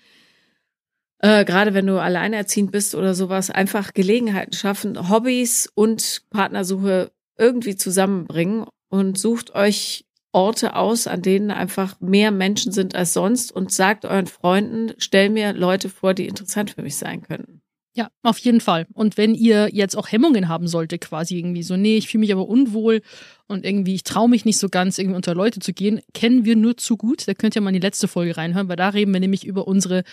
Äh, 1.19 1.45
Gerade 1.45 1.75
wenn 1.75 1.87
du 1.87 2.01
alleinerziehend 2.01 2.73
bist 2.73 2.95
oder 2.95 3.15
sowas, 3.15 3.51
einfach 3.51 3.93
Gelegenheiten 3.95 4.55
schaffen, 4.55 5.11
Hobbys 5.11 5.71
und 5.75 6.23
Partnersuche 6.31 7.13
irgendwie 7.39 7.77
zusammenbringen 7.77 8.67
und 8.89 9.19
sucht 9.19 9.55
euch 9.55 10.05
Orte 10.33 10.75
aus, 10.75 11.07
an 11.07 11.23
denen 11.23 11.51
einfach 11.51 12.01
mehr 12.01 12.31
Menschen 12.31 12.73
sind 12.73 12.95
als 12.95 13.13
sonst 13.13 13.53
und 13.53 13.71
sagt 13.71 14.05
euren 14.05 14.27
Freunden, 14.27 14.95
stell 14.99 15.29
mir 15.29 15.53
Leute 15.53 15.89
vor, 15.91 16.15
die 16.15 16.27
interessant 16.27 16.71
für 16.71 16.83
mich 16.83 16.97
sein 16.97 17.23
könnten. 17.23 17.62
Ja, 17.95 18.09
auf 18.23 18.39
jeden 18.39 18.61
Fall. 18.61 18.87
Und 18.95 19.19
wenn 19.19 19.35
ihr 19.35 19.69
jetzt 19.71 19.99
auch 19.99 20.11
Hemmungen 20.11 20.49
haben 20.49 20.67
sollte, 20.67 20.99
quasi 20.99 21.37
irgendwie 21.37 21.63
so, 21.63 21.77
nee, 21.77 21.99
ich 21.99 22.09
fühle 22.09 22.21
mich 22.21 22.33
aber 22.33 22.49
unwohl 22.49 23.03
und 23.49 23.67
irgendwie, 23.67 23.95
ich 23.95 24.03
traue 24.03 24.31
mich 24.31 24.47
nicht 24.47 24.57
so 24.57 24.71
ganz, 24.71 24.97
irgendwie 24.97 25.17
unter 25.17 25.35
Leute 25.35 25.61
zu 25.61 25.75
gehen, 25.75 26.01
kennen 26.15 26.47
wir 26.47 26.57
nur 26.57 26.79
zu 26.79 26.97
gut. 26.97 27.29
Da 27.29 27.35
könnt 27.35 27.55
ihr 27.55 27.61
mal 27.61 27.69
in 27.69 27.81
die 27.81 27.87
letzte 27.87 28.09
Folge 28.09 28.39
reinhören, 28.39 28.69
weil 28.69 28.77
da 28.77 28.89
reden 28.89 29.13
wir 29.13 29.21
nämlich 29.21 29.45
über 29.45 29.69
unsere 29.69 30.05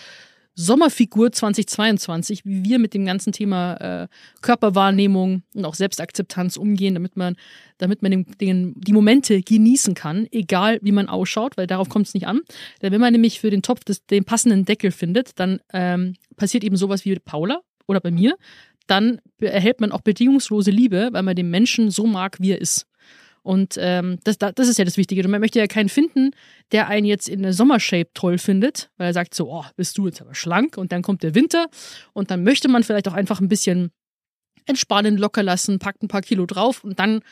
Sommerfigur 0.54 1.32
2022, 1.32 2.44
wie 2.44 2.64
wir 2.64 2.78
mit 2.78 2.92
dem 2.92 3.06
ganzen 3.06 3.32
Thema 3.32 3.74
äh, 3.76 4.08
Körperwahrnehmung 4.42 5.42
und 5.54 5.64
auch 5.64 5.74
Selbstakzeptanz 5.74 6.58
umgehen, 6.58 6.92
damit 6.92 7.16
man, 7.16 7.36
damit 7.78 8.02
man 8.02 8.10
den, 8.10 8.26
den, 8.40 8.74
die 8.76 8.92
Momente 8.92 9.40
genießen 9.40 9.94
kann, 9.94 10.26
egal 10.32 10.78
wie 10.82 10.92
man 10.92 11.08
ausschaut, 11.08 11.56
weil 11.56 11.66
darauf 11.66 11.88
kommt 11.88 12.08
es 12.08 12.14
nicht 12.14 12.26
an. 12.26 12.40
Denn 12.82 12.92
wenn 12.92 13.00
man 13.00 13.12
nämlich 13.12 13.40
für 13.40 13.50
den 13.50 13.62
Topf 13.62 13.84
des, 13.84 14.04
den 14.04 14.24
passenden 14.24 14.66
Deckel 14.66 14.90
findet, 14.90 15.38
dann 15.38 15.60
ähm, 15.72 16.16
passiert 16.36 16.62
eben 16.62 16.76
sowas 16.76 17.06
wie 17.06 17.10
mit 17.10 17.24
Paula 17.24 17.62
oder 17.90 18.00
bei 18.00 18.10
mir, 18.10 18.36
dann 18.86 19.20
erhält 19.40 19.80
man 19.80 19.92
auch 19.92 20.00
bedingungslose 20.00 20.70
Liebe, 20.70 21.10
weil 21.12 21.22
man 21.22 21.36
den 21.36 21.50
Menschen 21.50 21.90
so 21.90 22.06
mag, 22.06 22.38
wie 22.40 22.52
er 22.52 22.60
ist. 22.60 22.86
Und 23.42 23.76
ähm, 23.78 24.18
das, 24.24 24.36
das 24.38 24.68
ist 24.68 24.78
ja 24.78 24.84
das 24.84 24.96
Wichtige. 24.96 25.22
Und 25.22 25.30
man 25.30 25.40
möchte 25.40 25.58
ja 25.58 25.66
keinen 25.66 25.88
finden, 25.88 26.32
der 26.72 26.88
einen 26.88 27.06
jetzt 27.06 27.28
in 27.28 27.42
der 27.42 27.52
Sommershape 27.52 28.10
toll 28.14 28.38
findet, 28.38 28.90
weil 28.96 29.08
er 29.08 29.12
sagt 29.14 29.34
so, 29.34 29.50
oh, 29.50 29.64
bist 29.76 29.96
du 29.96 30.06
jetzt 30.06 30.20
aber 30.20 30.34
schlank 30.34 30.76
und 30.76 30.92
dann 30.92 31.02
kommt 31.02 31.22
der 31.22 31.34
Winter 31.34 31.68
und 32.12 32.30
dann 32.30 32.42
möchte 32.42 32.68
man 32.68 32.82
vielleicht 32.82 33.08
auch 33.08 33.14
einfach 33.14 33.40
ein 33.40 33.48
bisschen 33.48 33.90
entspannen, 34.66 35.16
locker 35.16 35.42
lassen, 35.42 35.78
packt 35.78 36.02
ein 36.02 36.08
paar 36.08 36.20
Kilo 36.20 36.44
drauf 36.44 36.84
und 36.84 36.98
dann 36.98 37.22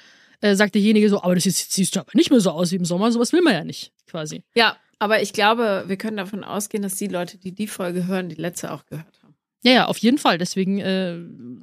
äh, 0.40 0.54
sagt 0.54 0.74
derjenige 0.74 1.08
so, 1.10 1.22
aber 1.22 1.34
das 1.34 1.46
ist, 1.46 1.72
siehst 1.72 1.94
du 1.94 2.00
aber 2.00 2.10
nicht 2.14 2.30
mehr 2.30 2.40
so 2.40 2.50
aus 2.50 2.72
wie 2.72 2.76
im 2.76 2.84
Sommer, 2.84 3.12
sowas 3.12 3.32
will 3.32 3.42
man 3.42 3.52
ja 3.52 3.64
nicht, 3.64 3.92
quasi. 4.06 4.42
Ja, 4.54 4.76
aber 4.98 5.20
ich 5.20 5.32
glaube, 5.32 5.84
wir 5.86 5.96
können 5.96 6.16
davon 6.16 6.42
ausgehen, 6.42 6.82
dass 6.82 6.96
die 6.96 7.06
Leute, 7.06 7.36
die 7.38 7.52
die 7.52 7.66
Folge 7.66 8.06
hören, 8.06 8.28
die 8.28 8.36
letzte 8.36 8.72
auch 8.72 8.86
gehört. 8.86 9.17
Ja, 9.64 9.72
ja, 9.72 9.86
auf 9.86 9.98
jeden 9.98 10.18
Fall. 10.18 10.38
Deswegen, 10.38 10.78
äh, 10.78 11.16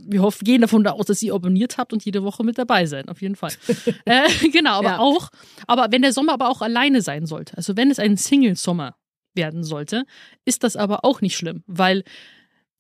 wir 0.08 0.21
hoffen, 0.21 0.43
gehen 0.43 0.62
davon 0.62 0.86
aus, 0.86 1.05
dass 1.05 1.21
ihr 1.21 1.34
abonniert 1.34 1.77
habt 1.77 1.93
und 1.93 2.03
jede 2.03 2.23
Woche 2.23 2.43
mit 2.43 2.58
dabei 2.58 2.86
seid. 2.86 3.08
Auf 3.08 3.21
jeden 3.21 3.36
Fall. 3.36 3.51
äh, 4.05 4.27
genau, 4.49 4.71
aber 4.79 4.89
Ja. 4.89 4.99
auch, 4.99 5.29
aber 5.67 5.88
wenn 5.91 6.01
der 6.01 6.12
Sommer 6.13 6.34
aber 6.34 6.49
auch 6.49 6.62
alleine 6.62 7.01
sein 7.01 7.25
sollte, 7.25 7.55
also 7.58 7.77
wenn 7.77 7.89
es 7.89 7.99
ein 7.99 8.17
Single-Sommer 8.17 8.95
werden 9.34 9.63
sollte, 9.63 10.05
ist 10.43 10.63
das 10.63 10.75
aber 10.75 11.05
auch 11.05 11.21
nicht 11.21 11.38
schlimm, 11.38 11.63
weil 11.67 12.03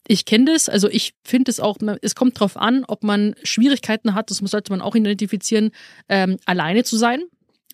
ich 0.07 0.25
kenne 0.25 0.45
das, 0.53 0.69
also 0.69 0.87
ich 0.89 1.15
finde 1.23 1.49
es 1.49 1.59
auch, 1.59 1.77
es 2.01 2.13
kommt 2.15 2.39
drauf 2.39 2.57
an, 2.57 2.85
ob 2.87 3.03
man 3.03 3.35
Schwierigkeiten 3.43 4.13
hat, 4.13 4.29
das 4.29 4.37
sollte 4.37 4.71
man 4.71 4.81
auch 4.81 4.95
identifizieren, 4.95 5.71
ähm, 6.09 6.37
alleine 6.45 6.83
zu 6.83 6.97
sein. 6.97 7.23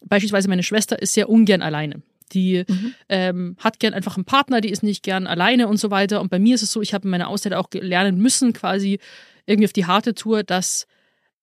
Beispielsweise 0.03 0.47
meine 0.47 0.63
Schwester 0.63 1.01
ist 1.01 1.13
sehr 1.13 1.29
ungern 1.29 1.61
alleine. 1.61 2.01
Die 2.33 2.65
ähm, 3.09 3.55
hat 3.59 3.79
gern 3.79 3.93
einfach 3.93 4.15
einen 4.15 4.25
Partner, 4.25 4.61
die 4.61 4.69
ist 4.69 4.83
nicht 4.83 5.03
gern 5.03 5.27
alleine 5.27 5.67
und 5.67 5.77
so 5.77 5.91
weiter. 5.91 6.21
Und 6.21 6.29
bei 6.29 6.39
mir 6.39 6.55
ist 6.55 6.63
es 6.63 6.71
so, 6.71 6.81
ich 6.81 6.93
habe 6.93 7.05
in 7.05 7.11
meiner 7.11 7.27
Auszeit 7.27 7.53
auch 7.53 7.67
lernen 7.73 8.17
müssen, 8.17 8.53
quasi 8.53 8.99
irgendwie 9.45 9.67
auf 9.67 9.73
die 9.73 9.85
harte 9.85 10.13
Tour, 10.13 10.43
dass 10.43 10.87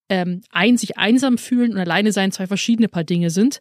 ähm, 0.09 0.43
ein 0.51 0.77
sich 0.77 0.97
einsam 0.97 1.39
fühlen 1.39 1.73
und 1.73 1.79
alleine 1.79 2.13
sein 2.13 2.33
zwei 2.33 2.47
verschiedene 2.47 2.89
Paar 2.89 3.05
Dinge 3.05 3.31
sind. 3.31 3.61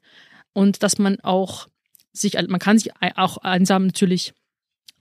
Und 0.53 0.83
dass 0.83 0.97
man 0.97 1.19
auch 1.19 1.67
sich, 2.13 2.33
man 2.47 2.59
kann 2.59 2.79
sich 2.79 2.91
auch 3.15 3.37
einsam 3.37 3.87
natürlich 3.87 4.33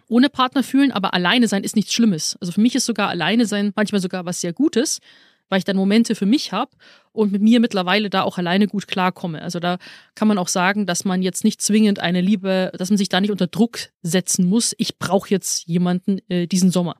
ohne 0.09 0.29
Partner 0.29 0.63
fühlen, 0.63 0.93
aber 0.93 1.15
alleine 1.15 1.49
sein 1.49 1.65
ist 1.65 1.77
nichts 1.77 1.93
Schlimmes. 1.93 2.37
Also 2.41 2.53
für 2.53 2.61
mich 2.61 2.75
ist 2.75 2.87
sogar 2.87 3.09
alleine 3.09 3.47
sein 3.47 3.73
manchmal 3.75 4.01
sogar 4.01 4.25
was 4.25 4.41
sehr 4.41 4.53
Gutes, 4.53 5.01
weil 5.49 5.59
ich 5.59 5.65
dann 5.65 5.77
Momente 5.77 6.15
für 6.15 6.27
mich 6.27 6.53
habe 6.53 6.71
und 7.13 7.33
mit 7.33 7.43
mir 7.43 7.61
mittlerweile 7.61 8.11
da 8.11 8.23
auch 8.23 8.39
alleine 8.39 8.67
gut 8.67 8.87
klarkomme. 8.89 9.41
Also 9.43 9.61
da 9.61 9.79
kann 10.15 10.29
man 10.29 10.39
auch 10.39 10.49
sagen, 10.49 10.87
dass 10.87 11.05
man 11.05 11.23
jetzt 11.23 11.45
nicht 11.45 11.63
zwingend 11.63 12.01
eine 12.01 12.21
Liebe, 12.21 12.73
dass 12.77 12.91
man 12.91 12.99
sich 12.99 13.09
da 13.09 13.21
nicht 13.21 13.31
unter 13.31 13.47
Druck 13.47 13.79
setzen 14.03 14.47
muss. 14.49 14.75
Ich 14.79 14.99
brauche 14.99 15.31
jetzt 15.31 15.67
jemanden 15.67 16.19
äh, 16.29 16.47
diesen 16.47 16.71
Sommer. 16.71 16.97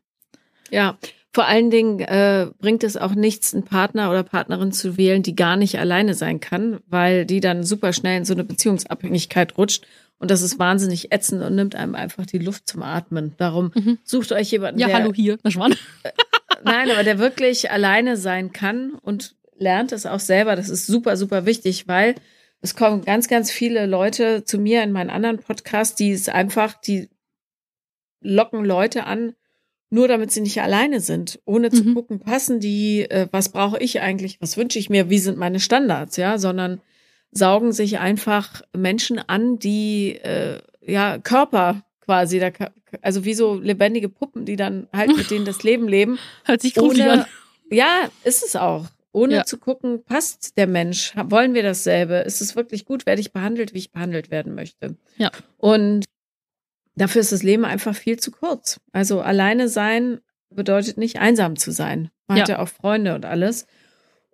Ja, 0.71 0.97
vor 1.33 1.47
allen 1.47 1.71
Dingen 1.71 2.01
äh, 2.01 2.49
bringt 2.61 2.83
es 2.83 2.97
auch 2.97 3.15
nichts, 3.15 3.53
einen 3.53 3.65
Partner 3.65 4.11
oder 4.11 4.23
Partnerin 4.23 4.73
zu 4.73 4.97
wählen, 4.97 5.23
die 5.23 5.37
gar 5.37 5.57
nicht 5.57 5.79
alleine 5.79 6.15
sein 6.15 6.41
kann, 6.41 6.81
weil 6.87 7.27
die 7.27 7.41
dann 7.41 7.63
super 7.63 7.93
schnell 7.93 8.17
in 8.19 8.25
so 8.25 8.33
eine 8.33 8.43
Beziehungsabhängigkeit 8.45 9.59
rutscht. 9.59 9.87
Und 10.19 10.31
das 10.31 10.41
ist 10.41 10.59
wahnsinnig 10.59 11.13
ätzend 11.13 11.43
und 11.43 11.55
nimmt 11.55 11.75
einem 11.75 11.95
einfach 11.95 12.25
die 12.25 12.39
Luft 12.39 12.67
zum 12.67 12.83
Atmen. 12.83 13.35
Darum 13.37 13.71
Mhm. 13.75 13.99
sucht 14.03 14.33
euch 14.33 14.51
jemanden, 14.51 14.81
Ja, 14.81 14.87
der, 14.87 14.97
hallo 14.97 15.13
hier, 15.13 15.37
na 15.43 15.51
Schwan. 15.51 15.75
Nein, 16.65 16.91
aber 16.91 17.05
der 17.05 17.19
wirklich 17.19 17.71
alleine 17.71 18.17
sein 18.17 18.53
kann 18.53 18.93
und 18.95 19.37
lernt 19.57 19.93
es 19.93 20.07
auch 20.07 20.21
selber. 20.21 20.57
Das 20.57 20.69
ist 20.69 20.87
super, 20.87 21.17
super 21.17 21.47
wichtig, 21.47 21.89
weil 21.89 22.15
es 22.61 22.75
kommen 22.75 23.05
ganz, 23.05 23.29
ganz 23.29 23.51
viele 23.51 23.87
Leute 23.87 24.45
zu 24.45 24.59
mir 24.59 24.83
in 24.83 24.93
meinen 24.93 25.11
anderen 25.11 25.39
Podcasts, 25.39 25.95
die 25.97 26.13
es 26.13 26.29
einfach, 26.29 26.75
die 26.75 27.09
locken 28.21 28.65
Leute 28.65 29.05
an, 29.05 29.35
nur 29.89 30.09
damit 30.09 30.33
sie 30.33 30.41
nicht 30.41 30.61
alleine 30.61 31.01
sind, 31.01 31.41
ohne 31.45 31.71
zu 31.71 31.85
Mhm. 31.85 31.95
gucken, 31.95 32.21
passen 32.21 32.59
die, 32.61 33.03
äh, 33.09 33.29
was 33.31 33.51
brauche 33.51 33.79
ich 33.79 34.01
eigentlich, 34.01 34.41
was 34.41 34.57
wünsche 34.57 34.79
ich 34.79 34.91
mir, 34.91 35.11
wie 35.11 35.19
sind 35.19 35.39
meine 35.39 35.61
Standards, 35.61 36.17
ja, 36.17 36.39
sondern 36.39 36.81
saugen 37.31 37.73
sich 37.73 37.99
einfach 37.99 38.63
Menschen 38.77 39.19
an, 39.19 39.59
die 39.59 40.17
äh, 40.17 40.61
ja 40.81 41.19
Körper 41.19 41.85
quasi, 42.07 42.39
da, 42.39 42.51
also 43.03 43.25
wie 43.25 43.35
so 43.35 43.55
lebendige 43.55 44.09
Puppen, 44.09 44.45
die 44.47 44.57
dann 44.57 44.89
halt 44.93 45.15
mit 45.17 45.31
denen 45.31 45.45
das 45.45 45.63
Leben 45.63 45.89
leben, 45.89 46.19
Hört 46.45 46.63
sich 46.63 46.75
gruselig 46.75 47.05
ohne, 47.05 47.13
an. 47.25 47.27
ja, 47.71 48.09
ist 48.25 48.43
es 48.45 48.57
auch. 48.57 48.87
Ohne 49.13 49.35
Ja. 49.37 49.45
zu 49.45 49.59
gucken, 49.59 50.03
passt 50.05 50.57
der 50.59 50.67
Mensch? 50.67 51.13
Wollen 51.17 51.55
wir 51.55 51.63
dasselbe? 51.63 52.17
Ist 52.17 52.41
es 52.41 52.55
wirklich 52.55 52.85
gut? 52.85 53.07
Werde 53.07 53.21
ich 53.21 53.33
behandelt, 53.33 53.73
wie 53.75 53.79
ich 53.79 53.91
behandelt 53.93 54.31
werden 54.31 54.55
möchte? 54.55 54.97
Ja. 55.17 55.31
Und 55.59 56.05
dafür 56.97 57.23
ist 57.23 57.33
das 57.33 57.43
Leben 57.43 57.65
einfach 57.65 57.95
viel 57.95 58.19
zu 58.19 58.31
kurz. 58.31 58.79
Also 58.93 59.21
alleine 59.21 59.69
sein 59.69 60.21
bedeutet 60.51 60.99
nicht 60.99 61.19
einsam 61.19 61.57
zu 61.57 61.71
sein. 61.73 62.11
Man 62.29 62.41
hat 62.41 62.49
Ja. 62.49 62.57
ja 62.57 62.63
auch 62.63 62.69
Freunde 62.69 63.15
und 63.15 63.25
alles. 63.25 63.67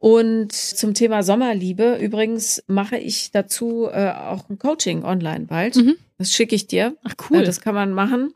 Und 0.02 0.50
zum 0.50 0.94
Thema 0.94 1.22
Sommerliebe, 1.22 1.96
übrigens 2.00 2.60
mache 2.66 2.96
ich 2.96 3.30
dazu 3.30 3.86
äh, 3.88 4.10
auch 4.10 4.50
ein 4.50 4.58
Coaching 4.58 5.04
online 5.04 5.44
bald. 5.46 5.76
Mhm. 5.76 5.94
Das 6.18 6.32
schicke 6.32 6.56
ich 6.56 6.66
dir. 6.66 6.96
Ach 7.04 7.14
cool. 7.30 7.44
das 7.44 7.60
kann 7.60 7.76
man 7.76 7.92
machen. 7.92 8.34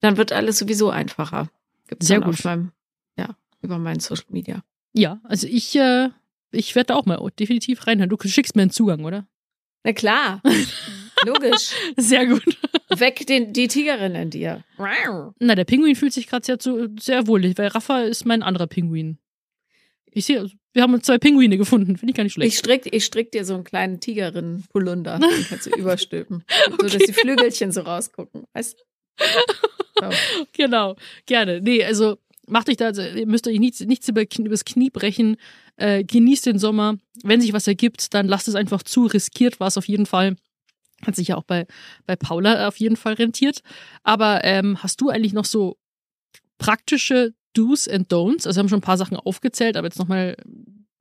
Dann 0.00 0.16
wird 0.16 0.32
alles 0.32 0.56
sowieso 0.58 0.88
einfacher. 0.88 1.50
Gibt's 1.86 2.06
Sehr 2.06 2.22
gut. 2.22 2.42
Meinem, 2.44 2.72
ja, 3.18 3.36
über 3.60 3.76
meinen 3.76 4.00
Social 4.00 4.24
Media. 4.30 4.62
ja, 4.94 5.20
also 5.24 5.46
ich, 5.46 5.76
äh, 5.76 6.08
ich 6.50 6.74
werde 6.74 6.86
da 6.86 6.94
auch 6.94 7.04
mal 7.04 7.20
definitiv 7.38 7.86
reinhören. 7.86 8.08
Du 8.08 8.16
schickst 8.26 8.56
mir 8.56 8.62
einen 8.62 8.70
Zugang, 8.70 9.04
oder? 9.04 9.26
Na 9.84 9.92
klar. 9.92 10.40
Logisch. 11.26 11.72
Sehr 11.98 12.24
gut. 12.26 12.42
Weg 12.88 13.26
den, 13.26 13.52
die 13.52 13.68
Tigerin 13.68 14.14
in 14.14 14.30
dir. 14.30 14.64
Na, 15.40 15.54
der 15.54 15.64
Pinguin 15.64 15.94
fühlt 15.94 16.14
sich 16.14 16.26
gerade 16.26 16.46
sehr, 16.46 16.58
zu- 16.58 16.88
sehr 16.98 17.26
wohlig, 17.26 17.58
weil 17.58 17.66
Rafa 17.68 18.00
ist 18.00 18.24
mein 18.24 18.42
anderer 18.42 18.66
Pinguin. 18.66 19.18
Ich 20.12 20.24
sehe, 20.24 20.50
wir 20.72 20.82
haben 20.82 20.94
uns 20.94 21.04
zwei 21.04 21.18
Pinguine 21.18 21.56
gefunden. 21.56 21.96
Finde 21.96 22.10
ich 22.10 22.16
gar 22.16 22.24
nicht 22.24 22.32
schlecht. 22.32 22.52
Ich 22.52 22.58
strick, 22.58 22.92
ich 22.92 23.04
strick 23.04 23.32
dir 23.32 23.44
so 23.44 23.54
einen 23.54 23.64
kleinen 23.64 24.00
Tigerin-Polunder. 24.00 25.18
Den 25.20 25.46
kannst 25.48 25.66
du 25.66 25.70
überstülpen. 25.70 26.44
So, 26.70 26.76
dass 26.76 26.98
die 26.98 27.12
Flügelchen 27.12 27.72
so 27.72 27.82
rausgucken. 27.82 28.44
Weißt 28.52 28.78
du? 28.78 29.24
So. 30.00 30.08
Genau, 30.54 30.96
gerne. 31.26 31.60
Nee, 31.60 31.84
also 31.84 32.16
macht 32.46 32.70
euch 32.70 32.78
da, 32.78 32.86
also, 32.86 33.02
ihr 33.02 33.26
müsst 33.26 33.46
euch 33.46 33.58
nichts, 33.58 33.80
nichts 33.80 34.08
über, 34.08 34.22
übers 34.38 34.64
Knie 34.64 34.88
brechen. 34.88 35.36
Äh, 35.76 36.04
genießt 36.04 36.46
den 36.46 36.58
Sommer. 36.58 36.96
Wenn 37.22 37.42
sich 37.42 37.52
was 37.52 37.66
ergibt, 37.66 38.14
dann 38.14 38.26
lasst 38.26 38.48
es 38.48 38.54
einfach 38.54 38.82
zu. 38.82 39.04
Riskiert 39.04 39.60
was 39.60 39.76
auf 39.76 39.86
jeden 39.88 40.06
Fall. 40.06 40.36
Hat 41.04 41.16
sich 41.16 41.28
ja 41.28 41.36
auch 41.36 41.44
bei, 41.44 41.66
bei 42.06 42.16
Paula 42.16 42.66
auf 42.66 42.78
jeden 42.78 42.96
Fall 42.96 43.12
rentiert. 43.12 43.60
Aber 44.02 44.42
ähm, 44.42 44.82
hast 44.82 45.02
du 45.02 45.10
eigentlich 45.10 45.34
noch 45.34 45.44
so 45.44 45.76
praktische 46.58 47.34
Do's 47.54 47.88
and 47.88 48.12
Don'ts. 48.12 48.46
Also 48.46 48.56
wir 48.56 48.60
haben 48.60 48.68
schon 48.68 48.78
ein 48.78 48.82
paar 48.82 48.96
Sachen 48.98 49.16
aufgezählt, 49.16 49.76
aber 49.76 49.86
jetzt 49.88 49.98
nochmal 49.98 50.36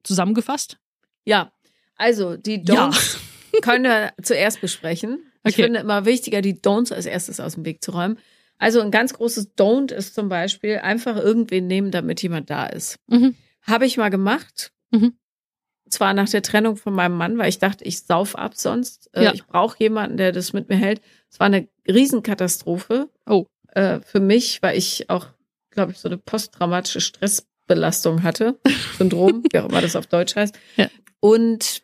zusammengefasst. 0.03 0.77
Ja, 1.25 1.51
also 1.95 2.37
die 2.37 2.63
Ja. 2.65 2.89
Don'ts 2.89 3.17
können 3.61 3.83
wir 3.85 4.13
zuerst 4.21 4.61
besprechen. 4.61 5.19
Ich 5.45 5.53
Okay. 5.53 5.63
finde 5.63 5.79
immer 5.79 6.05
wichtiger, 6.05 6.41
die 6.41 6.55
Don'ts 6.55 6.93
als 6.93 7.05
erstes 7.05 7.39
aus 7.39 7.55
dem 7.55 7.65
Weg 7.65 7.83
zu 7.83 7.91
räumen. 7.91 8.17
Also 8.57 8.81
ein 8.81 8.91
ganz 8.91 9.13
großes 9.13 9.55
Don't 9.57 9.93
ist 9.93 10.15
zum 10.15 10.27
Beispiel 10.27 10.79
einfach 10.79 11.15
irgendwen 11.15 11.67
nehmen, 11.67 11.91
damit 11.91 12.21
jemand 12.21 12.49
da 12.49 12.65
ist. 12.65 12.97
Mhm. 13.07 13.35
Habe 13.61 13.85
ich 13.85 13.97
mal 13.97 14.09
gemacht. 14.09 14.71
Mhm. 14.91 15.13
Zwar 15.89 16.13
nach 16.13 16.29
der 16.29 16.41
Trennung 16.43 16.75
von 16.75 16.93
meinem 16.93 17.15
Mann, 17.17 17.37
weil 17.37 17.49
ich 17.49 17.57
dachte, 17.59 17.83
ich 17.85 18.01
sauf 18.01 18.35
ab 18.37 18.55
sonst. 18.55 19.09
Äh, 19.13 19.23
Ja. 19.23 19.33
Ich 19.33 19.45
brauche 19.45 19.77
jemanden, 19.79 20.17
der 20.17 20.31
das 20.33 20.51
mit 20.53 20.67
mir 20.69 20.75
hält. 20.75 21.01
Es 21.31 21.39
war 21.39 21.47
eine 21.47 21.67
Riesenkatastrophe. 21.87 23.09
Oh. 23.25 23.45
Äh, 23.69 23.99
für 24.01 24.19
mich, 24.19 24.61
weil 24.61 24.77
ich 24.77 25.09
auch, 25.09 25.27
glaube 25.79 25.93
ich, 25.93 25.97
so 25.97 26.09
eine 26.09 26.17
posttraumatische 26.17 27.01
Stressbelastung 27.01 28.23
hatte. 28.23 28.59
Syndrom, 28.97 29.43
wie 29.49 29.59
auch 29.59 29.69
immer 29.69 29.81
das 29.81 29.95
auf 29.95 30.07
Deutsch 30.07 30.35
heißt. 30.35 30.57
Ja. 30.75 30.89
Und 31.21 31.81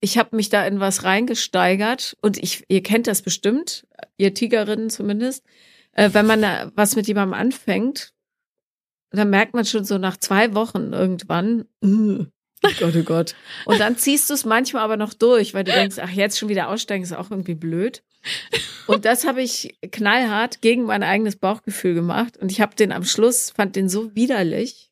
ich 0.00 0.18
habe 0.18 0.36
mich 0.36 0.50
da 0.50 0.66
in 0.66 0.80
was 0.80 1.04
reingesteigert 1.04 2.14
und 2.20 2.36
ich, 2.36 2.64
ihr 2.68 2.82
kennt 2.82 3.06
das 3.06 3.22
bestimmt, 3.22 3.86
ihr 4.18 4.34
Tigerinnen 4.34 4.90
zumindest, 4.90 5.44
äh, 5.92 6.10
wenn 6.12 6.26
man 6.26 6.42
da 6.42 6.70
was 6.74 6.94
mit 6.94 7.08
jemandem 7.08 7.32
anfängt, 7.32 8.12
dann 9.10 9.30
merkt 9.30 9.54
man 9.54 9.64
schon 9.64 9.84
so 9.84 9.96
nach 9.96 10.18
zwei 10.18 10.54
Wochen 10.54 10.92
irgendwann, 10.92 11.64
oh 11.82 12.26
Gott, 12.78 12.96
oh 12.96 13.02
Gott. 13.02 13.34
Und 13.64 13.80
dann 13.80 13.96
ziehst 13.96 14.28
du 14.28 14.34
es 14.34 14.44
manchmal 14.44 14.82
aber 14.82 14.98
noch 14.98 15.14
durch, 15.14 15.54
weil 15.54 15.64
du 15.64 15.72
denkst, 15.72 15.96
ach, 15.98 16.10
jetzt 16.10 16.38
schon 16.38 16.50
wieder 16.50 16.68
aussteigen 16.68 17.04
ist 17.04 17.14
auch 17.14 17.30
irgendwie 17.30 17.54
blöd. 17.54 18.02
Und 18.86 19.04
das 19.04 19.26
habe 19.26 19.42
ich 19.42 19.76
knallhart 19.90 20.60
gegen 20.60 20.84
mein 20.84 21.02
eigenes 21.02 21.36
Bauchgefühl 21.36 21.94
gemacht. 21.94 22.36
Und 22.36 22.52
ich 22.52 22.60
habe 22.60 22.76
den 22.76 22.92
am 22.92 23.04
Schluss, 23.04 23.50
fand 23.50 23.76
den 23.76 23.88
so 23.88 24.14
widerlich, 24.14 24.90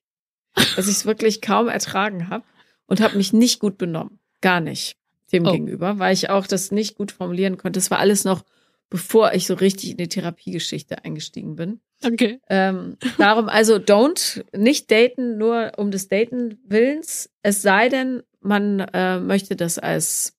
dass 0.54 0.86
ich 0.86 0.96
es 0.96 1.06
wirklich 1.06 1.40
kaum 1.40 1.68
ertragen 1.68 2.28
habe 2.28 2.44
und 2.86 3.00
habe 3.00 3.16
mich 3.16 3.32
nicht 3.32 3.58
gut 3.58 3.78
benommen. 3.78 4.18
Gar 4.40 4.60
nicht 4.60 4.96
dem 5.32 5.46
Oh. 5.46 5.52
gegenüber, 5.52 5.98
weil 5.98 6.12
ich 6.12 6.30
auch 6.30 6.46
das 6.46 6.72
nicht 6.72 6.96
gut 6.96 7.12
formulieren 7.12 7.56
konnte. 7.56 7.78
Es 7.78 7.90
war 7.90 7.98
alles 7.98 8.24
noch, 8.24 8.44
bevor 8.90 9.32
ich 9.32 9.46
so 9.46 9.54
richtig 9.54 9.92
in 9.92 9.96
die 9.96 10.08
Therapiegeschichte 10.08 11.04
eingestiegen 11.04 11.56
bin. 11.56 11.80
Okay. 12.04 12.40
Ähm, 12.48 12.96
darum 13.18 13.48
also 13.48 13.76
don't, 13.76 14.44
nicht 14.56 14.90
daten 14.90 15.38
nur 15.38 15.72
um 15.76 15.90
des 15.90 16.08
Daten 16.08 16.58
Willens. 16.66 17.30
Es 17.42 17.62
sei 17.62 17.88
denn, 17.88 18.22
man 18.40 18.80
äh, 18.80 19.20
möchte 19.20 19.56
das 19.56 19.78
als 19.78 20.36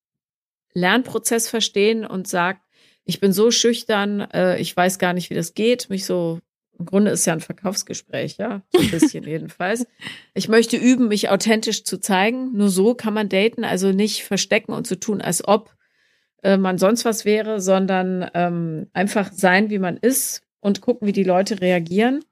Lernprozess 0.74 1.50
verstehen 1.50 2.06
und 2.06 2.28
sagt, 2.28 2.62
ich 3.06 3.20
bin 3.20 3.34
so 3.34 3.52
schüchtern, 3.52 4.22
äh, 4.32 4.60
ich 4.60 4.76
weiß 4.76 5.00
gar 5.00 5.14
nicht, 5.14 5.30
wie 5.30 5.36
das 5.36 5.54
geht. 5.54 5.90
Mich 5.90 6.06
so, 6.06 6.40
im 6.80 6.86
Grunde 6.86 7.12
ist 7.12 7.26
ja 7.26 7.34
ein 7.34 7.42
Verkaufsgespräch, 7.42 8.38
ja, 8.38 8.62
so 8.72 8.80
ein 8.80 8.92
bisschen 8.92 9.24
jedenfalls. 9.28 9.86
Ich 10.34 10.48
möchte 10.48 10.78
üben, 10.78 11.08
mich 11.08 11.30
authentisch 11.30 11.84
zu 11.84 12.00
zeigen. 12.00 12.54
Nur 12.54 12.70
so 12.70 12.96
kann 12.96 13.14
man 13.14 13.30
daten, 13.30 13.64
also 13.64 13.92
nicht 13.92 14.24
verstecken 14.24 14.74
und 14.74 14.88
so 14.88 14.96
tun, 14.96 15.22
als 15.22 15.46
ob 15.46 15.76
äh, 16.44 16.58
man 16.58 16.78
sonst 16.78 17.06
was 17.06 17.26
wäre, 17.26 17.60
sondern 17.60 18.30
ähm, 18.34 18.88
einfach 18.94 19.32
sein, 19.34 19.70
wie 19.70 19.80
man 19.80 19.98
ist 19.98 20.42
und 20.60 20.82
gucken, 20.82 21.08
wie 21.08 21.14
die 21.14 21.24
Leute 21.24 21.62
reagieren. 21.62 22.24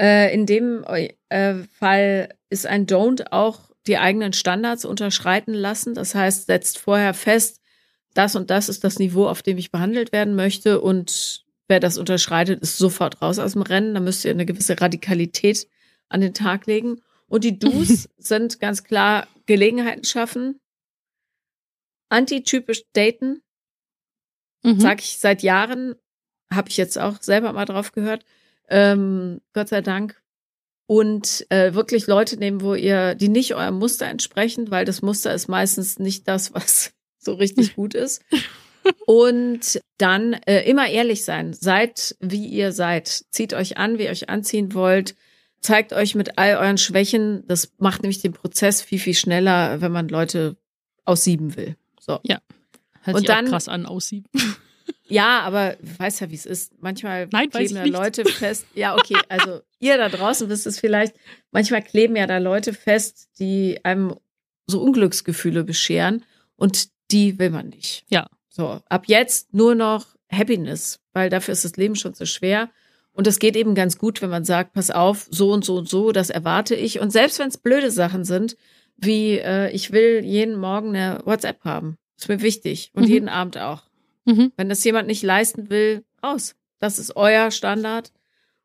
Äh, 0.00 0.32
in 0.32 0.46
dem 0.46 0.84
äh, 1.28 1.54
Fall 1.72 2.34
ist 2.50 2.66
ein 2.66 2.86
Don't 2.86 3.26
auch 3.30 3.70
die 3.86 3.98
eigenen 3.98 4.32
Standards 4.32 4.84
unterschreiten 4.84 5.54
lassen. 5.54 5.94
Das 5.94 6.14
heißt, 6.14 6.46
setzt 6.46 6.78
vorher 6.78 7.14
fest, 7.14 7.60
das 8.18 8.34
und 8.34 8.50
das 8.50 8.68
ist 8.68 8.82
das 8.82 8.98
Niveau, 8.98 9.26
auf 9.28 9.42
dem 9.42 9.58
ich 9.58 9.70
behandelt 9.70 10.10
werden 10.12 10.34
möchte. 10.34 10.80
Und 10.80 11.44
wer 11.68 11.78
das 11.78 11.98
unterschreitet, 11.98 12.60
ist 12.60 12.76
sofort 12.76 13.22
raus 13.22 13.38
aus 13.38 13.52
dem 13.52 13.62
Rennen. 13.62 13.94
Da 13.94 14.00
müsst 14.00 14.24
ihr 14.24 14.32
eine 14.32 14.44
gewisse 14.46 14.80
Radikalität 14.80 15.68
an 16.08 16.20
den 16.20 16.34
Tag 16.34 16.66
legen. 16.66 17.00
Und 17.28 17.44
die 17.44 17.58
Do's 17.58 18.08
sind 18.18 18.58
ganz 18.58 18.82
klar 18.82 19.28
Gelegenheiten 19.46 20.04
schaffen, 20.04 20.60
antitypisch 22.10 22.82
daten, 22.92 23.42
Mhm. 24.64 24.80
sag 24.80 25.00
ich 25.00 25.18
seit 25.18 25.42
Jahren, 25.44 25.94
habe 26.52 26.68
ich 26.68 26.76
jetzt 26.76 26.98
auch 26.98 27.22
selber 27.22 27.52
mal 27.52 27.64
drauf 27.64 27.92
gehört, 27.92 28.24
ähm, 28.68 29.40
Gott 29.52 29.68
sei 29.68 29.82
Dank. 29.82 30.20
Und 30.86 31.46
äh, 31.50 31.74
wirklich 31.74 32.08
Leute 32.08 32.38
nehmen, 32.38 32.60
wo 32.62 32.74
ihr, 32.74 33.14
die 33.14 33.28
nicht 33.28 33.54
eurem 33.54 33.78
Muster 33.78 34.06
entsprechen, 34.06 34.70
weil 34.72 34.84
das 34.84 35.02
Muster 35.02 35.32
ist 35.32 35.46
meistens 35.46 35.98
nicht 36.00 36.26
das, 36.26 36.54
was 36.54 36.92
so 37.28 37.34
richtig 37.34 37.74
gut 37.76 37.94
ist. 37.94 38.22
Und 39.06 39.80
dann 39.98 40.32
äh, 40.46 40.62
immer 40.68 40.88
ehrlich 40.88 41.24
sein. 41.24 41.52
Seid, 41.52 42.16
wie 42.20 42.46
ihr 42.46 42.72
seid. 42.72 43.24
Zieht 43.30 43.52
euch 43.52 43.76
an, 43.76 43.98
wie 43.98 44.04
ihr 44.04 44.10
euch 44.10 44.30
anziehen 44.30 44.72
wollt. 44.72 45.14
Zeigt 45.60 45.92
euch 45.92 46.14
mit 46.14 46.38
all 46.38 46.56
euren 46.56 46.78
Schwächen. 46.78 47.44
Das 47.46 47.72
macht 47.78 48.02
nämlich 48.02 48.22
den 48.22 48.32
Prozess 48.32 48.80
viel, 48.80 48.98
viel 48.98 49.14
schneller, 49.14 49.80
wenn 49.80 49.92
man 49.92 50.08
Leute 50.08 50.56
aussieben 51.04 51.56
will. 51.56 51.76
So. 52.00 52.20
Hört 53.02 53.16
und 53.16 53.20
sich 53.20 53.30
auch 53.30 53.34
dann- 53.34 53.46
krass 53.46 53.68
an, 53.68 53.86
aussieben. 53.86 54.28
Ja, 55.10 55.40
aber 55.40 55.76
du 55.80 55.98
weißt 55.98 56.20
ja, 56.20 56.30
wie 56.30 56.34
es 56.34 56.44
ist. 56.44 56.72
Manchmal 56.82 57.28
Nein, 57.32 57.48
weiß 57.50 57.70
kleben 57.70 57.76
ja. 57.76 57.98
Leute 57.98 58.26
fest. 58.26 58.66
Ja, 58.74 58.94
okay, 58.94 59.16
also 59.30 59.60
ihr 59.78 59.96
da 59.96 60.10
draußen 60.10 60.50
wisst 60.50 60.66
es 60.66 60.78
vielleicht. 60.78 61.14
Manchmal 61.50 61.82
kleben 61.82 62.14
ja 62.14 62.26
da 62.26 62.36
Leute 62.36 62.74
fest, 62.74 63.30
die 63.38 63.82
einem 63.84 64.14
so 64.66 64.82
Unglücksgefühle 64.82 65.64
bescheren 65.64 66.24
und 66.56 66.88
die 67.10 67.38
will 67.38 67.50
man 67.50 67.68
nicht. 67.68 68.04
Ja. 68.08 68.28
So, 68.48 68.80
ab 68.88 69.04
jetzt 69.06 69.54
nur 69.54 69.74
noch 69.74 70.06
Happiness, 70.30 71.00
weil 71.12 71.30
dafür 71.30 71.52
ist 71.52 71.64
das 71.64 71.76
Leben 71.76 71.94
schon 71.96 72.14
so 72.14 72.26
schwer. 72.26 72.70
Und 73.12 73.26
es 73.26 73.38
geht 73.38 73.56
eben 73.56 73.74
ganz 73.74 73.98
gut, 73.98 74.22
wenn 74.22 74.30
man 74.30 74.44
sagt, 74.44 74.72
pass 74.74 74.90
auf, 74.90 75.26
so 75.30 75.50
und 75.52 75.64
so 75.64 75.76
und 75.76 75.88
so, 75.88 76.12
das 76.12 76.30
erwarte 76.30 76.74
ich. 76.76 77.00
Und 77.00 77.10
selbst 77.10 77.38
wenn 77.38 77.48
es 77.48 77.56
blöde 77.58 77.90
Sachen 77.90 78.24
sind, 78.24 78.56
wie 78.96 79.38
äh, 79.38 79.70
ich 79.70 79.90
will 79.92 80.24
jeden 80.24 80.56
Morgen 80.56 80.90
eine 80.94 81.20
WhatsApp 81.24 81.64
haben, 81.64 81.98
ist 82.16 82.28
mir 82.28 82.42
wichtig. 82.42 82.90
Und 82.94 83.04
Mhm. 83.04 83.10
jeden 83.10 83.28
Abend 83.28 83.58
auch. 83.58 83.82
Mhm. 84.24 84.52
Wenn 84.56 84.68
das 84.68 84.84
jemand 84.84 85.08
nicht 85.08 85.22
leisten 85.22 85.70
will, 85.70 86.04
raus. 86.22 86.54
Das 86.78 86.98
ist 86.98 87.16
euer 87.16 87.50
Standard. 87.50 88.12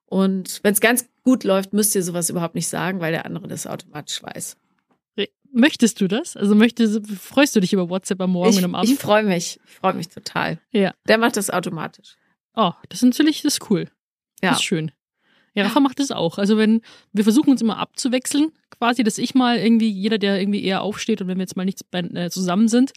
Und 0.05 0.59
wenn 0.63 0.73
es 0.73 0.81
ganz 0.81 1.07
gut 1.23 1.43
läuft, 1.43 1.73
müsst 1.73 1.95
ihr 1.95 2.03
sowas 2.03 2.29
überhaupt 2.29 2.55
nicht 2.55 2.67
sagen, 2.67 2.99
weil 2.99 3.11
der 3.11 3.25
andere 3.25 3.47
das 3.47 3.65
automatisch 3.65 4.21
weiß. 4.21 4.55
Möchtest 5.55 6.01
du 6.01 6.07
das? 6.07 6.35
Also 6.35 6.55
möchtest, 6.55 7.07
freust 7.11 7.55
du 7.55 7.59
dich 7.59 7.73
über 7.73 7.87
WhatsApp 7.87 8.19
am 8.21 8.31
Morgen 8.31 8.49
ich 8.49 8.57
und 8.57 8.65
am 8.65 8.75
Abend? 8.75 8.89
ich 8.89 8.97
freue 8.97 9.23
mich. 9.23 9.59
Ich 9.65 9.71
freue 9.75 9.93
mich 9.93 10.09
total. 10.09 10.59
Ja. 10.71 10.93
Der 11.07 11.19
macht 11.19 11.37
das 11.37 11.51
automatisch. 11.51 12.15
Oh, 12.55 12.71
das 12.89 13.03
ist 13.03 13.03
natürlich, 13.03 13.43
das 13.43 13.59
ist 13.59 13.69
cool. 13.69 13.87
Ja. 14.41 14.49
Das 14.49 14.59
ist 14.59 14.63
schön. 14.63 14.91
Ja, 15.53 15.65
Rafa 15.65 15.79
macht 15.79 15.99
das 15.99 16.09
auch. 16.09 16.39
Also 16.39 16.57
wenn, 16.57 16.81
wir 17.11 17.23
versuchen 17.23 17.51
uns 17.51 17.61
immer 17.61 17.77
abzuwechseln, 17.77 18.51
quasi, 18.71 19.03
dass 19.03 19.19
ich 19.19 19.35
mal 19.35 19.59
irgendwie, 19.59 19.89
jeder, 19.89 20.17
der 20.17 20.39
irgendwie 20.39 20.63
eher 20.63 20.81
aufsteht 20.81 21.21
und 21.21 21.27
wenn 21.27 21.37
wir 21.37 21.43
jetzt 21.43 21.55
mal 21.55 21.65
nicht 21.65 21.81
äh, 21.91 22.31
zusammen 22.31 22.67
sind, 22.67 22.93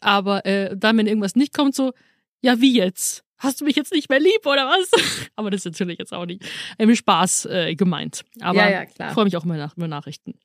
aber 0.00 0.46
äh, 0.46 0.76
dann, 0.76 0.96
wenn 0.96 1.08
irgendwas 1.08 1.34
nicht 1.34 1.52
kommt, 1.52 1.74
so, 1.74 1.92
ja, 2.40 2.60
wie 2.60 2.76
jetzt? 2.76 3.24
Hast 3.38 3.60
du 3.60 3.64
mich 3.64 3.74
jetzt 3.74 3.92
nicht 3.92 4.08
mehr 4.08 4.20
lieb 4.20 4.46
oder 4.46 4.66
was? 4.66 4.90
aber 5.36 5.50
das 5.50 5.66
ist 5.66 5.72
natürlich 5.72 5.98
jetzt 5.98 6.14
auch 6.14 6.26
nicht 6.26 6.44
im 6.78 6.94
Spaß 6.94 7.46
äh, 7.46 7.74
gemeint. 7.74 8.24
Aber 8.40 8.58
ja, 8.58 8.70
ja, 8.70 8.84
klar. 8.86 9.08
ich 9.08 9.14
freue 9.14 9.24
mich 9.24 9.36
auch 9.36 9.44
immer 9.44 9.56
nach, 9.56 9.76
über 9.76 9.88
Nachrichten. 9.88 10.38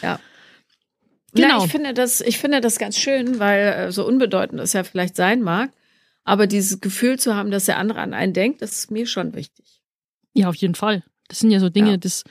Ja. 0.00 0.20
Genau. 1.34 1.58
Ja, 1.58 1.64
ich 1.64 1.70
finde 1.70 1.94
das, 1.94 2.20
ich 2.20 2.38
finde 2.38 2.60
das 2.60 2.78
ganz 2.78 2.96
schön, 2.98 3.38
weil 3.38 3.66
äh, 3.66 3.92
so 3.92 4.06
unbedeutend 4.06 4.60
es 4.60 4.72
ja 4.72 4.84
vielleicht 4.84 5.16
sein 5.16 5.42
mag, 5.42 5.70
aber 6.24 6.46
dieses 6.46 6.80
Gefühl 6.80 7.18
zu 7.18 7.34
haben, 7.34 7.50
dass 7.50 7.66
der 7.66 7.78
andere 7.78 8.00
an 8.00 8.14
einen 8.14 8.32
denkt, 8.32 8.62
das 8.62 8.72
ist 8.72 8.90
mir 8.90 9.06
schon 9.06 9.34
wichtig. 9.34 9.80
Ja, 10.32 10.48
auf 10.48 10.54
jeden 10.56 10.74
Fall. 10.74 11.02
Das 11.28 11.40
sind 11.40 11.50
ja 11.50 11.60
so 11.60 11.68
Dinge, 11.68 11.92
Ja. 11.92 11.96
das, 11.96 12.24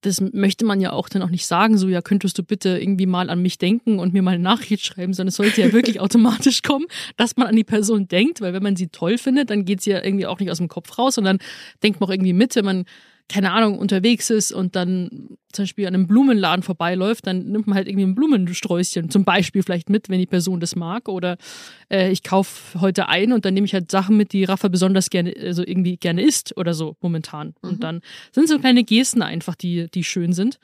das 0.00 0.20
möchte 0.20 0.64
man 0.64 0.80
ja 0.80 0.92
auch 0.92 1.08
dann 1.08 1.22
auch 1.22 1.30
nicht 1.30 1.46
sagen, 1.46 1.78
so, 1.78 1.88
ja, 1.88 2.02
könntest 2.02 2.36
du 2.36 2.42
bitte 2.42 2.78
irgendwie 2.78 3.06
mal 3.06 3.30
an 3.30 3.40
mich 3.40 3.56
denken 3.58 3.98
und 3.98 4.12
mir 4.12 4.22
mal 4.22 4.34
eine 4.34 4.42
Nachricht 4.42 4.84
schreiben, 4.84 5.14
sondern 5.14 5.28
es 5.28 5.36
sollte 5.36 5.62
ja 5.62 5.72
wirklich 5.72 6.00
automatisch 6.00 6.62
kommen, 6.62 6.86
dass 7.16 7.36
man 7.36 7.46
an 7.46 7.56
die 7.56 7.64
Person 7.64 8.08
denkt, 8.08 8.40
weil 8.40 8.52
wenn 8.52 8.62
man 8.62 8.76
sie 8.76 8.88
toll 8.88 9.16
findet, 9.16 9.50
dann 9.50 9.64
geht 9.64 9.80
sie 9.80 9.90
ja 9.90 10.02
irgendwie 10.04 10.26
auch 10.26 10.40
nicht 10.40 10.50
aus 10.50 10.58
dem 10.58 10.68
Kopf 10.68 10.98
raus, 10.98 11.14
sondern 11.14 11.38
denkt 11.82 12.00
man 12.00 12.08
auch 12.08 12.12
irgendwie 12.12 12.32
mit, 12.34 12.54
wenn 12.56 12.64
man, 12.64 12.84
keine 13.28 13.52
Ahnung, 13.52 13.78
unterwegs 13.78 14.28
ist 14.30 14.52
und 14.52 14.76
dann 14.76 15.36
zum 15.52 15.64
Beispiel 15.64 15.86
an 15.86 15.94
einem 15.94 16.06
Blumenladen 16.06 16.62
vorbeiläuft, 16.62 17.26
dann 17.26 17.46
nimmt 17.46 17.66
man 17.66 17.76
halt 17.76 17.88
irgendwie 17.88 18.04
ein 18.04 18.14
Blumensträußchen 18.14 19.08
zum 19.08 19.24
Beispiel 19.24 19.62
vielleicht 19.62 19.88
mit, 19.88 20.08
wenn 20.08 20.18
die 20.18 20.26
Person 20.26 20.60
das 20.60 20.76
mag. 20.76 21.08
Oder 21.08 21.38
äh, 21.90 22.10
ich 22.10 22.22
kaufe 22.22 22.80
heute 22.80 23.08
ein 23.08 23.32
und 23.32 23.44
dann 23.44 23.54
nehme 23.54 23.64
ich 23.64 23.72
halt 23.72 23.90
Sachen 23.90 24.16
mit, 24.16 24.32
die 24.32 24.44
Rafa 24.44 24.68
besonders 24.68 25.10
gerne, 25.10 25.34
also 25.40 25.62
irgendwie 25.62 25.96
gerne 25.96 26.22
isst 26.22 26.56
oder 26.56 26.74
so 26.74 26.96
momentan. 27.00 27.54
Mhm. 27.62 27.70
Und 27.70 27.84
dann 27.84 28.00
sind 28.32 28.48
so 28.48 28.58
kleine 28.58 28.84
Gesten 28.84 29.22
einfach, 29.22 29.54
die, 29.54 29.86
die 29.90 30.04
schön 30.04 30.32
sind. 30.32 30.58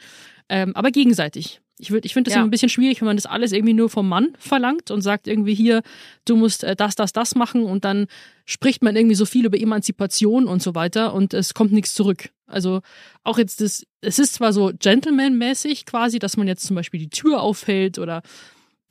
Ähm, 0.49 0.77
aber 0.77 0.91
gegenseitig. 0.91 1.61
Ich, 1.81 1.91
würd- 1.91 2.05
ich 2.05 2.12
finde 2.12 2.28
das 2.28 2.35
Ja. 2.35 2.41
immer 2.41 2.49
ein 2.49 2.51
bisschen 2.51 2.68
schwierig, 2.68 3.01
wenn 3.01 3.07
man 3.07 3.16
das 3.16 3.26
alles 3.26 3.53
irgendwie 3.53 3.72
nur 3.72 3.89
vom 3.91 4.09
Mann 4.09 4.35
verlangt 4.39 4.91
und 4.91 5.01
sagt 5.03 5.26
irgendwie 5.26 5.55
hier, 5.55 5.83
du 6.26 6.37
musst 6.37 6.62
äh, 6.64 6.76
das, 6.76 6.95
das, 6.95 7.12
das 7.12 7.35
machen 7.35 7.64
und 7.64 7.85
dann 7.85 8.07
spricht 8.45 8.83
man 8.83 8.97
irgendwie 8.97 9.14
so 9.14 9.24
viel 9.24 9.47
über 9.47 9.59
Emanzipation 9.59 10.47
und 10.47 10.62
so 10.62 10.74
weiter 10.74 11.14
und 11.14 11.33
es 11.35 11.55
kommt 11.55 11.72
nichts 11.72 11.95
zurück. 11.95 12.31
Also 12.47 12.81
auch 13.24 13.39
jetzt 13.39 13.61
das, 13.61 13.87
es 14.01 14.18
ist 14.18 14.35
zwar 14.35 14.53
so 14.53 14.72
Gentleman-mäßig 14.78 15.87
quasi, 15.87 16.18
dass 16.18 16.37
man 16.37 16.49
jetzt 16.49 16.66
zum 16.66 16.76
Beispiel 16.76 17.01
die 17.01 17.11
Tür 17.11 17.41
aufhält 17.41 17.99
oder 17.99 18.22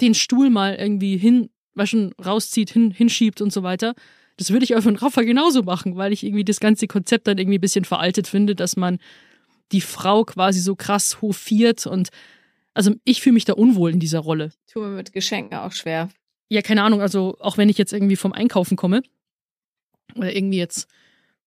den 0.02 0.14
Stuhl 0.14 0.50
mal 0.50 0.76
irgendwie 0.76 1.18
hin, 1.18 1.50
waschen, 1.76 2.14
rauszieht, 2.24 2.72
hin, 2.72 2.92
hinschiebt 2.92 3.42
und 3.42 3.52
so 3.54 3.64
weiter. 3.64 3.94
Das 4.38 4.52
würde 4.52 4.64
ich 4.64 4.76
auch 4.76 4.82
von 4.82 4.96
Rafa 4.96 5.22
genauso 5.24 5.64
machen, 5.64 5.98
weil 5.98 6.14
ich 6.14 6.24
irgendwie 6.24 6.46
das 6.46 6.60
ganze 6.62 6.88
Konzept 6.88 7.28
dann 7.28 7.38
irgendwie 7.38 7.58
ein 7.58 7.62
bisschen 7.62 7.84
veraltet 7.86 8.28
finde, 8.28 8.56
dass 8.56 8.78
man 8.78 8.98
die 9.74 9.82
Frau 9.82 10.24
quasi 10.24 10.62
so 10.62 10.76
krass 10.76 11.22
hofiert 11.22 11.86
und 11.86 12.10
also 12.80 12.96
ich 13.04 13.22
fühle 13.22 13.34
mich 13.34 13.44
da 13.44 13.52
unwohl 13.52 13.92
in 13.92 14.00
dieser 14.00 14.20
Rolle. 14.20 14.54
Tue 14.72 14.88
mir 14.88 14.96
mit 14.96 15.12
Geschenken 15.12 15.58
auch 15.58 15.74
schwer. 15.74 16.08
Ja, 16.48 16.62
keine 16.62 16.82
Ahnung, 16.84 17.02
also 17.02 17.36
auch 17.42 17.58
wenn 17.58 17.68
ich 17.68 17.78
jetzt 17.78 17.92
irgendwie 17.92 18.16
vom 18.16 18.32
Einkaufen 18.32 18.78
komme 18.78 19.04
oder 20.16 20.34
irgendwie 20.34 20.60
jetzt 20.60 20.88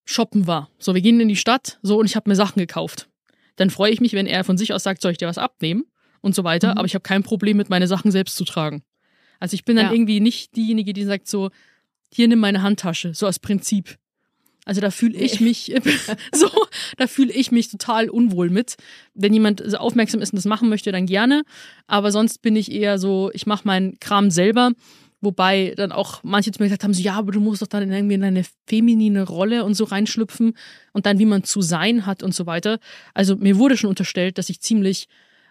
shoppen 0.05 0.47
war. 0.47 0.69
So, 0.79 0.95
wir 0.95 1.01
gehen 1.01 1.19
in 1.21 1.29
die 1.29 1.37
Stadt, 1.37 1.79
so 1.81 1.99
und 1.99 2.05
ich 2.05 2.17
habe 2.17 2.29
mir 2.29 2.37
Sachen 2.37 2.61
gekauft. 2.61 3.09
Dann 3.57 3.71
freue 3.71 3.93
ich 3.93 4.03
mich, 4.03 4.13
wenn 4.13 4.27
er 4.27 4.45
von 4.45 4.59
sich 4.59 4.75
aus 4.75 4.83
sagt, 4.83 5.01
soll 5.01 5.13
ich 5.13 5.17
dir 5.17 5.27
was 5.27 5.39
abnehmen 5.39 5.87
und 6.21 6.35
so 6.35 6.45
weiter, 6.45 6.73
mhm. 6.73 6.77
aber 6.77 6.85
ich 6.85 6.95
habe 6.95 7.03
kein 7.03 7.23
Problem 7.23 7.57
mit 7.57 7.71
meine 7.71 7.89
Sachen 7.89 8.11
selbst 8.11 8.37
zu 8.37 8.45
tragen. 8.45 8.83
Also 9.41 9.55
ich 9.55 9.65
bin 9.65 9.77
dann 9.77 9.87
ja. 9.87 9.93
irgendwie 9.93 10.21
nicht 10.21 10.55
diejenige, 10.55 10.93
die 10.93 11.05
sagt 11.05 11.29
so, 11.29 11.49
hier 12.13 12.29
nimm 12.29 12.41
meine 12.41 12.61
Handtasche, 12.61 13.15
so 13.15 13.25
als 13.25 13.39
Prinzip. 13.39 13.97
Also 14.65 14.81
da 14.81 14.91
fühle 14.91 15.19
ich 15.19 15.41
mich 15.41 15.75
so, 16.33 16.49
da 16.97 17.07
fühle 17.07 17.33
ich 17.33 17.51
mich 17.51 17.69
total 17.69 18.09
unwohl 18.09 18.49
mit. 18.49 18.77
Wenn 19.15 19.33
jemand 19.33 19.63
so 19.65 19.77
aufmerksam 19.77 20.21
ist 20.21 20.33
und 20.33 20.37
das 20.37 20.45
machen 20.45 20.69
möchte, 20.69 20.93
dann 20.93 21.07
gerne. 21.07 21.43
Aber 21.87 22.13
sonst 22.13 22.43
bin 22.43 22.55
ich 22.55 22.71
eher 22.71 22.99
so, 22.99 23.31
ich 23.35 23.47
mache 23.47 23.67
meinen 23.67 23.99
Kram 23.99 24.31
selber. 24.31 24.73
Wobei 25.21 25.75
dann 25.77 25.93
auch 25.93 26.25
manche 26.25 26.51
zu 26.51 26.61
mir 26.61 26.67
gesagt 26.67 26.83
haben, 26.83 26.95
so, 26.95 27.03
ja, 27.03 27.15
aber 27.15 27.31
du 27.31 27.41
musst 27.41 27.63
doch 27.63 27.69
dann 27.69 27.91
irgendwie 27.91 28.17
in 28.17 28.25
eine 28.25 28.43
feminine 28.67 29.23
Rolle 29.23 29.65
und 29.65 29.75
so 29.75 29.85
reinschlüpfen 29.85 30.55
und 30.93 31.07
dann, 31.07 31.21
wie 31.21 31.27
man 31.27 31.45
zu 31.45 31.63
sein 31.63 32.07
hat 32.07 32.25
und 32.25 32.35
so 32.35 32.47
weiter. 32.47 32.81
Also 33.15 33.37
mir 33.37 33.57
wurde 33.57 33.77
schon 33.77 33.91
unterstellt, 33.91 34.37
dass 34.37 34.49
ich 34.49 34.61
ziemlich 34.61 35.09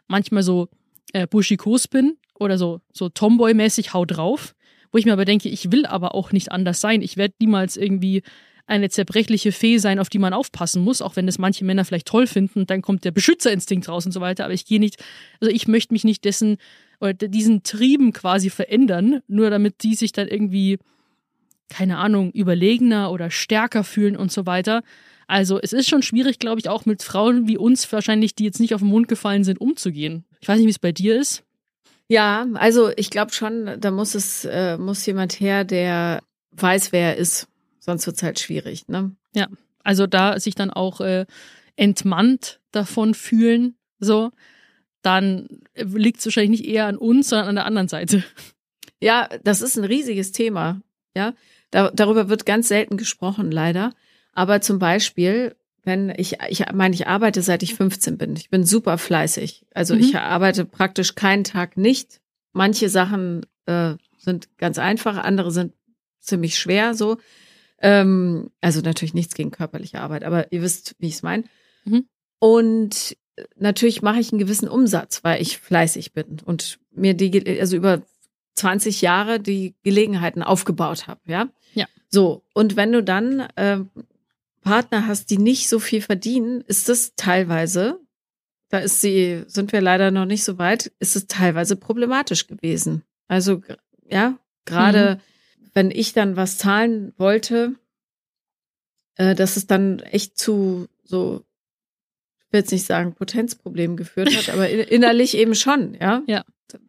manchmal 0.08 0.44
so 0.44 0.68
äh, 1.14 1.26
buschikos 1.26 1.88
bin 1.88 2.18
oder 2.38 2.58
so, 2.58 2.82
so 2.92 3.08
Tomboy-mäßig 3.08 3.94
hau 3.94 4.04
drauf. 4.06 4.56
Wo 4.92 4.98
ich 4.98 5.06
mir 5.06 5.14
aber 5.14 5.24
denke, 5.24 5.48
ich 5.48 5.72
will 5.72 5.86
aber 5.86 6.16
auch 6.16 6.34
nicht 6.34 6.52
anders 6.52 6.82
sein. 6.82 7.02
Ich 7.02 7.16
werde 7.16 7.36
niemals 7.40 7.78
irgendwie 7.78 8.24
eine 8.72 8.90
zerbrechliche 8.90 9.52
Fee 9.52 9.78
sein, 9.78 10.00
auf 10.00 10.10
die 10.10 10.18
man 10.18 10.34
aufpassen 10.34 10.82
muss, 10.82 11.02
auch 11.02 11.18
wenn 11.18 11.26
das 11.26 11.38
manche 11.38 11.66
Männer 11.66 11.84
vielleicht 11.84 12.08
toll 12.08 12.26
finden, 12.26 12.66
dann 12.66 12.82
kommt 12.82 13.04
der 13.04 13.12
Beschützerinstinkt 13.12 13.90
raus 13.90 14.06
und 14.06 14.14
so 14.14 14.22
weiter. 14.22 14.46
Aber 14.46 14.54
ich 14.54 14.66
gehe 14.66 14.80
nicht, 14.80 14.96
also 15.42 15.54
ich 15.54 15.68
möchte 15.68 15.94
mich 15.94 16.06
nicht 16.06 16.24
dessen 16.24 16.58
oder 17.02 17.14
diesen 17.14 17.64
Trieben 17.64 18.14
quasi 18.14 18.50
verändern, 18.50 19.22
nur 19.28 19.50
damit 19.50 19.84
die 19.84 19.96
sich 19.96 20.14
dann 20.14 20.28
irgendwie, 20.28 20.80
keine 21.68 21.98
Ahnung, 21.98 22.32
überlegener 22.32 23.12
oder 23.12 23.30
stärker 23.30 23.84
fühlen 23.84 24.16
und 24.16 24.32
so 24.32 24.46
weiter. 24.46 24.84
Also 25.28 25.60
es 25.62 25.74
ist 25.74 25.90
schon 25.90 26.02
schwierig, 26.02 26.40
glaube 26.40 26.60
ich, 26.60 26.70
auch 26.70 26.86
mit 26.86 27.04
Frauen 27.04 27.48
wie 27.48 27.58
uns 27.58 27.92
wahrscheinlich, 27.92 28.36
die 28.36 28.46
jetzt 28.46 28.60
nicht 28.60 28.74
auf 28.74 28.82
den 28.82 28.90
Mund 28.90 29.10
gefallen 29.10 29.44
sind, 29.44 29.60
umzugehen. 29.60 30.24
Ich 30.40 30.48
weiß 30.48 30.58
nicht, 30.58 30.68
wie 30.68 30.72
es 30.72 30.80
bei 30.80 30.94
dir 30.94 31.20
ist. 31.20 31.44
Ja, 32.08 32.48
also 32.54 32.92
ich 32.96 33.10
glaube 33.10 33.34
schon, 33.34 33.80
da 33.80 33.92
muss 33.92 34.16
es, 34.16 34.46
äh, 34.46 34.78
muss 34.78 35.06
jemand 35.06 35.40
her, 35.40 35.66
der 35.66 36.22
weiß, 36.52 36.92
wer 36.92 37.16
er 37.16 37.18
ist. 37.18 37.48
Sonst 37.84 38.06
wird 38.06 38.16
es 38.16 38.24
halt 38.24 38.40
schwierig, 38.40 38.88
ne? 38.88 39.16
Ja, 39.34 39.48
also 39.84 40.06
da 40.06 40.40
sich 40.40 40.54
dann 40.54 40.70
auch 40.70 41.02
äh, 41.02 41.26
entmannt 41.76 42.60
davon 42.72 43.16
fühlen, 43.16 43.76
so, 44.00 44.32
dann 45.02 45.48
liegt 45.76 46.20
es 46.20 46.26
wahrscheinlich 46.26 46.62
nicht 46.62 46.70
eher 46.70 46.86
an 46.86 46.98
uns, 46.98 47.30
sondern 47.30 47.50
an 47.50 47.56
der 47.56 47.66
anderen 47.66 47.88
Seite. 47.88 48.24
Ja, 49.04 49.28
das 49.44 49.64
ist 49.64 49.80
ein 49.80 49.84
riesiges 49.84 50.32
Thema. 50.32 50.80
Ja, 51.18 51.34
da, 51.72 51.90
darüber 51.90 52.30
wird 52.30 52.46
ganz 52.46 52.68
selten 52.68 52.98
gesprochen, 52.98 53.50
leider. 53.50 53.96
Aber 54.32 54.62
zum 54.62 54.78
Beispiel, 54.78 55.56
wenn 55.82 56.14
ich, 56.16 56.38
ich 56.50 56.64
meine, 56.72 56.94
ich 56.94 57.08
arbeite 57.08 57.42
seit 57.42 57.64
ich 57.64 57.74
15 57.74 58.20
bin. 58.20 58.36
Ich 58.36 58.52
bin 58.52 58.64
super 58.64 59.00
fleißig. 59.00 59.66
Also 59.74 59.96
mhm. 59.96 60.02
ich 60.02 60.16
arbeite 60.16 60.66
praktisch 60.66 61.16
keinen 61.16 61.44
Tag 61.44 61.78
nicht. 61.78 62.22
Manche 62.54 62.90
Sachen 62.90 63.44
äh, 63.66 63.96
sind 64.20 64.56
ganz 64.60 64.78
einfach, 64.78 65.18
andere 65.18 65.50
sind 65.50 65.74
ziemlich 66.20 66.60
schwer 66.60 66.94
so. 66.94 67.18
Ähm, 67.82 68.52
also 68.62 68.82
natürlich 68.82 69.14
nichts 69.14 69.34
gegen 69.34 69.52
körperliche 69.52 70.00
Arbeit, 70.00 70.24
aber 70.24 70.52
ihr 70.52 70.62
wisst, 70.62 70.96
wie 71.00 71.08
ich 71.08 71.16
es 71.16 71.24
meine. 71.24 71.44
Mhm. 71.84 72.06
Und 72.40 73.18
natürlich 73.56 74.02
mache 74.02 74.20
ich 74.20 74.32
einen 74.32 74.40
gewissen 74.40 74.68
Umsatz, 74.68 75.24
weil 75.24 75.42
ich 75.42 75.58
fleißig 75.58 76.14
bin 76.14 76.38
und 76.46 76.80
mir 76.92 77.16
die, 77.16 77.60
also 77.60 77.76
über 77.76 78.04
20 78.56 79.02
Jahre 79.02 79.40
die 79.40 79.76
Gelegenheiten 79.84 80.44
aufgebaut 80.44 81.08
habe, 81.08 81.22
ja. 81.26 81.50
Ja. 81.74 81.88
So, 82.10 82.44
und 82.54 82.76
wenn 82.76 82.92
du 82.92 83.02
dann 83.02 83.42
äh, 83.56 83.80
Partner 84.62 85.08
hast, 85.08 85.32
die 85.32 85.38
nicht 85.38 85.68
so 85.68 85.80
viel 85.80 86.02
verdienen, 86.02 86.62
ist 86.62 86.90
das 86.90 87.16
teilweise, 87.16 88.00
da 88.70 88.80
ist 88.80 89.02
sie, 89.02 89.44
sind 89.48 89.72
wir 89.72 89.82
leider 89.82 90.12
noch 90.12 90.26
nicht 90.26 90.44
so 90.44 90.58
weit, 90.58 90.92
ist 91.00 91.16
es 91.16 91.28
teilweise 91.28 91.76
problematisch 91.76 92.48
gewesen. 92.48 93.04
Also, 93.28 93.62
ja, 94.08 94.38
gerade 94.66 95.16
mhm 95.16 95.31
wenn 95.74 95.92
ich 95.92 96.14
dann 96.14 96.36
was 96.36 96.58
zahlen 96.58 97.14
wollte, 97.18 97.76
äh, 99.16 99.36
dass 99.36 99.58
es 99.58 99.68
dann 99.68 100.00
echt 100.00 100.38
zu 100.38 100.88
so, 101.04 101.44
ich 102.40 102.54
will 102.54 102.60
jetzt 102.62 102.72
nicht 102.72 102.86
sagen, 102.86 103.14
Potenzproblemen 103.14 103.98
geführt 103.98 104.36
hat, 104.36 104.50
aber 104.50 104.70
innerlich 104.92 105.36
eben 105.38 105.56
schon, 105.56 105.96
ja. 105.96 106.24
Ja. 106.28 106.44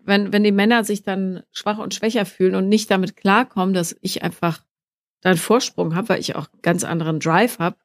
Wenn, 0.05 0.33
wenn 0.33 0.45
die 0.45 0.53
Männer 0.53 0.85
sich 0.85 1.03
dann 1.03 1.43
schwach 1.51 1.78
und 1.78 1.93
schwächer 1.93 2.24
fühlen 2.24 2.55
und 2.55 2.68
nicht 2.68 2.91
damit 2.91 3.16
klarkommen, 3.16 3.74
dass 3.74 3.97
ich 4.01 4.22
einfach 4.22 4.62
da 5.20 5.30
einen 5.30 5.39
Vorsprung 5.39 5.97
habe, 5.97 6.11
weil 6.11 6.20
ich 6.20 6.37
auch 6.37 6.49
ganz 6.62 6.85
anderen 6.85 7.18
Drive 7.18 7.59
habe, 7.59 7.76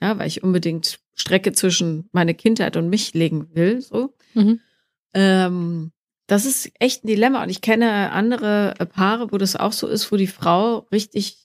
ja, 0.00 0.18
weil 0.18 0.28
ich 0.28 0.44
unbedingt 0.44 1.00
Strecke 1.14 1.52
zwischen 1.52 2.08
meine 2.12 2.34
Kindheit 2.34 2.76
und 2.76 2.88
mich 2.88 3.14
legen 3.14 3.48
will, 3.54 3.80
so. 3.80 4.14
Mhm. 4.34 4.60
Ähm, 5.12 5.92
das 6.26 6.46
ist 6.46 6.70
echt 6.78 7.04
ein 7.04 7.08
Dilemma. 7.08 7.42
Und 7.42 7.50
ich 7.50 7.60
kenne 7.60 8.12
andere 8.12 8.74
äh, 8.78 8.86
Paare, 8.86 9.32
wo 9.32 9.38
das 9.38 9.56
auch 9.56 9.72
so 9.72 9.86
ist, 9.86 10.10
wo 10.10 10.16
die 10.16 10.26
Frau 10.26 10.86
richtig 10.90 11.38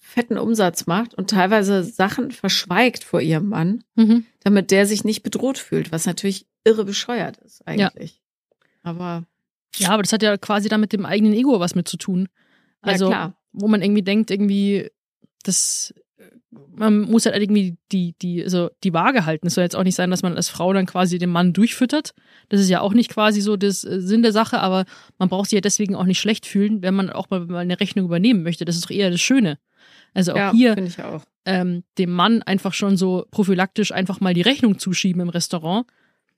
fetten 0.00 0.36
Umsatz 0.36 0.86
macht 0.86 1.14
und 1.14 1.30
teilweise 1.30 1.82
Sachen 1.82 2.30
verschweigt 2.30 3.04
vor 3.04 3.20
ihrem 3.20 3.48
Mann, 3.48 3.84
mhm. 3.94 4.26
damit 4.40 4.70
der 4.70 4.86
sich 4.86 5.04
nicht 5.04 5.22
bedroht 5.22 5.56
fühlt, 5.56 5.92
was 5.92 6.04
natürlich 6.04 6.46
irre 6.64 6.84
bescheuert 6.84 7.38
ist 7.38 7.66
eigentlich. 7.66 8.20
Ja. 8.84 8.90
Aber 8.90 9.24
ja, 9.76 9.90
aber 9.90 10.02
das 10.02 10.12
hat 10.12 10.22
ja 10.22 10.36
quasi 10.36 10.68
dann 10.68 10.80
mit 10.80 10.92
dem 10.92 11.06
eigenen 11.06 11.32
Ego 11.32 11.60
was 11.60 11.74
mit 11.74 11.88
zu 11.88 11.96
tun. 11.96 12.28
Also, 12.80 13.10
ja, 13.10 13.34
wo 13.52 13.68
man 13.68 13.82
irgendwie 13.82 14.02
denkt, 14.02 14.30
irgendwie, 14.30 14.90
das 15.42 15.94
man 16.50 17.02
muss 17.02 17.26
halt 17.26 17.36
irgendwie 17.36 17.76
die, 17.92 18.14
die, 18.20 18.42
also 18.42 18.70
die 18.84 18.92
Waage 18.92 19.26
halten. 19.26 19.46
Es 19.46 19.54
soll 19.54 19.64
jetzt 19.64 19.76
auch 19.76 19.84
nicht 19.84 19.94
sein, 19.94 20.10
dass 20.10 20.22
man 20.22 20.36
als 20.36 20.48
Frau 20.48 20.72
dann 20.72 20.86
quasi 20.86 21.18
den 21.18 21.30
Mann 21.30 21.52
durchfüttert. 21.52 22.14
Das 22.48 22.60
ist 22.60 22.68
ja 22.68 22.80
auch 22.80 22.94
nicht 22.94 23.10
quasi 23.10 23.40
so 23.40 23.56
das 23.56 23.84
äh, 23.84 24.00
Sinn 24.00 24.22
der 24.22 24.32
Sache, 24.32 24.60
aber 24.60 24.84
man 25.18 25.28
braucht 25.28 25.50
sich 25.50 25.56
ja 25.56 25.60
deswegen 25.60 25.94
auch 25.94 26.04
nicht 26.04 26.20
schlecht 26.20 26.46
fühlen, 26.46 26.82
wenn 26.82 26.94
man 26.94 27.10
auch 27.10 27.30
mal 27.30 27.54
eine 27.56 27.80
Rechnung 27.80 28.06
übernehmen 28.06 28.42
möchte. 28.42 28.64
Das 28.64 28.76
ist 28.76 28.84
doch 28.84 28.90
eher 28.90 29.10
das 29.10 29.20
Schöne. 29.20 29.58
Also 30.14 30.32
auch 30.32 30.36
ja, 30.36 30.52
hier 30.52 30.76
auch. 31.04 31.24
Ähm, 31.44 31.84
dem 31.98 32.10
Mann 32.10 32.42
einfach 32.42 32.74
schon 32.74 32.96
so 32.96 33.26
prophylaktisch 33.30 33.92
einfach 33.92 34.20
mal 34.20 34.34
die 34.34 34.42
Rechnung 34.42 34.78
zuschieben 34.78 35.22
im 35.22 35.28
Restaurant, 35.28 35.86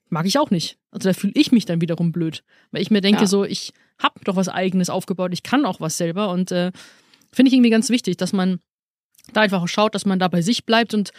mag 0.09 0.25
ich 0.25 0.39
auch 0.39 0.51
nicht. 0.51 0.77
Also 0.91 1.09
da 1.09 1.13
fühle 1.13 1.33
ich 1.35 1.51
mich 1.51 1.65
dann 1.65 1.81
wiederum 1.81 2.11
blöd, 2.11 2.43
weil 2.71 2.81
ich 2.81 2.91
mir 2.91 3.01
denke 3.01 3.21
ja. 3.21 3.27
so, 3.27 3.43
ich 3.43 3.73
habe 3.97 4.19
doch 4.23 4.35
was 4.35 4.49
eigenes 4.49 4.89
aufgebaut, 4.89 5.31
ich 5.33 5.43
kann 5.43 5.65
auch 5.65 5.79
was 5.79 5.97
selber 5.97 6.31
und 6.31 6.51
äh, 6.51 6.71
finde 7.31 7.49
ich 7.49 7.53
irgendwie 7.53 7.69
ganz 7.69 7.89
wichtig, 7.89 8.17
dass 8.17 8.33
man 8.33 8.59
da 9.33 9.41
einfach 9.41 9.67
schaut, 9.67 9.95
dass 9.95 10.05
man 10.05 10.19
da 10.19 10.27
bei 10.27 10.41
sich 10.41 10.65
bleibt 10.65 10.93
und 10.93 11.11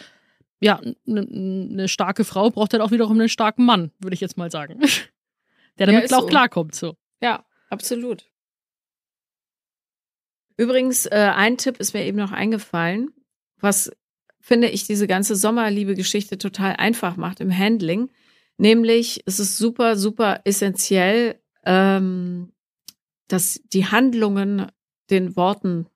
ja, 0.59 0.79
eine 1.07 1.25
ne 1.27 1.87
starke 1.89 2.23
Frau 2.23 2.49
braucht 2.49 2.73
halt 2.73 2.81
auch 2.81 2.91
wiederum 2.91 3.19
einen 3.19 3.29
starken 3.29 3.65
Mann, 3.65 3.91
würde 3.99 4.13
ich 4.13 4.21
jetzt 4.21 4.37
mal 4.37 4.49
sagen. 4.49 4.79
Der 5.77 5.87
damit 5.87 6.09
ja, 6.09 6.17
auch 6.17 6.21
so. 6.21 6.27
klarkommt, 6.27 6.75
so. 6.75 6.95
Ja, 7.21 7.43
absolut. 7.69 8.29
Übrigens, 10.55 11.05
äh, 11.07 11.31
ein 11.35 11.57
Tipp 11.57 11.79
ist 11.79 11.93
mir 11.93 12.05
eben 12.05 12.17
noch 12.17 12.31
eingefallen, 12.31 13.09
was 13.59 13.91
finde 14.39 14.69
ich 14.69 14.85
diese 14.85 15.07
ganze 15.07 15.35
Sommerliebe-Geschichte 15.35 16.37
total 16.37 16.75
einfach 16.75 17.17
macht 17.17 17.39
im 17.39 17.57
Handling. 17.57 18.11
Nämlich, 18.57 19.23
es 19.25 19.39
ist 19.39 19.57
super, 19.57 19.97
super 19.97 20.41
essentiell, 20.43 21.39
ähm, 21.65 22.53
dass 23.27 23.61
die 23.65 23.87
Handlungen 23.87 24.67
den 25.09 25.35
Worten 25.35 25.87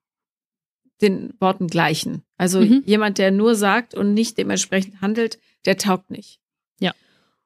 den 1.02 1.34
Worten 1.40 1.68
gleichen. 1.68 2.24
Also 2.38 2.62
mhm. 2.62 2.84
jemand, 2.86 3.18
der 3.18 3.32
nur 3.32 3.56
sagt 3.56 3.94
und 3.94 4.14
nicht 4.14 4.38
dementsprechend 4.38 5.02
handelt, 5.02 5.40
der 5.66 5.78
taugt 5.78 6.10
nicht. 6.10 6.40
Ja. 6.80 6.94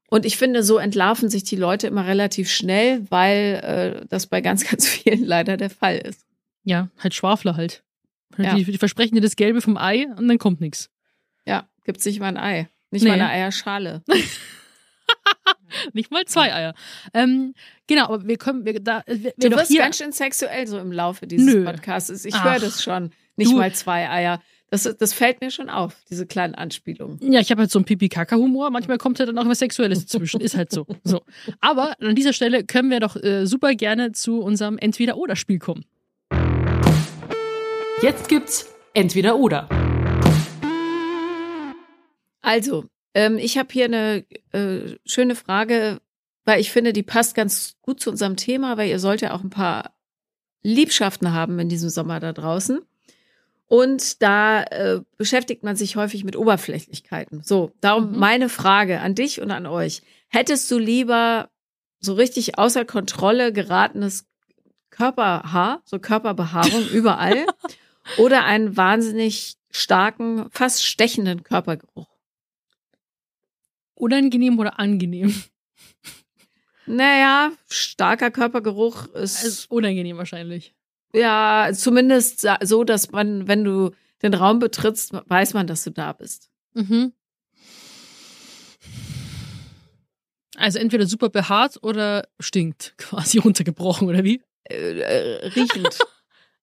Und 0.10 0.26
ich 0.26 0.38
finde, 0.38 0.64
so 0.64 0.78
entlarven 0.78 1.30
sich 1.30 1.44
die 1.44 1.56
Leute 1.56 1.88
immer 1.88 2.06
relativ 2.06 2.50
schnell, 2.50 3.06
weil 3.10 4.02
äh, 4.04 4.06
das 4.08 4.28
bei 4.28 4.42
ganz, 4.42 4.64
ganz 4.70 4.88
vielen 4.88 5.24
leider 5.24 5.58
der 5.58 5.70
Fall 5.70 5.98
ist. 5.98 6.26
Ja, 6.64 6.90
halt 7.00 7.14
Schwafler 7.14 7.56
halt. 7.56 7.84
Ja. 8.38 8.56
Die, 8.56 8.64
die 8.64 8.78
versprechen 8.78 9.16
dir 9.16 9.22
das 9.22 9.36
Gelbe 9.36 9.62
vom 9.62 9.78
Ei 9.78 10.08
und 10.18 10.28
dann 10.28 10.38
kommt 10.38 10.62
nichts. 10.62 10.90
Ja, 11.46 11.68
gibt 11.84 12.02
sich 12.02 12.20
mal 12.20 12.28
ein 12.28 12.38
Ei. 12.38 12.70
Nicht 12.92 13.04
nee. 13.04 13.10
mal 13.10 13.16
eine 13.16 13.30
Eierschale. 13.30 14.04
Nicht 15.94 16.12
mal 16.12 16.26
zwei 16.26 16.54
Eier. 16.54 16.74
Ähm, 17.14 17.54
genau, 17.88 18.06
aber 18.06 18.28
wir 18.28 18.38
können, 18.38 18.66
wir, 18.66 18.80
da, 18.80 19.04
wir, 19.08 19.34
du 19.38 19.52
wirst 19.52 19.76
ganz 19.76 19.98
schön 19.98 20.12
sexuell 20.12 20.68
so 20.68 20.78
im 20.78 20.92
Laufe 20.92 21.28
dieses 21.28 21.54
Nö. 21.54 21.66
Podcasts. 21.66 22.26
Ich 22.26 22.44
höre 22.44 22.60
das 22.60 22.84
schon. 22.84 23.12
Nicht 23.42 23.54
du, 23.54 23.58
mal 23.58 23.74
zwei 23.74 24.10
Eier. 24.10 24.42
Das, 24.70 24.84
das 24.84 25.14
fällt 25.14 25.42
mir 25.42 25.52
schon 25.52 25.70
auf, 25.70 25.98
diese 26.10 26.26
kleinen 26.26 26.56
Anspielungen. 26.56 27.20
Ja, 27.22 27.42
ich 27.42 27.52
habe 27.52 27.62
halt 27.62 27.72
so 27.72 27.80
einen 27.80 27.86
Pipi-Kaka-Humor. 27.86 28.70
Manchmal 28.70 28.98
kommt 28.98 29.20
ja 29.20 29.26
dann 29.26 29.38
auch 29.38 29.46
was 29.46 29.60
Sexuelles 29.60 30.08
zwischen. 30.08 30.40
Ist 30.40 30.56
halt 30.56 30.72
so. 30.72 30.88
so. 31.04 31.22
Aber 31.60 31.94
an 32.00 32.16
dieser 32.16 32.32
Stelle 32.32 32.64
können 32.64 32.90
wir 32.90 33.02
doch 33.02 33.18
äh, 33.18 33.46
super 33.46 33.76
gerne 33.76 34.14
zu 34.14 34.40
unserem 34.42 34.78
Entweder-Oder-Spiel 34.78 35.60
kommen. 35.60 35.84
Jetzt 38.02 38.30
gibt's 38.30 38.74
Entweder 38.94 39.38
oder. 39.38 39.68
Also, 42.42 42.86
ähm, 43.14 43.38
ich 43.38 43.58
habe 43.58 43.70
hier 43.72 43.86
eine 43.86 44.26
äh, 44.52 44.98
schöne 45.06 45.36
Frage, 45.36 46.00
weil 46.46 46.60
ich 46.60 46.72
finde, 46.72 46.94
die 46.94 47.04
passt 47.04 47.36
ganz 47.36 47.76
gut 47.82 48.00
zu 48.00 48.10
unserem 48.10 48.36
Thema, 48.36 48.78
weil 48.78 48.90
ihr 48.90 49.00
sollt 49.00 49.22
ja 49.22 49.34
auch 49.34 49.44
ein 49.44 49.50
paar 49.50 49.92
Liebschaften 50.64 51.34
haben 51.34 51.60
in 51.60 51.70
diesem 51.70 51.90
Sommer 51.90 52.20
da 52.20 52.34
draußen. 52.34 52.80
Und 53.72 54.22
da 54.22 54.64
äh, 54.64 55.00
beschäftigt 55.16 55.64
man 55.64 55.78
sich 55.78 55.96
häufig 55.96 56.26
mit 56.26 56.36
Oberflächlichkeiten. 56.36 57.42
So, 57.42 57.72
darum 57.80 58.12
Mhm. 58.12 58.20
meine 58.20 58.50
Frage 58.50 59.00
an 59.00 59.16
dich 59.16 59.40
und 59.40 59.50
an 59.50 59.66
euch. 59.66 60.02
Hättest 60.28 60.70
du 60.72 60.78
lieber 60.78 61.50
so 62.02 62.14
richtig 62.16 62.58
außer 62.58 62.84
Kontrolle 62.84 63.54
geratenes 63.54 64.26
Körperhaar, 64.90 65.82
so 65.86 66.00
Körperbehaarung 66.00 66.86
überall, 66.92 67.46
oder 68.18 68.44
einen 68.44 68.76
wahnsinnig 68.76 69.56
starken, 69.72 70.50
fast 70.52 70.86
stechenden 70.86 71.44
Körpergeruch? 71.44 72.10
Unangenehm 73.96 74.60
oder 74.60 74.80
angenehm? 74.80 75.34
Naja, 76.88 77.54
starker 77.70 78.32
Körpergeruch 78.32 79.08
ist 79.14 79.46
Also 79.46 79.66
unangenehm 79.70 80.18
wahrscheinlich. 80.18 80.76
Ja 81.14 81.70
zumindest 81.74 82.48
so, 82.64 82.84
dass 82.84 83.12
man, 83.12 83.48
wenn 83.48 83.64
du 83.64 83.92
den 84.22 84.34
Raum 84.34 84.60
betrittst, 84.60 85.14
weiß 85.14 85.54
man, 85.54 85.68
dass 85.68 85.84
du 85.84 85.92
da 85.92 86.14
bist. 86.14 86.50
Mhm. 86.74 87.14
Also 90.58 90.80
entweder 90.80 91.06
super 91.06 91.30
behaart 91.30 91.80
oder 91.82 92.28
stinkt, 92.40 92.94
quasi 92.98 93.40
runtergebrochen, 93.40 94.08
oder 94.08 94.24
wie? 94.24 94.42
Äh, 94.64 95.00
äh, 95.00 95.48
riechend. 95.48 95.98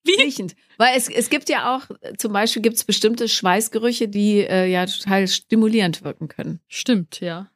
Wie? 0.05 0.23
Riechend. 0.23 0.55
Weil 0.79 0.97
es, 0.97 1.11
es 1.11 1.29
gibt 1.29 1.49
ja 1.51 1.77
auch, 1.77 1.83
zum 2.17 2.33
Beispiel 2.33 2.63
gibt 2.63 2.77
es 2.77 2.85
bestimmte 2.85 3.29
Schweißgerüche, 3.29 4.09
die 4.09 4.39
äh, 4.39 4.67
ja 4.67 4.87
total 4.87 5.27
stimulierend 5.27 6.05
wirken 6.05 6.29
können. 6.29 6.61
Stimmt, 6.69 7.21
ja. 7.21 7.51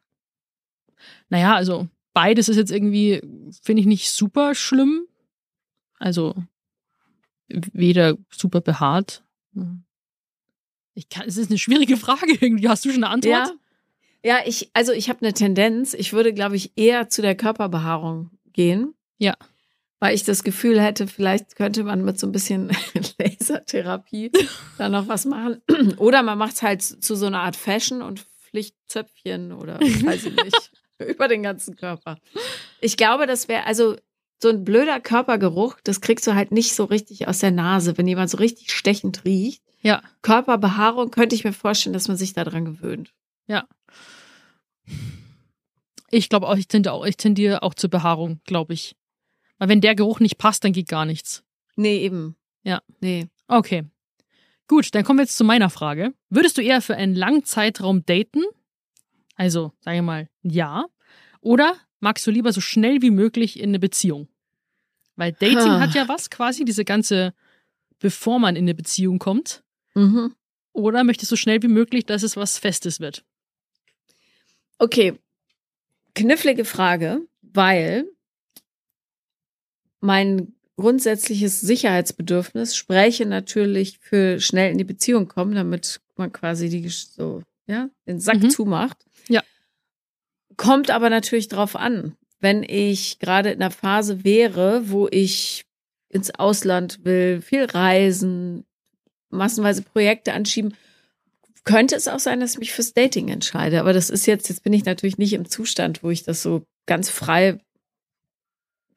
Naja, 1.29 1.55
also 1.55 1.87
beides 2.13 2.49
ist 2.49 2.57
jetzt 2.57 2.69
irgendwie, 2.69 3.21
finde 3.63 3.79
ich 3.79 3.87
nicht 3.87 4.11
super 4.11 4.53
schlimm. 4.55 5.07
Also 5.97 6.35
weder 7.71 8.17
super 8.29 8.61
behaart. 8.61 9.23
Ich 10.95 11.09
kann, 11.09 11.27
es 11.27 11.37
ist 11.37 11.49
eine 11.49 11.59
schwierige 11.59 11.97
Frage 11.97 12.33
irgendwie. 12.39 12.67
Hast 12.69 12.85
du 12.85 12.91
schon 12.91 13.03
eine 13.03 13.13
Antwort? 13.13 13.47
Ja. 13.47 13.53
Ja, 14.25 14.39
ich, 14.45 14.69
also 14.73 14.93
ich 14.93 15.09
habe 15.09 15.19
eine 15.21 15.33
Tendenz, 15.33 15.93
ich 15.93 16.13
würde, 16.13 16.33
glaube 16.33 16.55
ich, 16.55 16.71
eher 16.77 17.09
zu 17.09 17.21
der 17.21 17.35
Körperbehaarung 17.35 18.31
gehen. 18.53 18.93
Ja. 19.17 19.35
Weil 19.99 20.15
ich 20.15 20.23
das 20.23 20.43
Gefühl 20.43 20.81
hätte, 20.81 21.07
vielleicht 21.07 21.57
könnte 21.57 21.83
man 21.83 22.05
mit 22.05 22.19
so 22.19 22.27
ein 22.27 22.31
bisschen 22.31 22.71
Lasertherapie 23.19 24.31
da 24.77 24.87
noch 24.87 25.09
was 25.09 25.25
machen. 25.25 25.61
Oder 25.97 26.23
man 26.23 26.37
macht 26.37 26.53
es 26.53 26.61
halt 26.61 26.81
zu 26.81 27.15
so 27.15 27.25
einer 27.25 27.41
Art 27.41 27.57
Fashion 27.57 28.01
und 28.01 28.25
flicht 28.49 28.75
Zöpfchen 28.87 29.51
oder 29.51 29.79
weiß 29.79 30.25
ich 30.25 30.35
nicht, 30.35 30.71
über 30.99 31.27
den 31.27 31.41
ganzen 31.41 31.75
Körper. 31.75 32.19
Ich 32.81 32.97
glaube, 32.97 33.25
das 33.25 33.47
wäre, 33.47 33.65
also 33.65 33.95
so 34.43 34.49
ein 34.49 34.63
blöder 34.63 34.99
Körpergeruch, 34.99 35.77
das 35.83 35.99
kriegst 36.01 36.27
du 36.27 36.35
halt 36.35 36.51
nicht 36.51 36.75
so 36.75 36.83
richtig 36.83 37.27
aus 37.27 37.39
der 37.39 37.49
Nase, 37.49 37.97
wenn 37.97 38.07
jemand 38.07 38.29
so 38.29 38.37
richtig 38.37 38.71
stechend 38.71 39.25
riecht. 39.25 39.63
Ja. 39.81 40.03
Körperbehaarung 40.21 41.09
könnte 41.09 41.35
ich 41.35 41.43
mir 41.43 41.53
vorstellen, 41.53 41.93
dass 41.93 42.07
man 42.07 42.17
sich 42.17 42.33
daran 42.33 42.65
gewöhnt. 42.65 43.11
Ich 46.11 46.29
glaube 46.29 46.47
auch, 46.47 46.57
ich 46.57 46.67
tendiere 46.67 46.93
auch, 46.93 47.05
ich 47.05 47.17
tendiere 47.17 47.63
auch 47.63 47.73
zur 47.73 47.89
Behaarung, 47.89 48.39
glaube 48.45 48.73
ich. 48.73 48.95
Weil 49.57 49.69
wenn 49.69 49.81
der 49.81 49.95
Geruch 49.95 50.19
nicht 50.19 50.37
passt, 50.37 50.63
dann 50.63 50.71
geht 50.71 50.87
gar 50.87 51.05
nichts. 51.05 51.43
Nee, 51.75 51.97
eben. 51.97 52.35
Ja. 52.61 52.83
Nee. 53.01 53.29
Okay. 53.47 53.85
Gut, 54.67 54.93
dann 54.93 55.03
kommen 55.03 55.17
wir 55.19 55.23
jetzt 55.23 55.37
zu 55.37 55.43
meiner 55.43 55.71
Frage. 55.71 56.13
Würdest 56.29 56.57
du 56.57 56.61
eher 56.61 56.81
für 56.81 56.95
einen 56.95 57.15
langen 57.15 57.45
Zeitraum 57.45 58.05
daten? 58.05 58.43
Also, 59.35 59.73
sagen 59.79 59.97
wir 59.97 60.03
mal, 60.03 60.29
Jahr. 60.43 60.85
Oder 61.41 61.77
magst 61.99 62.27
du 62.27 62.31
lieber 62.31 62.53
so 62.53 62.61
schnell 62.61 63.01
wie 63.01 63.11
möglich 63.11 63.59
in 63.59 63.71
eine 63.71 63.79
Beziehung? 63.79 64.27
Weil 65.15 65.31
Dating 65.33 65.57
Ah. 65.57 65.79
hat 65.79 65.93
ja 65.93 66.07
was 66.07 66.29
quasi, 66.29 66.65
diese 66.65 66.85
ganze, 66.85 67.33
bevor 67.99 68.39
man 68.39 68.55
in 68.55 68.63
eine 68.65 68.73
Beziehung 68.73 69.19
kommt. 69.19 69.63
Mhm. 69.95 70.33
Oder 70.73 71.03
möchtest 71.03 71.31
du 71.31 71.35
so 71.35 71.39
schnell 71.39 71.61
wie 71.61 71.67
möglich, 71.67 72.05
dass 72.05 72.23
es 72.23 72.35
was 72.35 72.57
Festes 72.57 72.99
wird? 72.99 73.23
Okay. 74.79 75.13
Knifflige 76.15 76.65
Frage, 76.65 77.21
weil 77.41 78.05
mein 79.99 80.53
grundsätzliches 80.77 81.61
Sicherheitsbedürfnis 81.61 82.75
spräche 82.75 83.25
natürlich 83.25 83.99
für 83.99 84.39
schnell 84.39 84.71
in 84.71 84.77
die 84.77 84.83
Beziehung 84.83 85.27
kommen, 85.27 85.53
damit 85.55 86.01
man 86.15 86.31
quasi 86.31 86.69
die 86.69 86.87
so, 86.89 87.41
ja, 87.67 87.89
den 88.07 88.19
Sack 88.19 88.41
Mhm. 88.41 88.49
zumacht. 88.49 89.05
Ja. 89.29 89.41
Kommt 90.57 90.89
aber 90.91 91.09
natürlich 91.09 91.47
drauf 91.47 91.75
an. 91.75 92.15
Wenn 92.43 92.61
ich 92.61 93.19
gerade 93.19 93.51
in 93.51 93.61
einer 93.61 93.71
Phase 93.71 94.25
wäre, 94.25 94.89
wo 94.89 95.07
ich 95.09 95.63
ins 96.09 96.29
Ausland 96.29 97.05
will, 97.05 97.41
viel 97.41 97.63
reisen, 97.63 98.65
massenweise 99.29 99.81
Projekte 99.81 100.33
anschieben, 100.33 100.75
könnte 101.63 101.95
es 101.95 102.09
auch 102.09 102.19
sein, 102.19 102.41
dass 102.41 102.55
ich 102.55 102.59
mich 102.59 102.73
fürs 102.73 102.93
Dating 102.93 103.29
entscheide. 103.29 103.79
Aber 103.79 103.93
das 103.93 104.09
ist 104.09 104.25
jetzt, 104.25 104.49
jetzt 104.49 104.61
bin 104.61 104.73
ich 104.73 104.83
natürlich 104.83 105.17
nicht 105.17 105.31
im 105.31 105.47
Zustand, 105.49 106.03
wo 106.03 106.09
ich 106.09 106.23
das 106.23 106.41
so 106.41 106.65
ganz 106.85 107.09
frei 107.09 107.59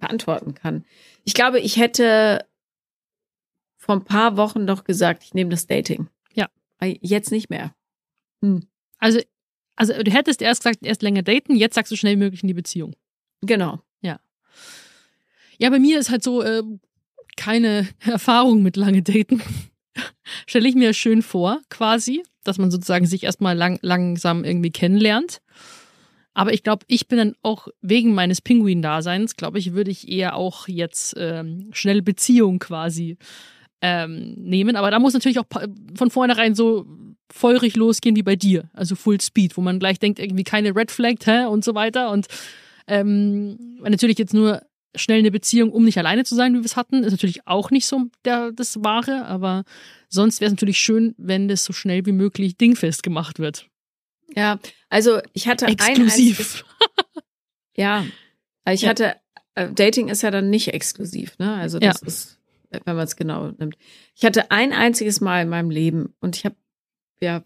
beantworten 0.00 0.54
kann. 0.54 0.84
Ich 1.22 1.32
glaube, 1.32 1.60
ich 1.60 1.76
hätte 1.76 2.44
vor 3.76 3.94
ein 3.94 4.04
paar 4.04 4.36
Wochen 4.36 4.64
noch 4.64 4.82
gesagt, 4.82 5.22
ich 5.22 5.34
nehme 5.34 5.50
das 5.50 5.68
Dating. 5.68 6.08
Ja. 6.34 6.48
Jetzt 6.82 7.30
nicht 7.30 7.48
mehr. 7.48 7.76
Also, 8.98 9.20
also 9.76 9.92
du 10.02 10.10
hättest 10.10 10.42
erst 10.42 10.64
gesagt, 10.64 10.84
erst 10.84 11.02
länger 11.02 11.22
daten, 11.22 11.54
jetzt 11.54 11.76
sagst 11.76 11.92
du 11.92 11.96
schnell 11.96 12.14
wie 12.14 12.24
möglich 12.24 12.42
in 12.42 12.48
die 12.48 12.54
Beziehung. 12.54 12.96
Genau. 13.42 13.80
Ja, 15.58 15.70
bei 15.70 15.78
mir 15.78 15.98
ist 15.98 16.10
halt 16.10 16.22
so 16.22 16.42
äh, 16.42 16.62
keine 17.36 17.88
Erfahrung 18.00 18.62
mit 18.62 18.76
lange 18.76 19.02
Daten. 19.02 19.42
Stelle 20.46 20.68
ich 20.68 20.74
mir 20.74 20.92
schön 20.92 21.22
vor, 21.22 21.60
quasi, 21.70 22.22
dass 22.44 22.58
man 22.58 22.70
sozusagen 22.70 23.06
sich 23.06 23.24
erstmal 23.24 23.56
lang, 23.56 23.78
langsam 23.82 24.44
irgendwie 24.44 24.70
kennenlernt. 24.70 25.40
Aber 26.34 26.52
ich 26.52 26.62
glaube, 26.62 26.84
ich 26.86 27.08
bin 27.08 27.16
dann 27.16 27.34
auch 27.42 27.68
wegen 27.80 28.12
meines 28.12 28.42
Pinguin-Daseins, 28.42 29.36
glaube 29.36 29.58
ich, 29.58 29.72
würde 29.72 29.90
ich 29.90 30.06
eher 30.06 30.36
auch 30.36 30.68
jetzt 30.68 31.14
ähm, 31.16 31.70
schnell 31.72 32.02
Beziehung 32.02 32.58
quasi 32.58 33.16
ähm, 33.80 34.34
nehmen. 34.34 34.76
Aber 34.76 34.90
da 34.90 34.98
muss 34.98 35.14
natürlich 35.14 35.38
auch 35.38 35.46
von 35.94 36.10
vornherein 36.10 36.54
so 36.54 36.84
feurig 37.32 37.74
losgehen 37.76 38.16
wie 38.16 38.22
bei 38.22 38.36
dir, 38.36 38.68
also 38.74 38.96
Full 38.96 39.22
Speed, 39.22 39.56
wo 39.56 39.62
man 39.62 39.78
gleich 39.78 39.98
denkt, 39.98 40.18
irgendwie 40.18 40.44
keine 40.44 40.76
Red 40.76 40.90
Flag, 40.90 41.14
hä, 41.24 41.46
und 41.46 41.64
so 41.64 41.74
weiter. 41.74 42.10
Und 42.10 42.26
ähm, 42.86 43.78
natürlich 43.80 44.18
jetzt 44.18 44.34
nur 44.34 44.62
schnell 44.94 45.18
eine 45.18 45.30
Beziehung, 45.30 45.70
um 45.72 45.84
nicht 45.84 45.98
alleine 45.98 46.24
zu 46.24 46.34
sein, 46.34 46.54
wie 46.54 46.58
wir 46.58 46.64
es 46.64 46.76
hatten, 46.76 47.04
ist 47.04 47.12
natürlich 47.12 47.46
auch 47.46 47.70
nicht 47.70 47.86
so 47.86 48.06
der, 48.24 48.52
das 48.52 48.82
Wahre, 48.82 49.26
aber 49.26 49.64
sonst 50.08 50.40
wäre 50.40 50.48
es 50.48 50.52
natürlich 50.52 50.78
schön, 50.78 51.14
wenn 51.18 51.48
das 51.48 51.64
so 51.64 51.72
schnell 51.72 52.06
wie 52.06 52.12
möglich 52.12 52.56
dingfest 52.56 53.02
gemacht 53.02 53.38
wird. 53.38 53.68
Ja, 54.34 54.58
also 54.88 55.20
ich 55.34 55.48
hatte 55.48 55.66
ein 55.66 55.76
einziges, 55.78 56.14
Exklusiv. 56.16 56.64
ja, 57.76 58.06
ich 58.70 58.82
Ja. 58.82 58.88
hatte, 58.90 59.16
äh, 59.54 59.70
Dating 59.72 60.08
ist 60.08 60.22
ja 60.22 60.30
dann 60.30 60.50
nicht 60.50 60.68
exklusiv, 60.72 61.38
ne? 61.38 61.54
Also 61.54 61.78
das 61.78 62.02
ist, 62.02 62.38
wenn 62.70 62.96
man 62.96 63.04
es 63.04 63.16
genau 63.16 63.50
nimmt. 63.58 63.76
Ich 64.14 64.24
hatte 64.24 64.50
ein 64.50 64.72
einziges 64.72 65.20
Mal 65.20 65.42
in 65.42 65.48
meinem 65.48 65.70
Leben 65.70 66.14
und 66.20 66.36
ich 66.36 66.44
habe 66.44 66.56
ja 67.20 67.44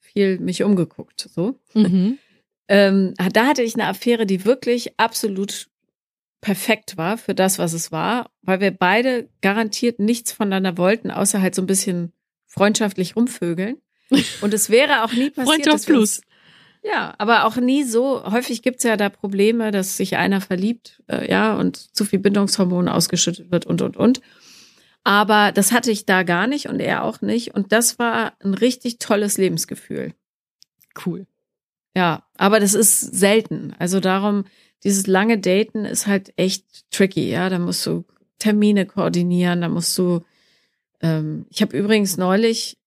viel 0.00 0.38
mich 0.40 0.62
umgeguckt, 0.62 1.28
so. 1.32 1.58
Mhm. 1.74 2.18
Ähm, 2.68 3.14
da 3.32 3.46
hatte 3.46 3.62
ich 3.62 3.74
eine 3.74 3.86
Affäre, 3.86 4.26
die 4.26 4.44
wirklich 4.44 4.98
absolut 4.98 5.68
perfekt 6.40 6.96
war 6.96 7.18
für 7.18 7.34
das, 7.34 7.58
was 7.58 7.72
es 7.72 7.90
war, 7.90 8.30
weil 8.42 8.60
wir 8.60 8.70
beide 8.70 9.28
garantiert 9.40 9.98
nichts 9.98 10.32
voneinander 10.32 10.78
wollten, 10.78 11.10
außer 11.10 11.40
halt 11.40 11.54
so 11.54 11.62
ein 11.62 11.66
bisschen 11.66 12.12
freundschaftlich 12.46 13.16
rumvögeln. 13.16 13.78
Und 14.40 14.54
es 14.54 14.70
wäre 14.70 15.02
auch 15.04 15.12
nie 15.12 15.30
passiert. 15.30 15.64
Freundschaft 15.64 15.86
plus. 15.86 16.20
Ja, 16.82 17.14
aber 17.18 17.44
auch 17.44 17.56
nie 17.56 17.82
so. 17.82 18.24
Häufig 18.24 18.62
gibt's 18.62 18.84
ja 18.84 18.96
da 18.96 19.08
Probleme, 19.08 19.72
dass 19.72 19.96
sich 19.96 20.16
einer 20.16 20.40
verliebt, 20.40 21.02
äh, 21.08 21.28
ja, 21.28 21.56
und 21.56 21.76
zu 21.76 22.04
viel 22.04 22.20
Bindungshormon 22.20 22.88
ausgeschüttet 22.88 23.50
wird 23.50 23.66
und, 23.66 23.82
und, 23.82 23.96
und. 23.96 24.20
Aber 25.04 25.52
das 25.52 25.72
hatte 25.72 25.90
ich 25.90 26.06
da 26.06 26.22
gar 26.22 26.46
nicht 26.46 26.68
und 26.68 26.80
er 26.80 27.02
auch 27.02 27.20
nicht. 27.20 27.54
Und 27.54 27.72
das 27.72 27.98
war 27.98 28.34
ein 28.42 28.54
richtig 28.54 28.98
tolles 28.98 29.38
Lebensgefühl. 29.38 30.14
Cool. 31.04 31.26
Ja, 31.98 32.22
aber 32.36 32.60
das 32.60 32.74
ist 32.74 33.00
selten. 33.00 33.74
Also 33.80 33.98
darum, 33.98 34.44
dieses 34.84 35.08
lange 35.08 35.36
Daten 35.36 35.84
ist 35.84 36.06
halt 36.06 36.32
echt 36.36 36.88
tricky, 36.92 37.28
ja. 37.28 37.48
Da 37.48 37.58
musst 37.58 37.84
du 37.86 38.04
Termine 38.38 38.86
koordinieren, 38.86 39.62
da 39.62 39.68
musst 39.68 39.98
du. 39.98 40.20
Ähm, 41.02 41.46
ich 41.50 41.60
habe 41.60 41.76
übrigens 41.76 42.16
neulich 42.16 42.77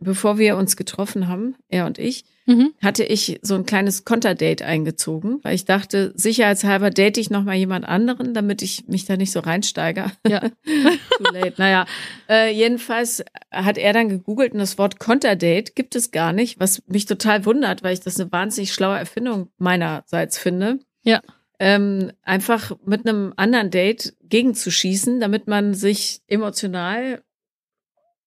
bevor 0.00 0.38
wir 0.38 0.56
uns 0.56 0.76
getroffen 0.76 1.28
haben, 1.28 1.54
er 1.68 1.86
und 1.86 1.98
ich, 1.98 2.24
Mhm. 2.46 2.74
hatte 2.82 3.04
ich 3.04 3.38
so 3.42 3.54
ein 3.54 3.64
kleines 3.64 4.04
Konterdate 4.04 4.64
eingezogen, 4.64 5.38
weil 5.42 5.54
ich 5.54 5.66
dachte, 5.66 6.12
sicherheitshalber 6.16 6.90
date 6.90 7.18
ich 7.18 7.30
noch 7.30 7.44
mal 7.44 7.54
jemand 7.54 7.84
anderen, 7.84 8.34
damit 8.34 8.62
ich 8.62 8.88
mich 8.88 9.04
da 9.04 9.16
nicht 9.16 9.30
so 9.30 9.38
reinsteige. 9.40 10.10
Ja. 10.26 10.40
Too 10.64 11.32
late. 11.32 11.54
Naja, 11.58 11.86
äh, 12.28 12.52
jedenfalls 12.52 13.22
hat 13.52 13.78
er 13.78 13.92
dann 13.92 14.08
gegoogelt 14.08 14.52
und 14.52 14.58
das 14.58 14.78
Wort 14.78 14.98
Konterdate 14.98 15.72
gibt 15.74 15.94
es 15.94 16.10
gar 16.10 16.32
nicht, 16.32 16.58
was 16.58 16.82
mich 16.88 17.06
total 17.06 17.44
wundert, 17.44 17.84
weil 17.84 17.92
ich 17.92 18.00
das 18.00 18.18
eine 18.18 18.32
wahnsinnig 18.32 18.72
schlaue 18.72 18.98
Erfindung 18.98 19.50
meinerseits 19.58 20.36
finde. 20.36 20.80
Ja. 21.04 21.20
Ähm, 21.60 22.10
einfach 22.22 22.72
mit 22.84 23.06
einem 23.06 23.32
anderen 23.36 23.70
Date 23.70 24.14
gegenzuschießen, 24.24 25.20
damit 25.20 25.46
man 25.46 25.74
sich 25.74 26.22
emotional 26.26 27.22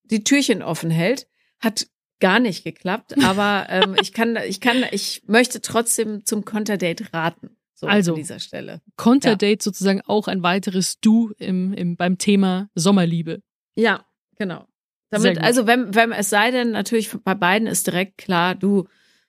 die 0.04 0.24
Türchen 0.24 0.62
offen 0.62 0.92
hält, 0.92 1.28
hat 1.64 1.88
gar 2.20 2.40
nicht 2.40 2.64
geklappt. 2.64 3.16
Aber 3.24 3.66
ähm, 3.70 3.96
ich 4.02 4.14
kann, 4.14 4.38
ich 4.48 4.60
kann, 4.62 4.86
ich 4.92 5.24
möchte 5.28 5.62
trotzdem 5.62 6.26
zum 6.26 6.46
Konterdate 6.46 7.14
raten. 7.14 7.58
So 7.76 7.88
Also. 7.88 8.14
an 8.14 8.18
dieser 8.18 8.40
Stelle. 8.40 8.82
Konterdate 8.96 9.62
sozusagen 9.62 10.02
auch 10.02 10.28
ein 10.28 10.42
weiteres 10.42 11.00
Du 11.02 11.34
im, 11.38 11.74
im, 11.74 11.98
beim 11.98 12.18
Thema 12.18 12.70
Sommerliebe. 12.76 13.42
Ja, 13.76 14.06
genau. 14.38 14.66
Damit, 15.10 15.38
also 15.40 15.68
wenn, 15.68 15.94
wenn 15.94 16.12
es 16.12 16.30
sei 16.30 16.50
denn, 16.50 16.72
natürlich 16.72 17.12
bei 17.12 17.36
beiden 17.36 17.68
ist 17.68 17.86
direkt 17.88 18.18
klar, 18.18 18.56
du, 18.56 18.88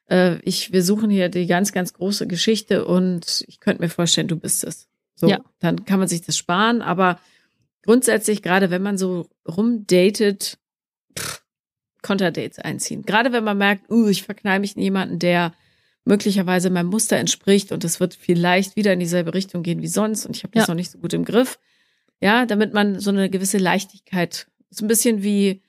äh, 0.08 0.38
ich, 0.42 0.72
wir 0.72 0.82
suchen 0.82 1.10
hier 1.10 1.28
die 1.28 1.46
ganz, 1.46 1.72
ganz 1.72 1.92
große 1.92 2.26
Geschichte 2.26 2.84
und 2.86 3.44
ich 3.48 3.60
könnte 3.60 3.82
mir 3.82 3.88
vorstellen, 3.90 4.28
du 4.28 4.36
bist 4.36 4.64
es. 4.64 4.88
So, 5.14 5.28
Ja. 5.28 5.40
dann 5.58 5.84
kann 5.84 5.98
man 5.98 6.08
sich 6.08 6.22
das 6.22 6.36
sparen, 6.38 6.80
aber 6.80 7.18
grundsätzlich, 7.82 8.40
gerade 8.40 8.70
wenn 8.70 8.82
man 8.82 8.96
so 8.98 9.28
rumdatet, 9.46 10.58
Konterdates 12.04 12.60
einziehen. 12.60 13.02
Gerade 13.02 13.32
wenn 13.32 13.42
man 13.42 13.58
merkt, 13.58 13.90
uh, 13.90 14.06
ich 14.06 14.22
verknall 14.22 14.60
mich 14.60 14.76
in 14.76 14.82
jemanden, 14.82 15.18
der 15.18 15.52
möglicherweise 16.04 16.70
meinem 16.70 16.90
Muster 16.90 17.16
entspricht 17.16 17.72
und 17.72 17.82
es 17.82 17.98
wird 17.98 18.14
vielleicht 18.14 18.76
wieder 18.76 18.92
in 18.92 19.00
dieselbe 19.00 19.34
Richtung 19.34 19.62
gehen 19.64 19.80
wie 19.82 19.88
sonst 19.88 20.26
und 20.26 20.36
ich 20.36 20.42
habe 20.44 20.52
das 20.54 20.66
Ja. 20.68 20.72
noch 20.72 20.76
nicht 20.76 20.90
so 20.90 20.98
gut 20.98 21.12
im 21.14 21.24
Griff. 21.24 21.58
Ja, 22.20 22.46
damit 22.46 22.72
man 22.74 23.00
so 23.00 23.10
eine 23.10 23.28
gewisse 23.30 23.58
Leichtigkeit, 23.58 24.46
so 24.70 24.84
ein 24.84 24.88
bisschen 24.88 25.22
wie, 25.22 25.62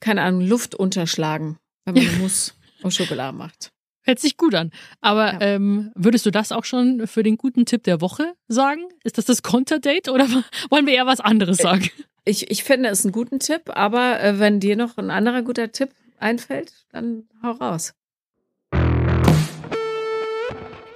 keine 0.00 0.22
Ahnung, 0.22 0.42
Luft 0.46 0.74
unterschlagen, 0.74 1.58
wenn 1.84 1.94
man 1.94 2.06
einen 2.06 2.18
Mousse 2.18 2.52
aus 2.82 2.94
Schokolade 2.94 3.36
macht. 3.36 3.70
Hört 4.02 4.20
sich 4.20 4.36
gut 4.36 4.54
an. 4.54 4.70
Aber 5.00 5.34
Ja. 5.34 5.40
ähm, 5.40 5.90
würdest 5.94 6.24
du 6.24 6.30
das 6.30 6.52
auch 6.52 6.64
schon 6.64 7.06
für 7.06 7.22
den 7.22 7.36
guten 7.36 7.66
Tipp 7.66 7.82
der 7.82 8.00
Woche 8.00 8.32
sagen? 8.46 8.82
Ist 9.04 9.18
das 9.18 9.24
das 9.26 9.42
Konterdate 9.42 10.12
oder 10.12 10.26
wollen 10.70 10.86
wir 10.86 10.94
eher 10.94 11.06
was 11.06 11.20
anderes 11.20 11.58
sagen? 11.58 11.88
Ich, 12.28 12.50
ich 12.50 12.62
finde 12.62 12.90
es 12.90 13.06
einen 13.06 13.12
guten 13.12 13.38
Tipp, 13.38 13.62
aber 13.68 14.20
äh, 14.20 14.38
wenn 14.38 14.60
dir 14.60 14.76
noch 14.76 14.98
ein 14.98 15.10
anderer 15.10 15.40
guter 15.40 15.72
Tipp 15.72 15.94
einfällt, 16.18 16.74
dann 16.92 17.24
hau 17.42 17.52
raus. 17.52 17.94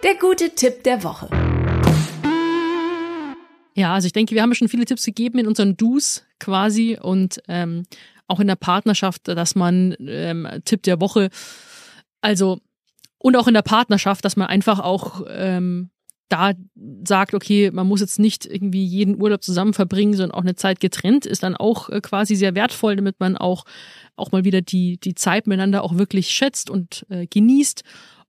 Der 0.03 0.15
gute 0.21 0.55
Tipp 0.55 0.83
der 0.85 1.03
Woche. 1.03 1.31
Ja, 3.75 3.95
also 3.95 4.05
ich 4.05 4.13
denke, 4.13 4.35
wir 4.35 4.43
haben 4.43 4.51
ja 4.51 4.57
schon 4.57 4.69
viele 4.69 4.85
Tipps 4.85 5.07
gegeben 5.07 5.39
in 5.39 5.47
unseren 5.47 5.75
Do's 5.75 6.23
quasi 6.39 6.99
und 7.01 7.43
ähm, 7.49 7.85
auch 8.29 8.41
in 8.41 8.47
der 8.47 8.57
Partnerschaft, 8.57 9.27
dass 9.27 9.55
man 9.55 9.97
ähm, 10.01 10.47
Tipp 10.67 10.83
der 10.83 11.01
Woche, 11.01 11.31
also 12.21 12.59
und 13.17 13.37
auch 13.37 13.49
in 13.49 13.55
der 13.55 13.63
Partnerschaft, 13.63 14.27
dass 14.27 14.37
man 14.37 14.49
einfach 14.49 14.81
auch 14.81 15.25
ähm, 15.31 15.92
da 16.33 16.55
sagt, 17.07 17.35
okay, 17.35 17.71
man 17.71 17.87
muss 17.87 18.01
jetzt 18.01 18.19
nicht 18.19 18.47
irgendwie 18.47 18.85
jeden 18.85 19.21
Urlaub 19.21 19.43
zusammen 19.43 19.75
verbringen, 19.75 20.15
sondern 20.15 20.37
auch 20.37 20.43
eine 20.43 20.57
Zeit 20.57 20.81
getrennt 20.81 21.27
ist 21.27 21.43
dann 21.43 21.57
auch 21.57 21.91
äh, 21.91 22.01
quasi 22.01 22.35
sehr 22.37 22.55
wertvoll, 22.55 22.97
damit 22.97 23.21
man 23.21 23.37
auch 23.37 23.65
auch 24.17 24.33
mal 24.33 24.45
wieder 24.45 24.63
die 24.63 24.99
die 24.99 25.15
Zeit 25.15 25.47
miteinander 25.47 25.85
auch 25.85 25.99
wirklich 25.99 26.31
schätzt 26.31 26.71
und 26.71 27.05
äh, 27.11 27.27
genießt. 27.27 27.83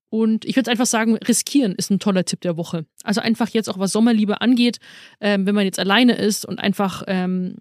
Und 0.09 0.45
ich 0.45 0.55
würde 0.55 0.69
einfach 0.69 0.85
sagen, 0.85 1.17
riskieren 1.17 1.73
ist 1.73 1.89
ein 1.89 1.97
toller 1.97 2.23
Tipp 2.23 2.41
der 2.41 2.55
Woche. 2.55 2.85
Also 3.03 3.19
einfach 3.19 3.49
jetzt 3.49 3.67
auch 3.67 3.79
was 3.79 3.93
Sommerliebe 3.93 4.41
angeht, 4.41 4.77
ähm, 5.19 5.47
wenn 5.47 5.55
man 5.55 5.65
jetzt 5.65 5.79
alleine 5.79 6.13
ist 6.13 6.45
und 6.45 6.59
einfach 6.59 7.01
ähm, 7.07 7.55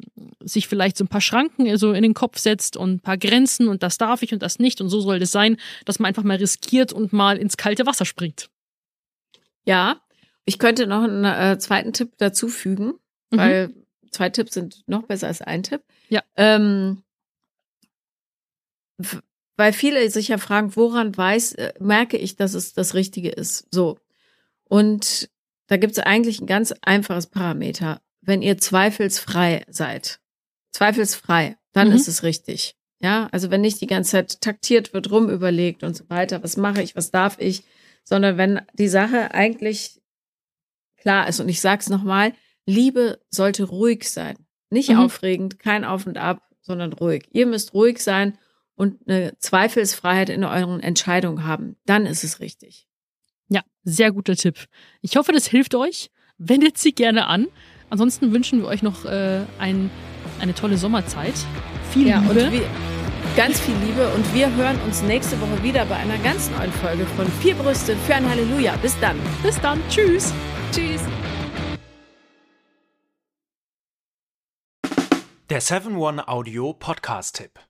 sich 0.45 0.68
vielleicht 0.68 0.99
so 0.99 1.05
ein 1.05 1.09
paar 1.09 1.22
Schranken 1.22 1.74
so 1.78 1.93
in 1.93 2.03
den 2.03 2.12
Kopf 2.12 2.36
setzt 2.36 2.76
und 2.76 2.97
ein 2.97 3.01
paar 3.01 3.16
Grenzen 3.16 3.68
und 3.68 3.82
das 3.82 3.97
darf 3.97 4.22
ich 4.22 4.34
und 4.34 4.43
das 4.43 4.59
nicht 4.59 4.82
und 4.82 4.90
so 4.90 5.01
soll 5.01 5.18
das 5.18 5.32
sein, 5.32 5.57
dass 5.86 5.99
man 5.99 6.09
einfach 6.09 6.24
mal 6.24 6.36
riskiert 6.36 6.93
und 6.93 7.14
mal 7.14 7.38
ins 7.38 7.57
kalte 7.57 7.86
Wasser 7.86 8.05
springt. 8.05 8.51
Ja, 9.64 10.03
ich 10.45 10.59
könnte 10.59 10.86
noch 10.86 11.03
einen 11.05 11.24
äh, 11.24 11.59
zweiten 11.59 11.93
Tipp 11.93 12.12
dazu 12.18 12.49
fügen, 12.49 12.95
Mhm. 13.30 13.36
weil 13.38 13.74
zwei 14.11 14.28
Tipps 14.30 14.55
sind 14.55 14.82
noch 14.86 15.05
besser 15.05 15.28
als 15.28 15.40
ein 15.40 15.62
Tipp. 15.62 15.82
Ja. 16.09 16.22
Ähm, 16.36 17.03
weil 19.57 19.72
viele 19.72 20.09
sich 20.11 20.28
ja 20.28 20.38
fragen, 20.38 20.74
woran 20.76 21.16
weiß, 21.16 21.53
äh, 21.55 21.72
merke 21.80 22.16
ich, 22.16 22.36
dass 22.36 22.55
es 22.55 22.72
das 22.74 22.95
Richtige 22.95 23.30
ist. 23.30 23.66
So. 23.70 23.99
Und 24.64 25.30
da 25.68 25.76
gibt 25.76 25.93
es 25.93 25.99
eigentlich 25.99 26.40
ein 26.40 26.47
ganz 26.47 26.72
einfaches 26.82 27.26
Parameter. 27.26 28.01
Wenn 28.20 28.43
ihr 28.43 28.59
zweifelsfrei 28.59 29.64
seid, 29.68 30.20
zweifelsfrei, 30.72 31.57
dann 31.72 31.88
Mhm. 31.88 31.95
ist 31.95 32.09
es 32.09 32.22
richtig. 32.22 32.76
Ja, 33.01 33.28
also 33.32 33.51
wenn 33.51 33.62
nicht 33.62 33.80
die 33.80 33.86
ganze 33.88 34.12
Zeit 34.12 34.40
taktiert 34.40 34.93
wird, 34.95 35.11
rumüberlegt 35.11 35.82
und 35.82 35.97
so 35.97 36.09
weiter, 36.09 36.43
was 36.43 36.57
mache 36.57 36.82
ich, 36.82 36.95
was 36.95 37.11
darf 37.11 37.36
ich, 37.40 37.64
sondern 38.05 38.36
wenn 38.36 38.61
die 38.74 38.88
Sache 38.88 39.32
eigentlich 39.34 40.01
klar 41.03 41.28
ist. 41.28 41.40
Und 41.40 41.48
ich 41.48 41.61
sag's 41.61 41.88
nochmal, 41.90 42.32
Liebe 42.66 43.20
sollte 43.30 43.64
ruhig 43.64 44.09
sein. 44.09 44.36
Nicht 44.70 44.88
Mhm. 44.90 44.98
aufregend, 45.00 45.59
kein 45.59 45.84
Auf 45.84 46.07
und 46.07 46.16
Ab, 46.16 46.40
sondern 46.62 46.92
ruhig. 46.92 47.24
Ihr 47.32 47.46
müsst 47.46 47.74
ruhig 47.74 47.98
sein 48.03 48.38
und 48.74 49.07
eine 49.07 49.36
Zweifelsfreiheit 49.38 50.30
in 50.30 50.44
euren 50.44 50.80
Entscheidungen 50.80 51.44
haben. 51.44 51.76
Dann 51.84 52.07
ist 52.07 52.24
es 52.24 52.40
richtig. 52.40 52.86
Ja, 53.48 53.61
sehr 53.84 54.12
guter 54.12 54.34
Tipp. 54.36 54.66
Ich 55.03 55.16
hoffe, 55.16 55.32
das 55.32 55.46
hilft 55.46 55.74
euch. 55.74 56.11
Wendet 56.38 56.78
sie 56.78 56.92
gerne 56.92 57.26
an. 57.26 57.48
Ansonsten 57.90 58.32
wünschen 58.32 58.61
wir 58.61 58.68
euch 58.68 58.82
noch 58.82 59.05
äh, 59.05 59.42
ein, 59.59 59.90
eine 60.40 60.55
tolle 60.55 60.78
Sommerzeit. 60.78 61.34
Viel 61.92 62.09
Ja, 62.09 62.20
Liebe. 62.20 62.64
Ganz 63.37 63.61
viel 63.61 63.76
Liebe. 63.76 64.09
Und 64.14 64.35
wir 64.35 64.55
hören 64.55 64.80
uns 64.83 65.03
nächste 65.03 65.41
Woche 65.41 65.62
wieder 65.62 65.85
bei 65.87 65.97
einer 65.97 66.18
ganz 66.18 66.51
neuen 66.51 66.72
Folge 66.72 67.07
von 67.16 67.26
Vier 67.41 67.55
Brüste 67.55 67.97
für 67.97 68.14
ein 68.14 68.28
Halleluja. 68.28 68.76
Bis 68.76 68.99
dann. 69.01 69.18
Bis 69.43 69.61
dann. 69.61 69.80
Tschüss. 69.89 70.33
Tschüss. 70.72 71.03
Der 75.51 75.61
7-One 75.61 76.28
Audio 76.28 76.72
Podcast-Tipp. 76.72 77.61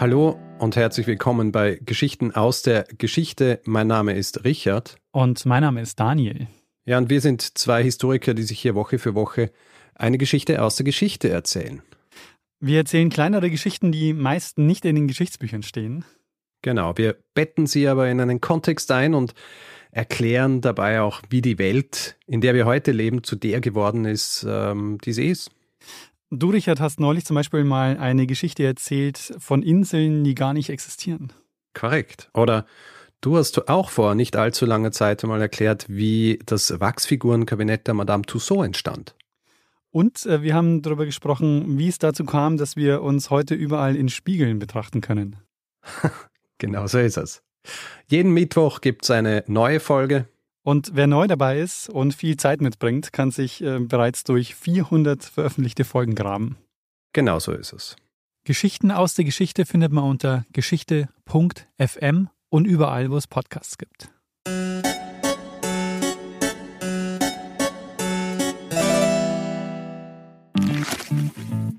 Hallo 0.00 0.38
und 0.58 0.76
herzlich 0.76 1.06
willkommen 1.06 1.52
bei 1.52 1.80
Geschichten 1.84 2.32
aus 2.32 2.62
der 2.62 2.84
Geschichte. 2.84 3.60
Mein 3.64 3.88
Name 3.88 4.14
ist 4.14 4.44
Richard. 4.44 4.96
Und 5.10 5.44
mein 5.44 5.62
Name 5.62 5.80
ist 5.82 5.98
Daniel. 5.98 6.46
Ja, 6.88 6.96
und 6.96 7.10
wir 7.10 7.20
sind 7.20 7.58
zwei 7.58 7.82
Historiker, 7.82 8.32
die 8.32 8.44
sich 8.44 8.60
hier 8.60 8.74
Woche 8.74 8.98
für 8.98 9.14
Woche 9.14 9.50
eine 9.94 10.16
Geschichte 10.16 10.62
aus 10.62 10.76
der 10.76 10.84
Geschichte 10.84 11.28
erzählen. 11.28 11.82
Wir 12.60 12.78
erzählen 12.78 13.10
kleinere 13.10 13.50
Geschichten, 13.50 13.92
die 13.92 14.14
meist 14.14 14.56
nicht 14.56 14.86
in 14.86 14.94
den 14.94 15.06
Geschichtsbüchern 15.06 15.62
stehen. 15.62 16.06
Genau, 16.62 16.96
wir 16.96 17.18
betten 17.34 17.66
sie 17.66 17.86
aber 17.88 18.08
in 18.08 18.22
einen 18.22 18.40
Kontext 18.40 18.90
ein 18.90 19.12
und 19.12 19.34
erklären 19.90 20.62
dabei 20.62 21.02
auch, 21.02 21.20
wie 21.28 21.42
die 21.42 21.58
Welt, 21.58 22.16
in 22.26 22.40
der 22.40 22.54
wir 22.54 22.64
heute 22.64 22.92
leben, 22.92 23.22
zu 23.22 23.36
der 23.36 23.60
geworden 23.60 24.06
ist, 24.06 24.46
ähm, 24.48 24.96
die 25.04 25.12
sie 25.12 25.28
ist. 25.28 25.50
Du, 26.30 26.48
Richard, 26.48 26.80
hast 26.80 27.00
neulich 27.00 27.26
zum 27.26 27.34
Beispiel 27.34 27.64
mal 27.64 27.98
eine 27.98 28.26
Geschichte 28.26 28.64
erzählt 28.64 29.34
von 29.38 29.62
Inseln, 29.62 30.24
die 30.24 30.34
gar 30.34 30.54
nicht 30.54 30.70
existieren. 30.70 31.34
Korrekt. 31.74 32.30
Oder 32.32 32.64
du 33.20 33.36
hast 33.36 33.68
auch 33.68 33.90
vor 33.90 34.14
nicht 34.14 34.36
allzu 34.36 34.66
langer 34.66 34.92
Zeit 34.92 35.22
einmal 35.22 35.40
erklärt, 35.40 35.86
wie 35.88 36.38
das 36.46 36.80
Wachsfigurenkabinett 36.80 37.86
der 37.86 37.94
Madame 37.94 38.24
Tussaud 38.24 38.66
entstand. 38.66 39.14
Und 39.90 40.26
äh, 40.26 40.42
wir 40.42 40.54
haben 40.54 40.82
darüber 40.82 41.06
gesprochen, 41.06 41.78
wie 41.78 41.88
es 41.88 41.98
dazu 41.98 42.24
kam, 42.24 42.56
dass 42.56 42.76
wir 42.76 43.02
uns 43.02 43.30
heute 43.30 43.54
überall 43.54 43.96
in 43.96 44.08
Spiegeln 44.08 44.58
betrachten 44.58 45.00
können. 45.00 45.36
Genau 46.60 46.88
so 46.88 46.98
ist 46.98 47.16
es. 47.16 47.40
Jeden 48.08 48.32
Mittwoch 48.32 48.80
gibt 48.80 49.04
es 49.04 49.12
eine 49.12 49.44
neue 49.46 49.78
Folge. 49.78 50.26
Und 50.64 50.90
wer 50.94 51.06
neu 51.06 51.28
dabei 51.28 51.60
ist 51.60 51.88
und 51.88 52.14
viel 52.14 52.36
Zeit 52.36 52.60
mitbringt, 52.60 53.12
kann 53.12 53.30
sich 53.30 53.62
äh, 53.62 53.78
bereits 53.78 54.24
durch 54.24 54.56
400 54.56 55.22
veröffentlichte 55.24 55.84
Folgen 55.84 56.16
graben. 56.16 56.56
Genau 57.12 57.38
so 57.38 57.52
ist 57.52 57.72
es. 57.72 57.96
Geschichten 58.44 58.90
aus 58.90 59.14
der 59.14 59.24
Geschichte 59.24 59.66
findet 59.66 59.92
man 59.92 60.04
unter 60.04 60.44
geschichte.fm 60.52 62.28
und 62.50 62.66
überall, 62.66 63.10
wo 63.10 63.16
es 63.16 63.26
Podcasts 63.26 63.78
gibt. 63.78 64.10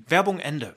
Werbung 0.06 0.40
Ende. 0.40 0.76